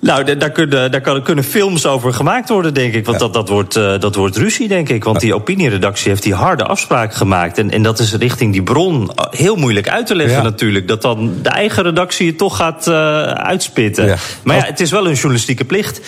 Nou, 0.00 0.36
daar 0.36 0.50
kunnen, 0.50 0.90
daar 0.90 1.22
kunnen 1.22 1.44
films 1.44 1.86
over 1.86 2.14
gemaakt 2.14 2.48
worden, 2.48 2.74
denk 2.74 2.94
ik. 2.94 3.04
Want 3.06 3.20
ja. 3.20 3.24
dat, 3.24 3.34
dat, 3.34 3.48
wordt, 3.48 3.76
uh, 3.76 3.98
dat 3.98 4.14
wordt 4.14 4.36
ruzie, 4.36 4.68
denk 4.68 4.88
ik. 4.88 5.04
Want 5.04 5.20
die 5.20 5.34
opinieredactie 5.34 6.08
heeft 6.08 6.22
die 6.22 6.34
harde 6.34 6.64
afspraak 6.64 7.14
gemaakt. 7.14 7.58
En, 7.58 7.70
en 7.70 7.82
dat 7.82 7.98
is 7.98 8.14
richting 8.14 8.52
die 8.52 8.62
bron 8.62 9.10
heel 9.30 9.56
moeilijk 9.56 9.88
uit 9.88 10.06
te 10.06 10.14
leggen, 10.14 10.36
ja. 10.36 10.42
natuurlijk. 10.42 10.88
Dat 10.88 11.02
dan 11.02 11.32
de 11.42 11.48
eigen 11.48 11.82
redactie 11.82 12.26
het 12.26 12.38
toch 12.38 12.56
gaat 12.56 12.86
uh, 12.88 12.94
uitspitten. 13.22 14.06
Ja. 14.06 14.16
Maar 14.42 14.56
ja, 14.56 14.64
het 14.64 14.80
is 14.80 14.90
wel 14.90 15.06
een 15.06 15.14
journalistieke 15.14 15.64
plicht. 15.64 16.00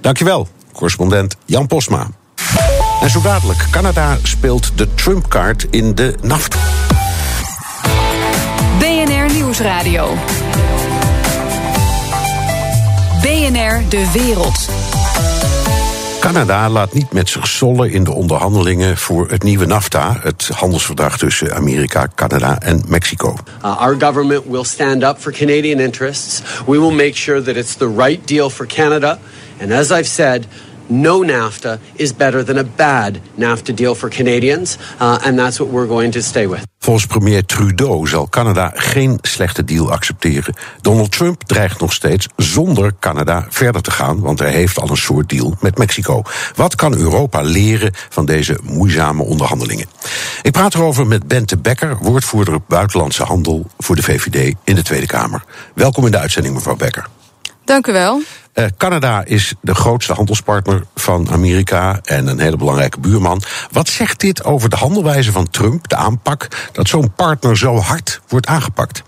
Dankjewel, 0.00 0.48
correspondent 0.72 1.36
Jan 1.44 1.66
Posma. 1.66 2.06
En 3.00 3.10
zo 3.10 3.20
dadelijk, 3.22 3.66
Canada 3.70 4.16
speelt 4.22 4.72
de 4.78 4.94
Trump-kaart 4.94 5.66
in 5.70 5.94
de 5.94 6.14
NAFTA. 6.22 6.58
BNR 8.78 9.32
Nieuwsradio. 9.32 10.16
BNR 13.54 13.88
De 13.88 14.10
Wereld. 14.12 14.68
Canada 16.20 16.68
laat 16.68 16.92
niet 16.92 17.12
met 17.12 17.28
zich 17.28 17.46
zollen 17.46 17.90
in 17.90 18.04
de 18.04 18.12
onderhandelingen 18.12 18.96
voor 18.96 19.28
het 19.28 19.42
nieuwe 19.42 19.66
NAFTA, 19.66 20.16
het 20.20 20.48
handelsverdrag 20.54 21.18
tussen 21.18 21.54
Amerika, 21.54 22.08
Canada 22.14 22.58
en 22.60 22.82
Mexico. 22.86 23.36
Uh, 23.64 23.80
our 23.80 23.96
government 23.98 24.44
will 24.46 24.64
stand 24.64 25.02
up 25.02 25.16
for 25.18 25.32
Canadian 25.32 25.80
interests. 25.80 26.42
We 26.66 26.80
will 26.80 26.94
make 26.94 27.16
sure 27.16 27.42
that 27.42 27.56
it's 27.56 27.74
the 27.74 27.94
right 27.96 28.28
deal 28.28 28.50
for 28.50 28.66
Canada. 28.66 29.18
And 29.60 29.72
as 29.72 29.90
I've 29.90 30.08
said, 30.08 30.46
no 30.86 31.22
NAFTA 31.22 31.78
is 31.94 32.16
better 32.16 32.44
than 32.44 32.58
a 32.58 32.64
bad 32.76 33.20
NAFTA 33.34 33.74
deal 33.74 33.94
for 33.94 34.08
Canadians. 34.08 34.76
Uh, 35.00 35.18
and 35.24 35.38
that's 35.38 35.58
what 35.58 35.70
we're 35.70 35.88
going 35.88 36.12
to 36.12 36.20
stay 36.20 36.48
with. 36.48 36.62
Volgens 36.78 37.06
premier 37.06 37.44
Trudeau 37.44 38.06
zal 38.06 38.28
Canada 38.28 38.70
geen 38.74 39.18
slechte 39.22 39.64
deal 39.64 39.92
accepteren. 39.92 40.54
Donald 40.80 41.10
Trump 41.10 41.42
dreigt 41.44 41.80
nog 41.80 41.92
steeds 41.92 42.28
zonder 42.36 42.94
Canada 43.00 43.46
verder 43.48 43.82
te 43.82 43.90
gaan, 43.90 44.20
want 44.20 44.38
hij 44.38 44.52
heeft 44.52 44.78
al 44.78 44.90
een 44.90 44.96
soort 44.96 45.28
deal 45.28 45.56
met 45.60 45.78
Mexico. 45.78 46.22
Wat 46.54 46.74
kan 46.74 46.94
Europa 46.94 47.40
leren 47.40 47.90
van 48.08 48.26
deze 48.26 48.58
moeizame 48.62 49.22
onderhandelingen? 49.22 49.86
Ik 50.42 50.52
praat 50.52 50.74
erover 50.74 51.06
met 51.06 51.28
Bente 51.28 51.56
Becker, 51.56 51.96
woordvoerder 51.96 52.58
buitenlandse 52.68 53.22
handel 53.22 53.66
voor 53.78 53.96
de 53.96 54.02
VVD 54.02 54.54
in 54.64 54.74
de 54.74 54.82
Tweede 54.82 55.06
Kamer. 55.06 55.44
Welkom 55.74 56.04
in 56.04 56.10
de 56.10 56.18
uitzending, 56.18 56.54
mevrouw 56.54 56.76
Becker. 56.76 57.06
Dank 57.64 57.86
u 57.86 57.92
wel. 57.92 58.20
Uh, 58.54 58.64
Canada 58.76 59.24
is 59.24 59.54
de 59.60 59.74
grootste 59.74 60.12
handelspartner 60.12 60.84
van 60.94 61.30
Amerika 61.30 62.00
en 62.02 62.26
een 62.26 62.38
hele 62.38 62.56
belangrijke 62.56 63.00
buurman. 63.00 63.42
Wat 63.70 63.88
zegt 63.88 64.20
dit 64.20 64.44
over 64.44 64.68
de 64.68 64.76
handelwijze 64.76 65.32
van 65.32 65.50
Trump, 65.50 65.88
de 65.88 65.96
aanpak, 65.96 66.48
dat 66.72 66.88
zo'n 66.88 67.12
partner 67.16 67.56
zo 67.56 67.76
hard 67.76 68.20
wordt 68.28 68.46
aangepakt? 68.46 69.02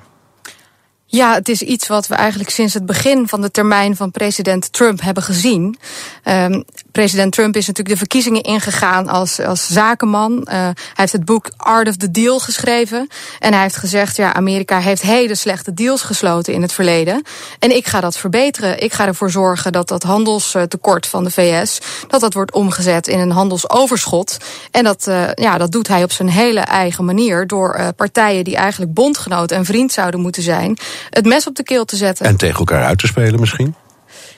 Ja, 1.09 1.35
het 1.35 1.49
is 1.49 1.63
iets 1.63 1.87
wat 1.87 2.07
we 2.07 2.15
eigenlijk 2.15 2.51
sinds 2.51 2.75
het 2.75 2.87
begin 2.87 3.29
van 3.29 3.41
de 3.41 3.51
termijn 3.51 3.97
van 3.97 4.11
president 4.11 4.73
Trump 4.73 5.01
hebben 5.01 5.23
gezien. 5.23 5.79
Um, 6.25 6.65
president 6.93 7.33
Trump 7.33 7.57
is 7.57 7.67
natuurlijk 7.67 7.95
de 7.95 8.01
verkiezingen 8.01 8.43
ingegaan 8.43 9.09
als, 9.09 9.41
als 9.41 9.67
zakenman. 9.67 10.33
Uh, 10.33 10.53
hij 10.53 10.75
heeft 10.95 11.13
het 11.13 11.25
boek 11.25 11.51
Art 11.57 11.89
of 11.89 11.97
the 11.97 12.11
Deal 12.11 12.39
geschreven. 12.39 13.09
En 13.39 13.53
hij 13.53 13.63
heeft 13.63 13.77
gezegd, 13.77 14.17
ja, 14.17 14.35
Amerika 14.35 14.79
heeft 14.79 15.03
hele 15.03 15.35
slechte 15.35 15.75
deals 15.75 16.03
gesloten 16.03 16.53
in 16.53 16.63
het 16.63 16.73
verleden. 16.73 17.23
En 17.59 17.77
ik 17.77 17.87
ga 17.87 18.01
dat 18.01 18.17
verbeteren. 18.17 18.83
Ik 18.83 18.93
ga 18.93 19.07
ervoor 19.07 19.31
zorgen 19.31 19.73
dat 19.73 19.89
dat 19.89 20.03
handelstekort 20.03 21.07
van 21.07 21.25
de 21.25 21.31
VS, 21.31 21.79
dat 22.09 22.21
dat 22.21 22.35
wordt 22.35 22.53
omgezet 22.53 23.09
in 23.09 23.19
een 23.19 23.31
handelsoverschot. 23.31 24.37
En 24.71 24.85
dat, 24.85 25.07
uh, 25.09 25.33
ja, 25.35 25.59
dat 25.59 25.73
doet 25.73 25.89
hij 25.89 26.03
op 26.03 26.13
zijn 26.13 26.29
hele 26.29 26.61
eigen 26.61 27.05
manier 27.05 27.47
door 27.47 27.77
uh, 27.79 27.89
partijen 27.97 28.45
die 28.45 28.57
eigenlijk 28.57 28.95
bondgenoot 28.95 29.51
en 29.51 29.65
vriend 29.65 29.93
zouden 29.93 30.21
moeten 30.21 30.43
zijn, 30.43 30.79
het 31.11 31.25
mes 31.25 31.47
op 31.47 31.55
de 31.55 31.63
keel 31.63 31.85
te 31.85 31.97
zetten. 31.97 32.27
En 32.27 32.37
tegen 32.37 32.59
elkaar 32.59 32.85
uit 32.85 32.99
te 32.99 33.07
spelen 33.07 33.41
misschien? 33.41 33.75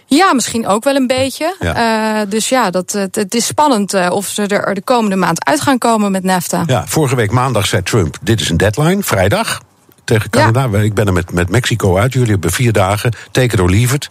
Ja, 0.06 0.34
misschien 0.34 0.66
ook 0.66 0.84
wel 0.84 0.94
een 0.94 1.06
beetje. 1.06 1.56
Ja. 1.60 2.20
Uh, 2.20 2.30
dus 2.30 2.48
ja, 2.48 2.70
dat, 2.70 2.92
het, 2.92 3.14
het 3.14 3.34
is 3.34 3.46
spannend 3.46 3.94
uh, 3.94 4.10
of 4.10 4.26
ze 4.26 4.46
er 4.46 4.74
de 4.74 4.82
komende 4.82 5.16
maand 5.16 5.44
uit 5.44 5.60
gaan 5.60 5.78
komen 5.78 6.10
met 6.10 6.24
NAFTA. 6.24 6.62
Ja, 6.66 6.86
vorige 6.86 7.16
week 7.16 7.30
maandag 7.30 7.66
zei 7.66 7.82
Trump: 7.82 8.16
dit 8.22 8.40
is 8.40 8.48
een 8.48 8.56
deadline, 8.56 9.02
vrijdag. 9.02 9.60
Tegen 10.04 10.30
Canada. 10.30 10.68
Ja. 10.72 10.78
Ik 10.78 10.94
ben 10.94 11.06
er 11.06 11.12
met, 11.12 11.32
met 11.32 11.50
Mexico 11.50 11.98
uit. 11.98 12.12
Jullie 12.12 12.30
hebben 12.30 12.52
vier 12.52 12.72
dagen. 12.72 13.12
Take 13.30 13.54
it 13.54 13.60
or 13.60 13.70
leave 13.70 13.94
it. 13.94 14.08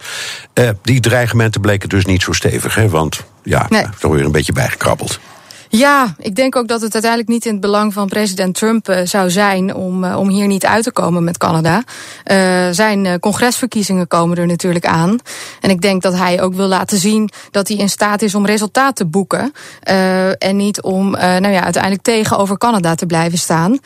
Uh, 0.54 0.68
die 0.82 1.00
dreigementen 1.00 1.60
bleken 1.60 1.88
dus 1.88 2.04
niet 2.04 2.22
zo 2.22 2.32
stevig. 2.32 2.74
Hè? 2.74 2.88
Want 2.88 3.24
ja, 3.42 3.66
nee. 3.68 3.84
toch 3.98 4.12
weer 4.12 4.24
een 4.24 4.32
beetje 4.32 4.52
bijgekrabbeld. 4.52 5.20
Ja, 5.70 6.14
ik 6.18 6.34
denk 6.34 6.56
ook 6.56 6.68
dat 6.68 6.80
het 6.80 6.92
uiteindelijk 6.92 7.32
niet 7.32 7.46
in 7.46 7.52
het 7.52 7.60
belang 7.60 7.92
van 7.92 8.08
president 8.08 8.54
Trump 8.54 8.88
uh, 8.88 9.00
zou 9.04 9.30
zijn 9.30 9.74
om, 9.74 10.04
uh, 10.04 10.18
om 10.18 10.28
hier 10.28 10.46
niet 10.46 10.66
uit 10.66 10.84
te 10.84 10.92
komen 10.92 11.24
met 11.24 11.38
Canada. 11.38 11.82
Uh, 12.26 12.68
zijn 12.70 13.20
congresverkiezingen 13.20 14.08
komen 14.08 14.36
er 14.36 14.46
natuurlijk 14.46 14.86
aan. 14.86 15.18
En 15.60 15.70
ik 15.70 15.80
denk 15.80 16.02
dat 16.02 16.14
hij 16.14 16.42
ook 16.42 16.54
wil 16.54 16.66
laten 16.66 16.98
zien 16.98 17.30
dat 17.50 17.68
hij 17.68 17.76
in 17.76 17.88
staat 17.88 18.22
is 18.22 18.34
om 18.34 18.46
resultaat 18.46 18.96
te 18.96 19.06
boeken. 19.06 19.52
en 20.38 20.56
niet 20.56 20.82
om 20.82 21.10
nou 21.10 21.48
ja, 21.48 21.62
uiteindelijk 21.62 22.02
tegenover 22.02 22.58
Canada 22.58 22.94
te 22.94 23.06
blijven 23.06 23.38
staan. 23.38 23.78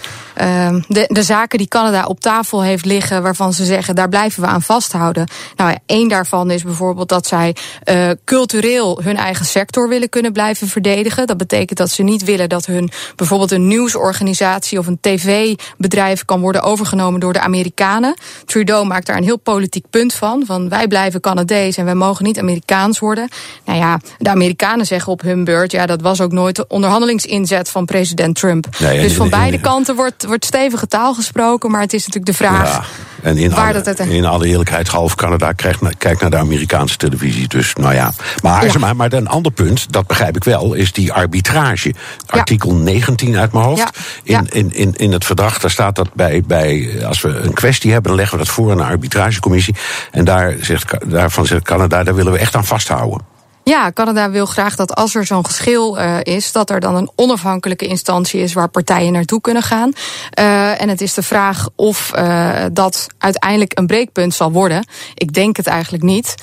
de, 0.89 1.05
de 1.09 1.23
zaken 1.23 1.59
die 1.59 1.69
Canada 1.69 2.05
op 2.05 2.21
tafel 2.21 2.63
heeft 2.63 2.85
liggen, 2.85 3.23
waarvan 3.23 3.53
ze 3.53 3.65
zeggen 3.65 3.95
daar 3.95 4.09
blijven 4.09 4.43
we 4.43 4.49
aan 4.49 4.63
vasthouden. 4.63 5.29
Nou 5.57 5.71
ja, 5.71 5.79
één 5.87 6.09
daarvan 6.09 6.51
is 6.51 6.63
bijvoorbeeld 6.63 7.09
dat 7.09 7.27
zij 7.27 7.57
cultureel 8.25 9.01
hun 9.03 9.17
eigen 9.17 9.47
sector 9.47 9.89
willen 9.89 10.09
kunnen 10.09 10.33
blijven 10.33 10.69
verdedigen. 10.69 11.27
Dat 11.27 11.37
betekent 11.37 11.72
dat 11.77 11.91
ze 11.91 12.03
niet 12.03 12.25
willen 12.25 12.49
dat 12.49 12.67
hun 12.67 12.91
bijvoorbeeld 13.17 13.51
een 13.51 13.67
nieuwsorganisatie 13.67 14.79
of 14.79 14.87
een 14.87 14.99
tv-bedrijf 15.01 16.25
kan 16.25 16.41
worden 16.41 16.63
overgenomen 16.63 17.21
door 17.21 17.33
de 17.33 17.41
Amerikanen. 17.41 18.15
Trudeau 18.45 18.87
maakt 18.87 19.07
daar 19.07 19.17
een 19.17 19.23
heel 19.23 19.39
politiek 19.39 19.85
punt 19.91 20.15
van. 20.15 20.43
Van 20.47 20.69
wij 20.69 20.87
blijven 20.87 21.21
Canadees 21.21 21.77
en 21.77 21.85
wij 21.85 21.95
mogen 21.95 22.25
niet 22.25 22.39
Amerikaans 22.39 22.99
worden. 22.99 23.29
Nou 23.65 23.79
ja, 23.79 24.01
de 24.19 24.31
Amerikanen 24.31 24.87
zeggen 24.87 25.13
op 25.13 25.23
hun 25.23 25.45
beurt, 25.45 25.73
ja, 25.73 25.87
dat 25.87 26.01
was 26.01 26.21
ook 26.21 26.33
nooit 26.33 26.57
de 26.57 26.67
onderhandelingsinzet 26.69 27.69
van 27.69 27.85
president 27.85 28.37
Trump. 28.37 28.67
Nee, 28.79 29.01
dus 29.01 29.13
van 29.13 29.31
beide 29.31 29.61
kanten 29.61 29.97
wordt, 29.97 30.25
wordt 30.25 30.45
stevige 30.45 30.89
taal 30.89 31.15
gesproken, 31.15 31.71
maar 31.71 31.81
het 31.81 31.93
is 31.93 32.07
natuurlijk 32.07 32.39
de 32.39 32.45
vraag. 32.45 32.73
Ja, 32.73 32.85
en 33.23 33.37
in 33.39 33.51
waar 33.51 33.65
alle, 33.65 33.73
dat 33.83 33.99
het- 33.99 34.09
in 34.09 34.25
alle 34.25 34.47
eerlijkheid, 34.47 34.89
half 34.89 35.15
Canada 35.15 35.53
kijkt 35.53 36.21
naar 36.21 36.31
de 36.31 36.37
Amerikaanse 36.37 36.97
televisie. 36.97 37.49
Dus 37.49 37.75
nou 37.75 37.95
ja. 37.95 38.13
Maar, 38.43 38.65
Ja. 38.67 38.79
maar, 38.79 38.97
maar 38.97 39.13
een 39.13 39.29
ander 39.29 39.53
punt, 39.53 39.93
dat 39.93 40.07
begrijp 40.07 40.37
ik 40.37 40.45
wel, 40.45 40.75
is 40.75 40.93
die 40.93 41.13
arbitrage. 41.13 41.95
Artikel 42.27 42.75
19 42.75 43.37
uit 43.37 43.53
mijn 43.53 43.65
hoofd. 43.65 43.91
In, 44.23 44.47
in, 44.51 44.75
in, 44.75 44.95
in 44.97 45.13
het 45.13 45.25
verdrag 45.25 45.59
daar 45.59 45.71
staat 45.71 45.97
dat 45.97 46.15
bij, 46.15 46.43
bij, 46.47 47.01
als 47.07 47.21
we 47.21 47.29
een 47.29 47.53
kwestie 47.55 47.93
hebben, 47.93 48.11
dan 48.11 48.21
leggen 48.21 48.39
we 48.39 48.45
dat 48.45 48.53
voor 48.55 48.71
aan 48.71 48.79
een 48.79 48.85
arbitragecommissie. 48.87 49.75
En 50.11 50.25
daar 50.25 50.55
zegt, 50.61 51.11
daarvan 51.11 51.47
zegt 51.47 51.63
Canada, 51.63 52.03
daar 52.05 52.15
willen 52.15 52.33
we 52.33 52.39
echt 52.39 52.57
aan 52.57 52.65
vasthouden. 52.65 53.31
Ja, 53.65 53.93
Canada 53.93 54.31
wil 54.31 54.47
graag 54.47 54.77
dat 54.77 54.95
als 54.95 55.15
er 55.15 55.27
zo'n 55.27 55.47
geschil 55.47 55.99
uh, 55.99 56.17
is, 56.23 56.53
dat 56.53 56.71
er 56.71 56.81
dan 56.81 56.97
een 56.97 57.11
onafhankelijke 57.15 57.87
instantie 57.87 58.41
is 58.41 58.53
waar 58.53 58.69
partijen 58.69 59.13
naartoe 59.13 59.41
kunnen 59.41 59.63
gaan. 59.63 59.93
Uh, 60.39 60.81
en 60.81 60.89
het 60.89 61.01
is 61.01 61.15
de 61.15 61.23
vraag 61.23 61.69
of 61.77 62.13
uh, 62.17 62.65
dat 62.73 63.07
uiteindelijk 63.19 63.79
een 63.79 63.87
breekpunt 63.87 64.35
zal 64.35 64.53
worden. 64.53 64.87
Ik 65.15 65.33
denk 65.33 65.57
het 65.57 65.67
eigenlijk 65.67 66.05
niet. 66.05 66.35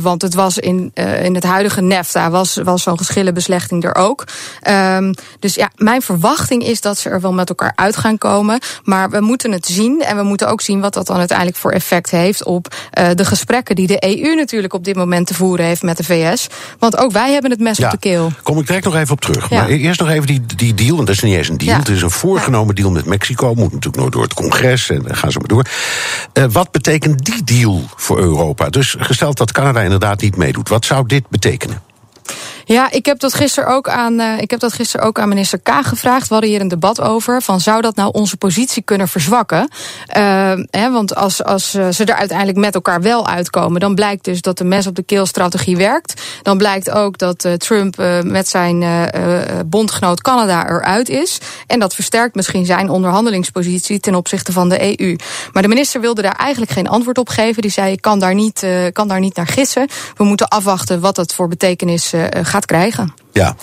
Want 0.00 0.22
het 0.22 0.34
was 0.34 0.58
in, 0.58 0.90
in 1.22 1.34
het 1.34 1.44
huidige 1.44 1.80
NAFTA 1.80 2.30
was, 2.30 2.60
was 2.64 2.82
zo'n 2.82 2.98
geschillenbeslechting 2.98 3.84
er 3.84 3.94
ook. 3.94 4.24
Um, 4.68 5.14
dus 5.38 5.54
ja, 5.54 5.70
mijn 5.76 6.02
verwachting 6.02 6.64
is 6.64 6.80
dat 6.80 6.98
ze 6.98 7.08
er 7.10 7.20
wel 7.20 7.32
met 7.32 7.48
elkaar 7.48 7.72
uit 7.74 7.96
gaan 7.96 8.18
komen. 8.18 8.58
Maar 8.82 9.10
we 9.10 9.20
moeten 9.20 9.52
het 9.52 9.66
zien. 9.66 10.02
En 10.02 10.16
we 10.16 10.22
moeten 10.22 10.48
ook 10.48 10.60
zien 10.60 10.80
wat 10.80 10.94
dat 10.94 11.06
dan 11.06 11.18
uiteindelijk 11.18 11.58
voor 11.58 11.70
effect 11.70 12.10
heeft 12.10 12.44
op 12.44 12.74
de 13.14 13.24
gesprekken 13.24 13.76
die 13.76 13.86
de 13.86 14.18
EU 14.22 14.34
natuurlijk 14.34 14.74
op 14.74 14.84
dit 14.84 14.96
moment 14.96 15.26
te 15.26 15.34
voeren 15.34 15.66
heeft 15.66 15.82
met 15.82 15.96
de 15.96 16.04
VS. 16.14 16.46
Want 16.78 16.96
ook 16.96 17.12
wij 17.12 17.32
hebben 17.32 17.50
het 17.50 17.60
mes 17.60 17.80
op 17.80 17.90
de 17.90 17.98
keel. 17.98 18.32
Kom 18.42 18.58
ik 18.58 18.66
direct 18.66 18.84
nog 18.84 18.96
even 18.96 19.12
op 19.12 19.20
terug. 19.20 19.50
Ja. 19.50 19.60
Maar 19.60 19.70
e- 19.70 19.76
eerst 19.76 20.00
nog 20.00 20.08
even 20.08 20.26
die, 20.26 20.40
die 20.56 20.74
deal, 20.74 20.98
en 20.98 21.04
dat 21.04 21.14
is 21.14 21.22
niet 21.22 21.36
eens 21.36 21.48
een 21.48 21.58
deal. 21.58 21.72
Ja. 21.72 21.78
Het 21.78 21.88
is 21.88 22.02
een 22.02 22.10
voorgenomen 22.10 22.74
deal 22.74 22.90
met 22.90 23.04
Mexico. 23.04 23.54
Moet 23.54 23.72
natuurlijk 23.72 23.96
nog 23.96 24.08
door 24.08 24.22
het 24.22 24.34
congres 24.34 24.90
en 24.90 25.02
dan 25.02 25.16
gaan 25.16 25.32
ze 25.32 25.38
maar 25.38 25.48
door. 25.48 25.64
Eh, 26.32 26.44
wat 26.50 26.70
betekent 26.70 27.24
die 27.24 27.44
deal 27.44 27.82
voor 27.96 28.18
Europa? 28.18 28.68
Dus 28.68 28.96
gesteld 28.98 29.36
dat 29.36 29.52
Canada 29.52 29.80
inderdaad 29.80 30.20
niet 30.20 30.36
meedoet, 30.36 30.68
wat 30.68 30.84
zou 30.84 31.06
dit 31.06 31.28
betekenen? 31.28 31.82
Ja, 32.64 32.90
ik 32.90 33.06
heb 33.06 33.18
dat 33.18 33.34
gisteren 33.34 33.74
ook 33.74 33.88
aan, 33.88 34.20
uh, 34.20 34.40
ik 34.40 34.50
heb 34.50 34.60
dat 34.60 34.72
gisteren 34.72 35.06
ook 35.06 35.18
aan 35.18 35.28
minister 35.28 35.58
Kaag 35.58 35.88
gevraagd. 35.88 36.28
We 36.28 36.32
hadden 36.32 36.50
hier 36.50 36.60
een 36.60 36.68
debat 36.68 37.00
over. 37.00 37.42
Van 37.42 37.60
zou 37.60 37.80
dat 37.80 37.96
nou 37.96 38.12
onze 38.12 38.36
positie 38.36 38.82
kunnen 38.82 39.08
verzwakken? 39.08 39.68
Uh, 40.16 40.52
hè, 40.70 40.90
want 40.90 41.14
als, 41.14 41.44
als 41.44 41.74
uh, 41.74 41.88
ze 41.88 42.04
er 42.04 42.14
uiteindelijk 42.14 42.58
met 42.58 42.74
elkaar 42.74 43.02
wel 43.02 43.26
uitkomen, 43.26 43.80
dan 43.80 43.94
blijkt 43.94 44.24
dus 44.24 44.40
dat 44.40 44.58
de 44.58 44.64
mes 44.64 44.86
op 44.86 44.94
de 44.94 45.02
keel 45.02 45.26
strategie 45.26 45.76
werkt. 45.76 46.22
Dan 46.42 46.58
blijkt 46.58 46.90
ook 46.90 47.18
dat 47.18 47.48
Trump 47.58 47.96
met 48.22 48.48
zijn 48.48 48.84
bondgenoot 49.66 50.22
Canada 50.22 50.68
eruit 50.68 51.08
is. 51.08 51.38
En 51.66 51.78
dat 51.78 51.94
versterkt 51.94 52.34
misschien 52.34 52.66
zijn 52.66 52.90
onderhandelingspositie 52.90 54.00
ten 54.00 54.14
opzichte 54.14 54.52
van 54.52 54.68
de 54.68 55.00
EU. 55.00 55.16
Maar 55.52 55.62
de 55.62 55.68
minister 55.68 56.00
wilde 56.00 56.22
daar 56.22 56.36
eigenlijk 56.36 56.72
geen 56.72 56.88
antwoord 56.88 57.18
op 57.18 57.28
geven. 57.28 57.62
Die 57.62 57.70
zei: 57.70 57.92
ik 57.92 58.00
kan 58.00 58.18
daar 58.18 58.34
niet, 58.34 58.66
kan 58.92 59.08
daar 59.08 59.20
niet 59.20 59.36
naar 59.36 59.46
gissen. 59.46 59.88
We 60.16 60.24
moeten 60.24 60.48
afwachten 60.48 61.00
wat 61.00 61.16
dat 61.16 61.34
voor 61.34 61.48
betekenis 61.48 62.12
uh, 62.14 62.24
gaat 62.54 62.66
krijgen. 62.66 63.14
Ja. 63.32 63.56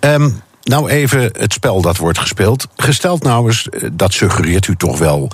Um, 0.00 0.42
nou 0.62 0.88
even 0.88 1.30
het 1.38 1.52
spel 1.52 1.80
dat 1.80 1.96
wordt 1.96 2.18
gespeeld. 2.18 2.68
Gesteld 2.76 3.22
nou 3.22 3.46
eens, 3.46 3.68
eh, 3.68 3.88
dat 3.92 4.12
suggereert 4.12 4.66
u 4.66 4.76
toch 4.76 4.98
wel. 4.98 5.30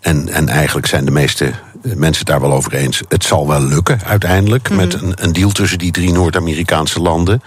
En, 0.00 0.28
en 0.28 0.48
eigenlijk 0.48 0.86
zijn 0.86 1.04
de 1.04 1.10
meeste 1.10 1.44
eh, 1.44 1.52
mensen 1.82 2.18
het 2.18 2.26
daar 2.26 2.40
wel 2.40 2.52
over 2.52 2.74
eens. 2.74 3.02
Het 3.08 3.24
zal 3.24 3.48
wel 3.48 3.60
lukken 3.62 4.00
uiteindelijk. 4.04 4.70
Mm 4.70 4.78
-hmm. 4.78 4.86
Met 4.86 5.02
een, 5.02 5.12
een, 5.16 5.32
deal 5.32 5.50
tussen 5.50 5.78
die 5.78 5.92
drie 5.92 6.12
Noord-Amerikaanse 6.12 7.00
landen. 7.00 7.42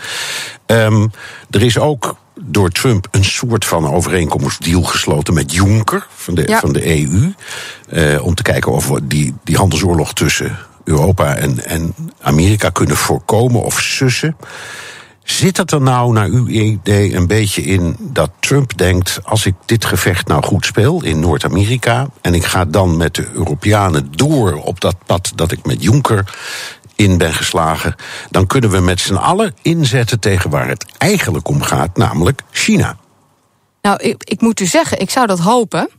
Um, 0.66 1.12
er 1.50 1.62
is 1.62 1.78
ook 1.78 2.16
door 2.42 2.70
Trump 2.70 3.08
een 3.12 3.26
soort 3.26 3.66
van 3.66 3.94
overeenkomstdeal 3.94 4.82
gesloten 4.82 5.34
met 5.34 5.54
Juncker 5.54 6.08
van 6.16 6.36
de, 6.36 6.44
ja. 6.48 6.60
van 6.60 6.74
de 6.74 6.88
EU. 6.88 7.34
Uh, 7.90 8.26
om 8.26 8.36
te 8.36 8.44
kijken 8.44 8.72
of 8.72 8.88
we 8.88 9.08
die, 9.08 9.34
die 9.44 9.58
handelsoorlog 9.58 10.14
tussen 10.14 10.58
Europa 10.84 11.36
en, 11.36 11.66
en 11.66 11.96
Amerika 12.22 12.70
kunnen 12.70 12.96
voorkomen 12.96 13.64
of 13.64 13.82
sussen. 13.82 14.36
Zit 15.32 15.58
het 15.58 15.72
er 15.72 15.82
nou 15.82 16.14
naar 16.14 16.28
uw 16.28 16.48
idee 16.48 17.16
een 17.16 17.28
beetje 17.28 17.62
in 17.62 17.96
dat 18.00 18.32
Trump 18.40 18.78
denkt: 18.78 19.20
als 19.24 19.46
ik 19.46 19.54
dit 19.66 19.86
gevecht 19.86 20.28
nou 20.28 20.44
goed 20.44 20.66
speel 20.66 21.04
in 21.04 21.20
Noord-Amerika 21.20 22.08
en 22.22 22.34
ik 22.34 22.46
ga 22.46 22.66
dan 22.66 22.98
met 22.98 23.16
de 23.16 23.28
Europeanen 23.34 24.12
door 24.12 24.54
op 24.54 24.82
dat 24.82 24.96
pad 25.06 25.32
dat 25.36 25.52
ik 25.52 25.66
met 25.66 25.84
Juncker 25.84 26.36
in 26.96 27.18
ben 27.18 27.34
geslagen, 27.34 27.96
dan 28.30 28.48
kunnen 28.48 28.70
we 28.70 28.80
met 28.80 29.00
z'n 29.00 29.16
allen 29.16 29.54
inzetten 29.62 30.20
tegen 30.20 30.50
waar 30.50 30.68
het 30.68 30.86
eigenlijk 30.98 31.48
om 31.48 31.62
gaat, 31.62 31.98
namelijk 31.98 32.42
China. 32.52 32.98
Nou, 33.82 33.98
ik, 34.02 34.24
ik 34.24 34.42
moet 34.42 34.60
u 34.60 34.66
zeggen, 34.66 35.00
ik 35.00 35.10
zou 35.10 35.28
dat 35.28 35.40
hopen. 35.40 35.90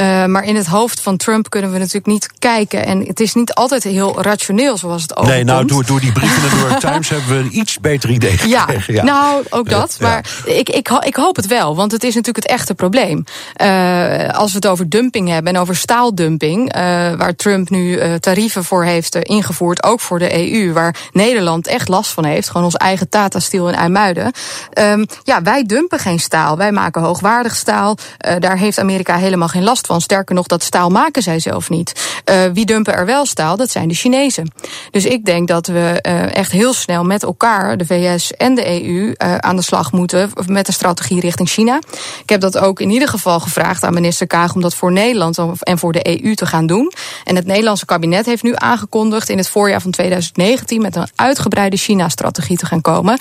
Uh, 0.00 0.24
maar 0.24 0.44
in 0.44 0.56
het 0.56 0.66
hoofd 0.66 1.00
van 1.00 1.16
Trump 1.16 1.50
kunnen 1.50 1.72
we 1.72 1.78
natuurlijk 1.78 2.06
niet 2.06 2.28
kijken. 2.38 2.86
En 2.86 3.06
het 3.06 3.20
is 3.20 3.34
niet 3.34 3.54
altijd 3.54 3.84
heel 3.84 4.22
rationeel 4.22 4.76
zoals 4.76 5.02
het 5.02 5.16
overkomt. 5.16 5.36
Nee, 5.36 5.44
nou, 5.44 5.66
door, 5.66 5.86
door 5.86 6.00
die 6.00 6.12
brieven 6.12 6.42
in 6.42 6.48
de 6.48 6.56
New 6.56 6.68
York 6.68 6.80
Times 6.92 7.08
hebben 7.08 7.28
we 7.28 7.34
een 7.34 7.58
iets 7.58 7.80
beter 7.80 8.10
idee 8.10 8.38
gekregen. 8.38 8.94
Ja, 8.94 9.02
ja. 9.02 9.02
nou, 9.02 9.44
ook 9.50 9.68
dat. 9.70 9.94
Uh, 9.94 10.00
maar 10.08 10.24
ja. 10.46 10.52
ik, 10.52 10.68
ik, 10.68 10.88
ik 10.88 11.14
hoop 11.14 11.36
het 11.36 11.46
wel, 11.46 11.76
want 11.76 11.92
het 11.92 12.04
is 12.04 12.14
natuurlijk 12.14 12.46
het 12.46 12.56
echte 12.56 12.74
probleem. 12.74 13.24
Uh, 13.62 14.28
als 14.28 14.50
we 14.50 14.56
het 14.56 14.66
over 14.66 14.88
dumping 14.88 15.28
hebben 15.28 15.54
en 15.54 15.60
over 15.60 15.76
staaldumping... 15.76 16.72
waar 17.16 17.36
Trump 17.36 17.70
nu 17.70 18.00
tarieven 18.18 18.64
voor 18.64 18.84
heeft 18.84 19.14
ingevoerd, 19.14 19.82
ook 19.82 20.00
voor 20.00 20.18
de 20.18 20.52
EU... 20.52 20.72
waar 20.72 20.96
Nederland 21.12 21.66
echt 21.66 21.88
last 21.88 22.10
van 22.10 22.24
heeft, 22.24 22.48
gewoon 22.48 22.64
ons 22.64 22.76
eigen 22.76 23.08
Tata 23.08 23.40
Steel 23.40 23.68
in 23.68 23.74
IJmuiden. 23.74 24.32
Um, 24.78 25.06
ja, 25.22 25.42
wij 25.42 25.64
dumpen 25.64 25.98
geen 25.98 26.20
staal, 26.20 26.56
wij 26.56 26.72
maken 26.72 27.02
hoogwaardig 27.02 27.27
staal. 27.46 27.96
daar 28.38 28.58
heeft 28.58 28.78
Amerika 28.78 29.16
helemaal 29.16 29.48
geen 29.48 29.62
last 29.62 29.86
van. 29.86 30.00
Sterker 30.00 30.34
nog, 30.34 30.46
dat 30.46 30.62
staal 30.62 30.90
maken 30.90 31.22
zij 31.22 31.38
zelf 31.38 31.70
niet. 31.70 32.20
Uh, 32.30 32.36
wie 32.52 32.66
dumpen 32.66 32.94
er 32.94 33.06
wel 33.06 33.26
staal? 33.26 33.56
Dat 33.56 33.70
zijn 33.70 33.88
de 33.88 33.94
Chinezen. 33.94 34.50
Dus 34.90 35.04
ik 35.04 35.24
denk 35.24 35.48
dat 35.48 35.66
we 35.66 35.98
uh, 36.06 36.36
echt 36.36 36.52
heel 36.52 36.72
snel 36.72 37.04
met 37.04 37.22
elkaar, 37.22 37.76
de 37.76 37.86
VS 37.86 38.32
en 38.32 38.54
de 38.54 38.84
EU, 38.84 39.14
aan 39.16 39.56
de 39.56 39.62
slag 39.62 39.92
moeten 39.92 40.30
met 40.46 40.68
een 40.68 40.72
strategie 40.72 41.20
richting 41.20 41.48
China. 41.48 41.80
Ik 42.22 42.28
heb 42.28 42.40
dat 42.40 42.58
ook 42.58 42.80
in 42.80 42.90
ieder 42.90 43.08
geval 43.08 43.40
gevraagd 43.40 43.84
aan 43.84 43.94
minister 43.94 44.26
Kaag 44.26 44.54
om 44.54 44.60
dat 44.60 44.74
voor 44.74 44.92
Nederland 44.92 45.38
en 45.60 45.78
voor 45.78 45.92
de 45.92 46.22
EU 46.22 46.34
te 46.34 46.46
gaan 46.46 46.66
doen. 46.66 46.92
En 47.24 47.36
het 47.36 47.46
Nederlandse 47.46 47.84
kabinet 47.84 48.26
heeft 48.26 48.42
nu 48.42 48.52
aangekondigd 48.54 49.28
in 49.28 49.38
het 49.38 49.48
voorjaar 49.48 49.80
van 49.80 49.90
2019 49.90 50.82
met 50.82 50.96
een 50.96 51.08
uitgebreide 51.14 51.76
China-strategie 51.76 52.56
te 52.56 52.66
gaan 52.66 52.80
komen. 52.80 53.18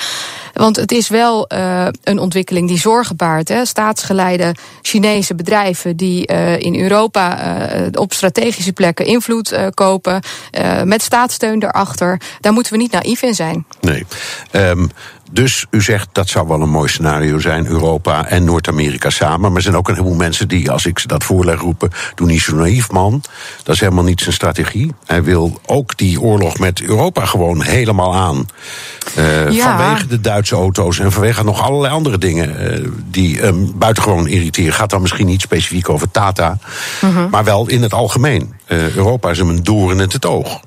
Want 0.53 0.75
het 0.75 0.91
is 0.91 1.07
wel 1.07 1.45
een 2.03 2.19
ontwikkeling 2.19 2.67
die 2.67 2.79
zorgen 2.79 3.15
baart. 3.15 3.47
Hè? 3.47 3.65
Staatsgeleide 3.97 4.55
Chinese 4.81 5.35
bedrijven 5.35 5.97
die 5.97 6.31
uh, 6.31 6.59
in 6.59 6.79
Europa 6.79 7.37
uh, 7.75 7.87
op 7.91 8.13
strategische 8.13 8.73
plekken 8.73 9.05
invloed 9.05 9.53
uh, 9.53 9.67
kopen. 9.73 10.21
met 10.83 11.01
staatssteun 11.01 11.59
daarachter. 11.59 12.21
Daar 12.39 12.53
moeten 12.53 12.71
we 12.71 12.77
niet 12.77 12.91
naïef 12.91 13.21
in 13.21 13.35
zijn. 13.35 13.65
Nee. 13.81 14.05
Um, 14.51 14.91
Dus 15.31 15.65
u 15.69 15.81
zegt 15.81 16.07
dat 16.11 16.27
zou 16.27 16.47
wel 16.47 16.61
een 16.61 16.69
mooi 16.69 16.89
scenario 16.89 17.39
zijn, 17.39 17.67
Europa 17.67 18.25
en 18.25 18.43
Noord-Amerika 18.43 19.09
samen. 19.09 19.39
Maar 19.39 19.55
er 19.55 19.61
zijn 19.61 19.75
ook 19.75 19.87
een 19.87 19.95
heleboel 19.95 20.15
mensen 20.17 20.47
die, 20.47 20.71
als 20.71 20.85
ik 20.85 20.99
ze 20.99 21.07
dat 21.07 21.23
voorleg 21.23 21.59
roepen, 21.59 21.91
doe 22.15 22.27
niet 22.27 22.41
zo 22.41 22.55
naïef, 22.55 22.91
man. 22.91 23.21
Dat 23.63 23.75
is 23.75 23.81
helemaal 23.81 24.03
niet 24.03 24.21
zijn 24.21 24.33
strategie. 24.33 24.91
Hij 25.05 25.23
wil 25.23 25.59
ook 25.65 25.97
die 25.97 26.21
oorlog 26.21 26.59
met 26.59 26.81
Europa 26.81 27.25
gewoon 27.25 27.61
helemaal 27.63 28.15
aan. 28.15 28.45
Uh, 29.17 29.51
Ja. 29.51 29.77
Vanwege 29.77 30.07
de 30.07 30.21
Duitse 30.21 30.55
auto's 30.55 30.99
en 30.99 31.11
vanwege 31.11 31.43
nog 31.43 31.61
allerlei 31.61 31.93
andere 31.93 32.17
dingen 32.17 32.59
eh, 32.59 32.89
die 33.05 33.39
hem 33.39 33.71
buitengewoon 33.75 34.27
irriteren. 34.27 34.73
Gaat 34.73 34.89
dan 34.89 35.01
misschien 35.01 35.25
niet 35.25 35.41
specifiek 35.41 35.89
over 35.89 36.11
Tata, 36.11 36.57
maar 37.31 37.43
wel 37.43 37.67
in 37.67 37.81
het 37.81 37.93
algemeen. 37.93 38.53
Eh, 38.65 38.95
Europa 38.95 39.29
is 39.29 39.37
hem 39.37 39.49
een 39.49 39.63
doorn 39.63 39.99
in 39.99 40.09
het 40.11 40.25
oog. 40.25 40.59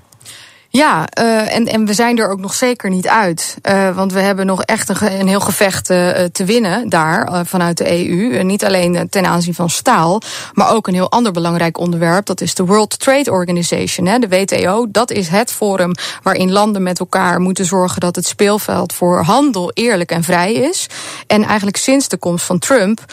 Ja, 0.72 1.06
eh, 1.06 1.54
en, 1.54 1.66
en 1.66 1.86
we 1.86 1.94
zijn 1.94 2.18
er 2.18 2.30
ook 2.30 2.40
nog 2.40 2.54
zeker 2.54 2.90
niet 2.90 3.08
uit. 3.08 3.56
Eh, 3.62 3.94
want 3.96 4.12
we 4.12 4.20
hebben 4.20 4.46
nog 4.46 4.62
echt 4.62 4.88
een, 4.88 5.28
heel 5.28 5.40
gevecht 5.40 5.90
eh, 5.90 6.24
te 6.32 6.44
winnen 6.44 6.88
daar 6.88 7.46
vanuit 7.46 7.78
de 7.78 8.08
EU. 8.08 8.42
Niet 8.42 8.64
alleen 8.64 9.06
ten 9.08 9.26
aanzien 9.26 9.54
van 9.54 9.70
staal, 9.70 10.22
maar 10.52 10.70
ook 10.70 10.86
een 10.86 10.94
heel 10.94 11.10
ander 11.10 11.32
belangrijk 11.32 11.78
onderwerp. 11.78 12.26
Dat 12.26 12.40
is 12.40 12.54
de 12.54 12.64
World 12.64 12.98
Trade 12.98 13.30
Organization, 13.30 14.06
hè, 14.06 14.18
de 14.18 14.28
WTO. 14.28 14.86
Dat 14.88 15.10
is 15.10 15.28
het 15.28 15.52
forum 15.52 15.92
waarin 16.22 16.52
landen 16.52 16.82
met 16.82 16.98
elkaar 17.00 17.40
moeten 17.40 17.64
zorgen 17.64 18.00
dat 18.00 18.16
het 18.16 18.26
speelveld 18.26 18.92
voor 18.92 19.22
handel 19.22 19.70
eerlijk 19.74 20.10
en 20.10 20.22
vrij 20.22 20.52
is. 20.52 20.86
En 21.26 21.44
eigenlijk 21.44 21.76
sinds 21.76 22.08
de 22.08 22.16
komst 22.16 22.44
van 22.44 22.58
Trump 22.58 23.04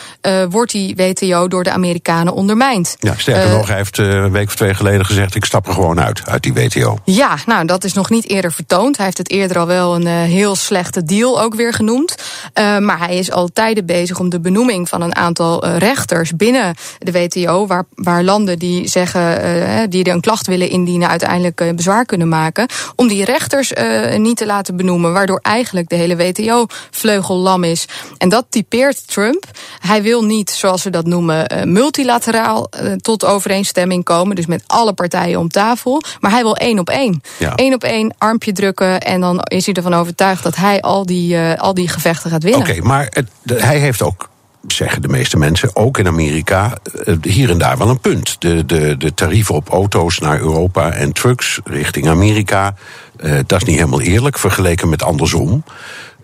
wordt 0.50 0.72
die 0.72 0.96
WTO 0.96 1.48
door 1.48 1.64
de 1.64 1.72
Amerikanen 1.72 2.34
ondermijnd. 2.34 2.96
Ja, 3.00 3.14
sterker 3.18 3.58
nog, 3.58 3.68
hij 3.68 3.78
heeft 3.78 3.98
een 3.98 4.32
week 4.32 4.48
of 4.48 4.56
twee 4.56 4.74
geleden 4.74 5.06
gezegd: 5.06 5.36
ik 5.36 5.46
stap 5.46 5.68
er 5.68 5.74
gewoon 5.74 6.00
uit, 6.00 6.22
uit 6.26 6.44
die 6.44 6.54
WTO. 6.54 6.98
Ja, 7.04 7.38
nou, 7.48 7.66
dat 7.66 7.84
is 7.84 7.94
nog 7.94 8.10
niet 8.10 8.30
eerder 8.30 8.52
vertoond. 8.52 8.96
Hij 8.96 9.06
heeft 9.06 9.18
het 9.18 9.30
eerder 9.30 9.58
al 9.58 9.66
wel 9.68 9.96
een 9.96 10.08
eh, 10.08 10.14
heel 10.14 10.56
slechte 10.56 11.04
deal 11.04 11.42
ook 11.42 11.56
weer 11.56 11.74
genoemd. 11.74 12.16
Uh, 12.54 12.78
maar 12.78 13.00
hij 13.00 13.18
is 13.18 13.32
al 13.32 13.50
tijden 13.54 13.86
bezig 13.86 14.20
om 14.20 14.30
de 14.30 14.40
benoeming 14.40 14.90
van 14.90 15.02
een 15.02 15.16
aantal 15.16 15.66
uh, 15.66 15.78
rechters 15.78 16.36
binnen 16.36 16.76
de 17.00 17.12
WTO, 17.12 17.68
waar, 17.68 17.86
waar 17.96 18.24
landen 18.24 18.60
die 18.60 18.88
zeggen, 18.88 19.46
uh, 19.46 19.82
die 19.90 20.10
een 20.10 20.22
klacht 20.22 20.48
willen 20.48 20.70
indienen, 20.70 21.10
uiteindelijk 21.10 21.76
bezwaar 21.76 22.06
kunnen 22.06 22.28
maken, 22.28 22.68
om 22.96 23.08
die 23.08 23.26
rechters 23.26 23.74
niet 24.18 24.38
te 24.38 24.46
laten 24.46 24.76
benoemen, 24.76 25.14
waardoor 25.14 25.40
eigenlijk 25.42 25.90
de 25.90 25.96
hele 25.96 26.16
WTO-vleugel 26.16 27.36
lam 27.36 27.64
is. 27.64 27.86
En 28.18 28.30
dat 28.30 28.46
typeert 28.50 29.08
Trump. 29.08 29.46
Hij 29.80 30.02
wil 30.02 30.24
niet, 30.24 30.50
zoals 30.50 30.82
ze 30.82 30.90
dat 30.90 31.06
noemen, 31.06 31.72
multilateraal 31.72 32.70
tot 33.02 33.26
overeenstemming 33.26 34.04
komen, 34.04 34.36
dus 34.36 34.46
met 34.46 34.64
alle 34.68 34.94
partijen 34.94 35.40
om 35.40 35.50
tafel, 35.50 36.02
maar 36.20 36.32
hij 36.32 36.44
wil 36.44 36.56
één 36.56 36.80
op 36.80 36.90
één. 36.90 37.22
Ja. 37.38 37.54
Eén 37.56 37.74
op 37.74 37.84
één, 37.84 38.16
armpje 38.18 38.52
drukken 38.52 39.02
en 39.02 39.22
dan 39.22 39.40
is 39.40 39.66
hij 39.66 39.74
ervan 39.76 39.94
overtuigd 39.94 40.44
dat 40.44 40.56
hij 40.56 40.82
al 40.82 41.06
die, 41.06 41.36
uh, 41.36 41.54
al 41.54 41.74
die 41.74 41.90
gevechten 41.90 42.32
gaat 42.32 42.44
winnen. 42.44 42.62
Oké, 42.62 42.70
okay, 42.70 42.84
maar 42.84 43.08
het, 43.10 43.28
de, 43.42 43.62
hij 43.62 43.80
heeft 43.80 44.02
ook 44.02 44.30
zeggen 44.68 45.02
de 45.02 45.08
meeste 45.08 45.38
mensen, 45.38 45.76
ook 45.76 45.98
in 45.98 46.08
Amerika, 46.08 46.78
eh, 47.06 47.16
hier 47.22 47.50
en 47.50 47.58
daar 47.58 47.78
wel 47.78 47.90
een 47.90 48.00
punt. 48.00 48.36
De, 48.42 48.66
de, 48.66 48.98
de 48.98 49.14
tarieven 49.14 49.56
op 49.56 49.70
auto's 49.70 50.20
naar 50.20 50.40
Europa 50.40 50.92
en 50.92 51.12
trucks 51.12 51.60
richting 51.64 52.08
Amerika, 52.08 52.76
uh, 53.20 53.40
dat 53.46 53.62
is 53.62 53.68
niet 53.68 53.78
helemaal 53.78 54.02
eerlijk 54.02 54.38
vergeleken 54.38 54.90
met 54.90 55.04
andersom. 55.04 55.64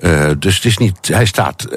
Uh, 0.03 0.29
dus 0.39 0.55
het 0.55 0.65
is 0.65 0.77
niet, 0.77 1.07
hij 1.07 1.25
staat, 1.25 1.67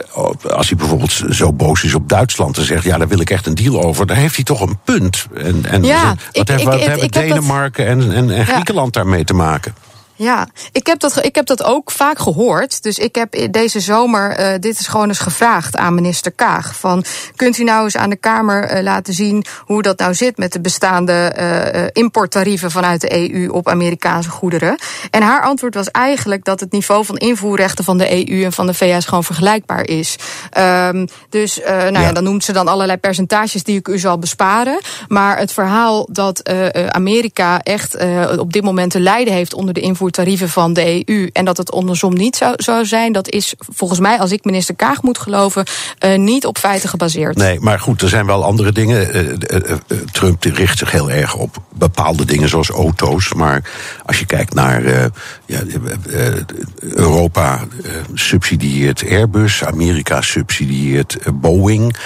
als 0.51 0.69
hij 0.69 0.79
bijvoorbeeld 0.79 1.23
zo 1.31 1.53
boos 1.53 1.85
is 1.85 1.95
op 1.95 2.09
Duitsland 2.09 2.57
en 2.57 2.65
zegt: 2.65 2.85
Ja, 2.85 2.99
daar 2.99 3.09
wil 3.09 3.21
ik 3.21 3.31
echt 3.31 3.47
een 3.47 3.55
deal 3.55 3.83
over, 3.83 4.07
dan 4.07 4.17
heeft 4.17 4.35
hij 4.35 4.45
toch 4.45 4.61
een 4.61 4.79
punt. 4.85 5.27
En, 5.35 5.67
en 5.67 5.83
ja, 5.83 6.09
wat, 6.09 6.19
ik, 6.33 6.49
heeft, 6.49 6.63
wat 6.63 6.75
ik, 6.75 6.81
hebben 6.81 7.05
ik 7.05 7.13
Denemarken 7.13 7.87
en, 7.87 8.13
en, 8.13 8.31
en 8.31 8.47
Griekenland 8.47 8.95
ja. 8.95 9.01
daarmee 9.01 9.25
te 9.25 9.35
maken? 9.35 9.75
Ja, 10.17 10.49
ik 10.73 10.87
heb, 10.87 10.99
dat, 10.99 11.25
ik 11.25 11.35
heb 11.35 11.47
dat 11.47 11.63
ook 11.63 11.91
vaak 11.91 12.19
gehoord. 12.19 12.83
Dus 12.83 12.99
ik 12.99 13.15
heb 13.15 13.49
deze 13.51 13.81
zomer 13.81 14.41
uh, 14.41 14.59
dit 14.61 14.79
is 14.79 14.87
gewoon 14.87 15.09
eens 15.09 15.19
gevraagd 15.19 15.77
aan 15.77 15.95
minister 15.95 16.33
Kaag. 16.33 16.77
Van, 16.77 17.05
kunt 17.37 17.59
u 17.59 17.65
nou 17.65 17.85
eens 17.85 17.97
aan 17.97 18.11
de 18.11 18.17
Kamer 18.17 18.77
uh, 18.77 18.83
laten 18.83 19.15
zien 19.15 19.45
hoe 19.65 19.83
dat 19.83 19.99
nou 19.99 20.15
zit 20.15 20.37
met 20.37 20.53
de 20.53 20.61
bestaande 20.61 21.35
uh, 21.39 21.85
importtarieven 21.93 22.71
vanuit 22.71 23.01
de 23.01 23.33
EU 23.33 23.49
op 23.49 23.69
Amerikaanse 23.69 24.31
goederen? 24.31 24.79
En 25.11 25.23
haar 25.23 25.43
antwoord 25.43 25.75
was 25.75 25.91
eigenlijk 25.91 26.45
dat 26.45 26.61
het 26.61 26.73
niveau 26.73 27.05
van 27.05 27.17
invoerrechten 27.17 27.85
van 27.85 27.99
de 27.99 28.29
EU 28.29 28.45
en 28.45 28.53
van 28.53 28.67
de 28.67 28.75
VS 28.75 29.05
gewoon 29.05 29.25
vergelijkbaar 29.25 29.87
is. 29.89 30.17
Um, 30.59 31.09
dus 31.29 31.61
nou 31.65 31.93
ja. 31.93 32.01
ja. 32.01 32.13
dan 32.13 32.25
noemt 32.25 32.45
ze 32.45 32.53
dan 32.53 32.69
allerlei 32.69 32.99
percentages 32.99 33.63
die 33.63 33.79
ik 33.79 33.89
u 33.89 33.99
zal 33.99 34.19
besparen. 34.19 34.81
Maar 35.09 35.39
het 35.39 35.53
verhaal 35.53 36.09
dat 36.11 36.51
Amerika 36.89 37.61
echt 37.63 37.97
op 38.39 38.53
dit 38.53 38.63
moment 38.63 38.91
te 38.91 39.01
lijden 39.01 39.35
heeft 39.35 39.55
onder 39.55 39.75
de 39.75 39.81
invoer 39.81 40.06
tarieven 40.11 40.49
van 40.49 40.73
de 40.73 41.09
EU 41.09 41.29
en 41.33 41.45
dat 41.45 41.57
het 41.57 41.73
andersom 41.73 42.15
niet 42.15 42.37
zou, 42.37 42.55
zou 42.57 42.85
zijn, 42.85 43.13
dat 43.13 43.29
is 43.29 43.55
volgens 43.59 44.01
mij, 44.01 44.19
als 44.19 44.33
ik 44.33 44.45
minister 44.45 44.75
Kaag 44.75 45.03
moet 45.03 45.19
geloven, 45.19 45.65
uh, 46.05 46.19
niet 46.19 46.47
op 46.47 46.59
feiten 46.59 46.89
gebaseerd. 46.89 47.37
Nee, 47.37 47.61
maar 47.61 47.81
goed, 47.81 48.03
er 48.03 48.09
zijn 48.09 48.27
wel 48.27 48.45
andere 48.45 48.73
dingen. 48.73 49.17
Uh, 49.17 49.29
uh, 49.29 49.77
Trump 50.13 50.45
richt 50.45 50.79
zich 50.79 50.91
heel 50.91 51.11
erg 51.11 51.35
op 51.35 51.57
bepaalde 51.75 52.25
dingen 52.25 52.49
zoals 52.49 52.69
auto's. 52.69 53.33
Maar 53.33 53.71
als 54.05 54.19
je 54.19 54.27
kijkt 54.27 54.55
naar 54.55 55.11
ja, 55.47 55.61
Europa 56.81 57.65
subsidieert 58.15 59.05
Airbus, 59.09 59.65
Amerika 59.65 60.21
subsidieert 60.21 61.19
Boeing 61.35 61.97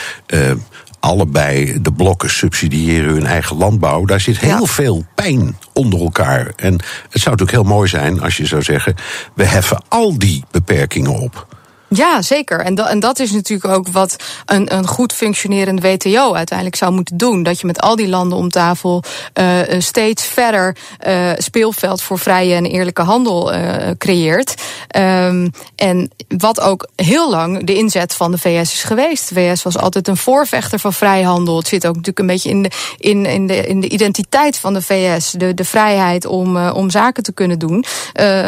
allebei 1.01 1.83
de 1.83 1.93
blokken 1.93 2.31
subsidiëren 2.31 3.13
hun 3.13 3.27
eigen 3.27 3.57
landbouw. 3.57 4.05
Daar 4.05 4.21
zit 4.21 4.39
heel 4.39 4.61
ja. 4.61 4.65
veel 4.65 5.05
pijn 5.15 5.57
onder 5.73 6.01
elkaar. 6.01 6.53
En 6.57 6.73
het 7.11 7.23
zou 7.23 7.37
natuurlijk 7.37 7.51
heel 7.51 7.75
mooi 7.75 7.89
zijn 7.89 8.21
als 8.21 8.37
je 8.37 8.47
zou 8.47 8.63
zeggen: 8.63 8.95
we 9.35 9.45
heffen 9.45 9.83
al 9.89 10.19
die 10.19 10.45
beperkingen 10.51 11.19
op. 11.21 11.49
Ja, 11.95 12.23
zeker. 12.23 12.61
En, 12.61 12.75
dat, 12.75 12.89
en 12.89 13.01
dat 13.01 13.19
is 13.19 13.31
natuurlijk 13.31 13.75
ook 13.75 13.89
wat 13.89 14.17
een, 14.47 14.75
een 14.75 14.87
goed 14.87 15.13
functionerend 15.13 15.83
WTO 15.83 16.35
uiteindelijk 16.35 16.77
zou 16.77 16.93
moeten 16.93 17.17
doen. 17.17 17.43
Dat 17.43 17.61
je 17.61 17.67
met 17.67 17.81
al 17.81 17.97
die 17.97 18.09
landen 18.09 18.39
om 18.39 18.51
tafel 18.51 19.03
uh, 19.41 19.61
steeds 19.79 20.25
verder 20.25 20.77
uh, 21.07 21.31
speelveld 21.37 22.03
voor 22.03 22.19
vrije 22.19 22.55
en 22.55 22.67
eerlijke 22.67 23.03
handel 23.03 23.55
uh, 23.55 23.91
creëert. 23.99 24.63
Um, 24.97 25.51
en 25.77 26.11
wat 26.39 26.61
ook 26.61 26.89
heel 26.97 27.31
lang 27.31 27.65
de 27.65 27.75
inzet 27.75 28.15
van 28.15 28.31
de 28.31 28.39
VS 28.39 28.73
is 28.73 28.83
geweest. 28.83 29.29
De 29.29 29.35
VS 29.35 29.63
was 29.63 29.79
altijd 29.79 30.09
een 30.09 30.17
voorvechter 30.17 30.79
van 30.79 30.93
vrijhandel. 30.93 31.57
Het 31.57 31.69
zit 31.69 31.87
ook 31.87 31.95
natuurlijk 31.95 32.19
een 32.19 32.27
beetje 32.27 32.51
in 32.51 32.63
de, 32.63 32.71
in, 32.99 33.27
in 33.27 33.47
de, 33.47 33.67
in 33.67 33.81
de 33.81 33.89
identiteit 33.89 34.59
van 34.59 34.73
de 34.73 34.83
VS. 34.83 35.31
De, 35.31 35.55
de 35.55 35.65
vrijheid 35.65 36.27
om, 36.27 36.69
om 36.69 36.91
zaken 36.91 37.23
te 37.23 37.33
kunnen 37.33 37.59
doen. 37.59 37.85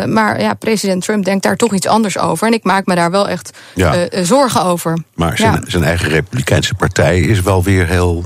maar 0.07 0.41
ja, 0.41 0.55
president 0.55 1.05
Trump 1.05 1.25
denkt 1.25 1.43
daar 1.43 1.57
toch 1.57 1.75
iets 1.75 1.87
anders 1.87 2.19
over. 2.19 2.47
En 2.47 2.53
ik 2.53 2.65
maak 2.65 2.87
me 2.87 2.95
daar 2.95 3.11
wel 3.11 3.29
echt 3.29 3.59
ja. 3.75 3.97
uh, 3.97 4.25
zorgen 4.25 4.65
over. 4.65 4.99
Maar 5.15 5.37
zijn, 5.37 5.53
ja. 5.53 5.61
zijn, 5.67 5.85
eigen 5.85 6.09
Republikeinse 6.09 6.75
partij 6.75 7.21
is 7.21 7.41
wel 7.41 7.63
weer 7.63 7.87
heel 7.87 8.25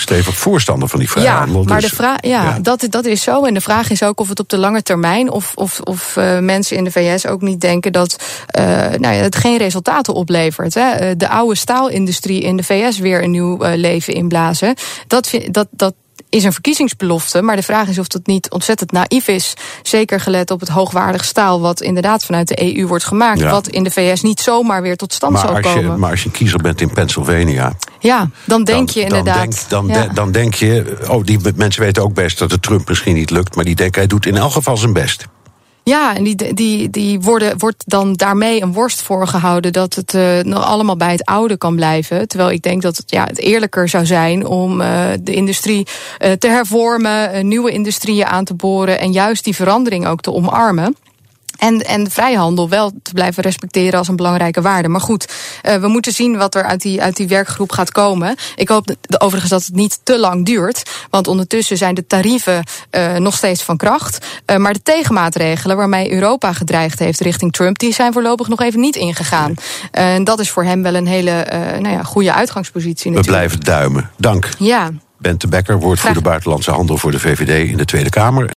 stevig 0.00 0.36
voorstander 0.36 0.88
van 0.88 0.98
die 0.98 1.10
vrijhandel. 1.10 1.60
Ja, 1.60 1.68
maar 1.68 1.80
dus, 1.80 1.90
de 1.90 1.96
vraag, 1.96 2.16
ja, 2.20 2.42
ja, 2.42 2.58
Dat, 2.58 2.86
dat 2.90 3.04
is 3.04 3.22
zo. 3.22 3.44
En 3.44 3.54
de 3.54 3.60
vraag 3.60 3.90
is 3.90 4.02
ook 4.02 4.20
of 4.20 4.28
het 4.28 4.40
op 4.40 4.48
de 4.48 4.58
lange 4.58 4.82
termijn, 4.82 5.30
of, 5.30 5.52
of, 5.54 5.80
of 5.80 6.16
uh, 6.16 6.38
mensen 6.38 6.76
in 6.76 6.84
de 6.84 6.90
VS 6.90 7.26
ook 7.26 7.40
niet 7.40 7.60
denken 7.60 7.92
dat 7.92 8.16
uh, 8.58 8.64
nou 8.74 9.14
ja, 9.14 9.20
het 9.22 9.36
geen 9.36 9.58
resultaten 9.58 10.14
oplevert. 10.14 10.74
Hè. 10.74 11.16
De 11.16 11.28
oude 11.28 11.54
staalindustrie 11.54 12.40
in 12.40 12.56
de 12.56 12.62
VS 12.62 12.98
weer 12.98 13.22
een 13.22 13.30
nieuw 13.30 13.64
uh, 13.64 13.74
leven 13.74 14.14
inblazen. 14.14 14.74
Dat, 15.06 15.30
dat, 15.50 15.68
dat 15.70 15.94
is 16.28 16.44
een 16.44 16.52
verkiezingsbelofte. 16.52 17.42
Maar 17.42 17.56
de 17.56 17.62
vraag 17.62 17.88
is 17.88 17.98
of 17.98 18.06
dat 18.06 18.26
niet 18.26 18.50
ontzettend 18.50 18.92
naïef 18.92 19.28
is. 19.28 19.54
Zeker 19.82 20.20
gelet 20.20 20.50
op 20.50 20.60
het 20.60 20.68
hoogwaardig 20.68 21.24
staal 21.24 21.60
wat 21.60 21.80
inderdaad 21.80 22.24
vanuit 22.24 22.48
de 22.48 22.76
EU 22.76 22.86
wordt 22.86 23.04
gemaakt. 23.04 23.40
Ja. 23.40 23.50
Wat 23.50 23.68
in 23.68 23.84
de 23.84 23.90
VS 23.90 24.22
niet 24.22 24.40
zomaar 24.40 24.82
weer 24.82 24.96
tot 24.96 25.12
stand 25.12 25.32
maar 25.32 25.42
zal 25.42 25.56
als 25.56 25.60
komen. 25.60 25.82
Je, 25.82 25.96
maar 25.96 26.10
als 26.10 26.20
je 26.20 26.26
een 26.26 26.32
kiezer 26.32 26.60
bent 26.60 26.80
in 26.80 26.90
Pennsylvania. 26.90 27.76
Ja, 27.98 28.30
dan 28.44 28.64
denk 28.64 28.92
dan, 28.92 29.02
je 29.02 29.08
inderdaad. 29.08 29.66
Dan 29.68 29.86
denk, 29.86 29.96
dan, 29.96 30.02
ja. 30.02 30.08
de, 30.08 30.14
dan 30.14 30.32
denk 30.32 30.54
je. 30.54 30.98
Oh, 31.08 31.24
die 31.24 31.38
mensen 31.56 31.82
weten 31.82 32.02
ook 32.02 32.14
best 32.14 32.38
dat 32.38 32.50
het 32.50 32.62
Trump 32.62 32.88
misschien 32.88 33.14
niet 33.14 33.30
lukt. 33.30 33.56
Maar 33.56 33.64
die 33.64 33.74
denken 33.74 33.98
hij 33.98 34.08
doet 34.08 34.26
in 34.26 34.36
elk 34.36 34.52
geval 34.52 34.76
zijn 34.76 34.92
best. 34.92 35.26
Ja, 35.88 36.16
en 36.16 36.24
die, 36.24 36.54
die, 36.54 36.90
die 36.90 37.20
worden, 37.20 37.58
wordt 37.58 37.82
dan 37.86 38.12
daarmee 38.12 38.62
een 38.62 38.72
worst 38.72 39.02
voorgehouden 39.02 39.72
dat 39.72 39.94
het 39.94 40.14
uh, 40.14 40.40
nog 40.40 40.64
allemaal 40.64 40.96
bij 40.96 41.12
het 41.12 41.24
oude 41.24 41.56
kan 41.56 41.76
blijven. 41.76 42.28
Terwijl 42.28 42.50
ik 42.50 42.62
denk 42.62 42.82
dat 42.82 42.96
het, 42.96 43.10
ja, 43.10 43.24
het 43.24 43.38
eerlijker 43.38 43.88
zou 43.88 44.06
zijn 44.06 44.46
om 44.46 44.80
uh, 44.80 45.04
de 45.20 45.34
industrie 45.34 45.86
uh, 46.18 46.32
te 46.32 46.48
hervormen, 46.48 47.48
nieuwe 47.48 47.70
industrieën 47.70 48.26
aan 48.26 48.44
te 48.44 48.54
boren 48.54 48.98
en 48.98 49.12
juist 49.12 49.44
die 49.44 49.54
verandering 49.54 50.06
ook 50.06 50.20
te 50.20 50.32
omarmen. 50.32 50.96
En, 51.58 51.80
en 51.80 52.04
de 52.04 52.10
vrijhandel 52.10 52.68
wel 52.68 52.92
te 53.02 53.12
blijven 53.12 53.42
respecteren 53.42 53.98
als 53.98 54.08
een 54.08 54.16
belangrijke 54.16 54.60
waarde. 54.60 54.88
Maar 54.88 55.00
goed, 55.00 55.32
uh, 55.62 55.74
we 55.74 55.88
moeten 55.88 56.12
zien 56.12 56.36
wat 56.36 56.54
er 56.54 56.64
uit 56.64 56.82
die, 56.82 57.02
uit 57.02 57.16
die 57.16 57.28
werkgroep 57.28 57.72
gaat 57.72 57.92
komen. 57.92 58.36
Ik 58.56 58.68
hoop 58.68 58.86
de, 58.86 59.20
overigens 59.20 59.50
dat 59.50 59.64
het 59.64 59.74
niet 59.74 60.00
te 60.02 60.18
lang 60.18 60.46
duurt. 60.46 61.06
Want 61.10 61.26
ondertussen 61.26 61.76
zijn 61.76 61.94
de 61.94 62.06
tarieven 62.06 62.62
uh, 62.90 63.16
nog 63.16 63.36
steeds 63.36 63.62
van 63.62 63.76
kracht. 63.76 64.26
Uh, 64.46 64.56
maar 64.56 64.72
de 64.72 64.82
tegenmaatregelen 64.82 65.76
waarmee 65.76 66.12
Europa 66.12 66.52
gedreigd 66.52 66.98
heeft 66.98 67.20
richting 67.20 67.52
Trump... 67.52 67.78
die 67.78 67.92
zijn 67.92 68.12
voorlopig 68.12 68.48
nog 68.48 68.60
even 68.60 68.80
niet 68.80 68.96
ingegaan. 68.96 69.54
En 69.90 70.24
dat 70.24 70.40
is 70.40 70.50
voor 70.50 70.64
hem 70.64 70.82
wel 70.82 70.94
een 70.94 71.06
hele 71.06 71.46
nou 71.80 71.88
ja, 71.88 72.02
goede 72.02 72.32
uitgangspositie 72.32 73.10
We 73.10 73.16
natuurlijk. 73.16 73.46
blijven 73.46 73.64
duimen. 73.64 74.10
Dank. 74.16 74.48
Ja. 74.58 74.90
Bente 75.18 75.48
Becker, 75.48 75.78
woordvoerder 75.78 76.22
buitenlandse 76.22 76.70
handel 76.70 76.96
voor 76.96 77.10
de 77.10 77.18
VVD 77.18 77.70
in 77.70 77.76
de 77.76 77.84
Tweede 77.84 78.10
Kamer. 78.10 78.46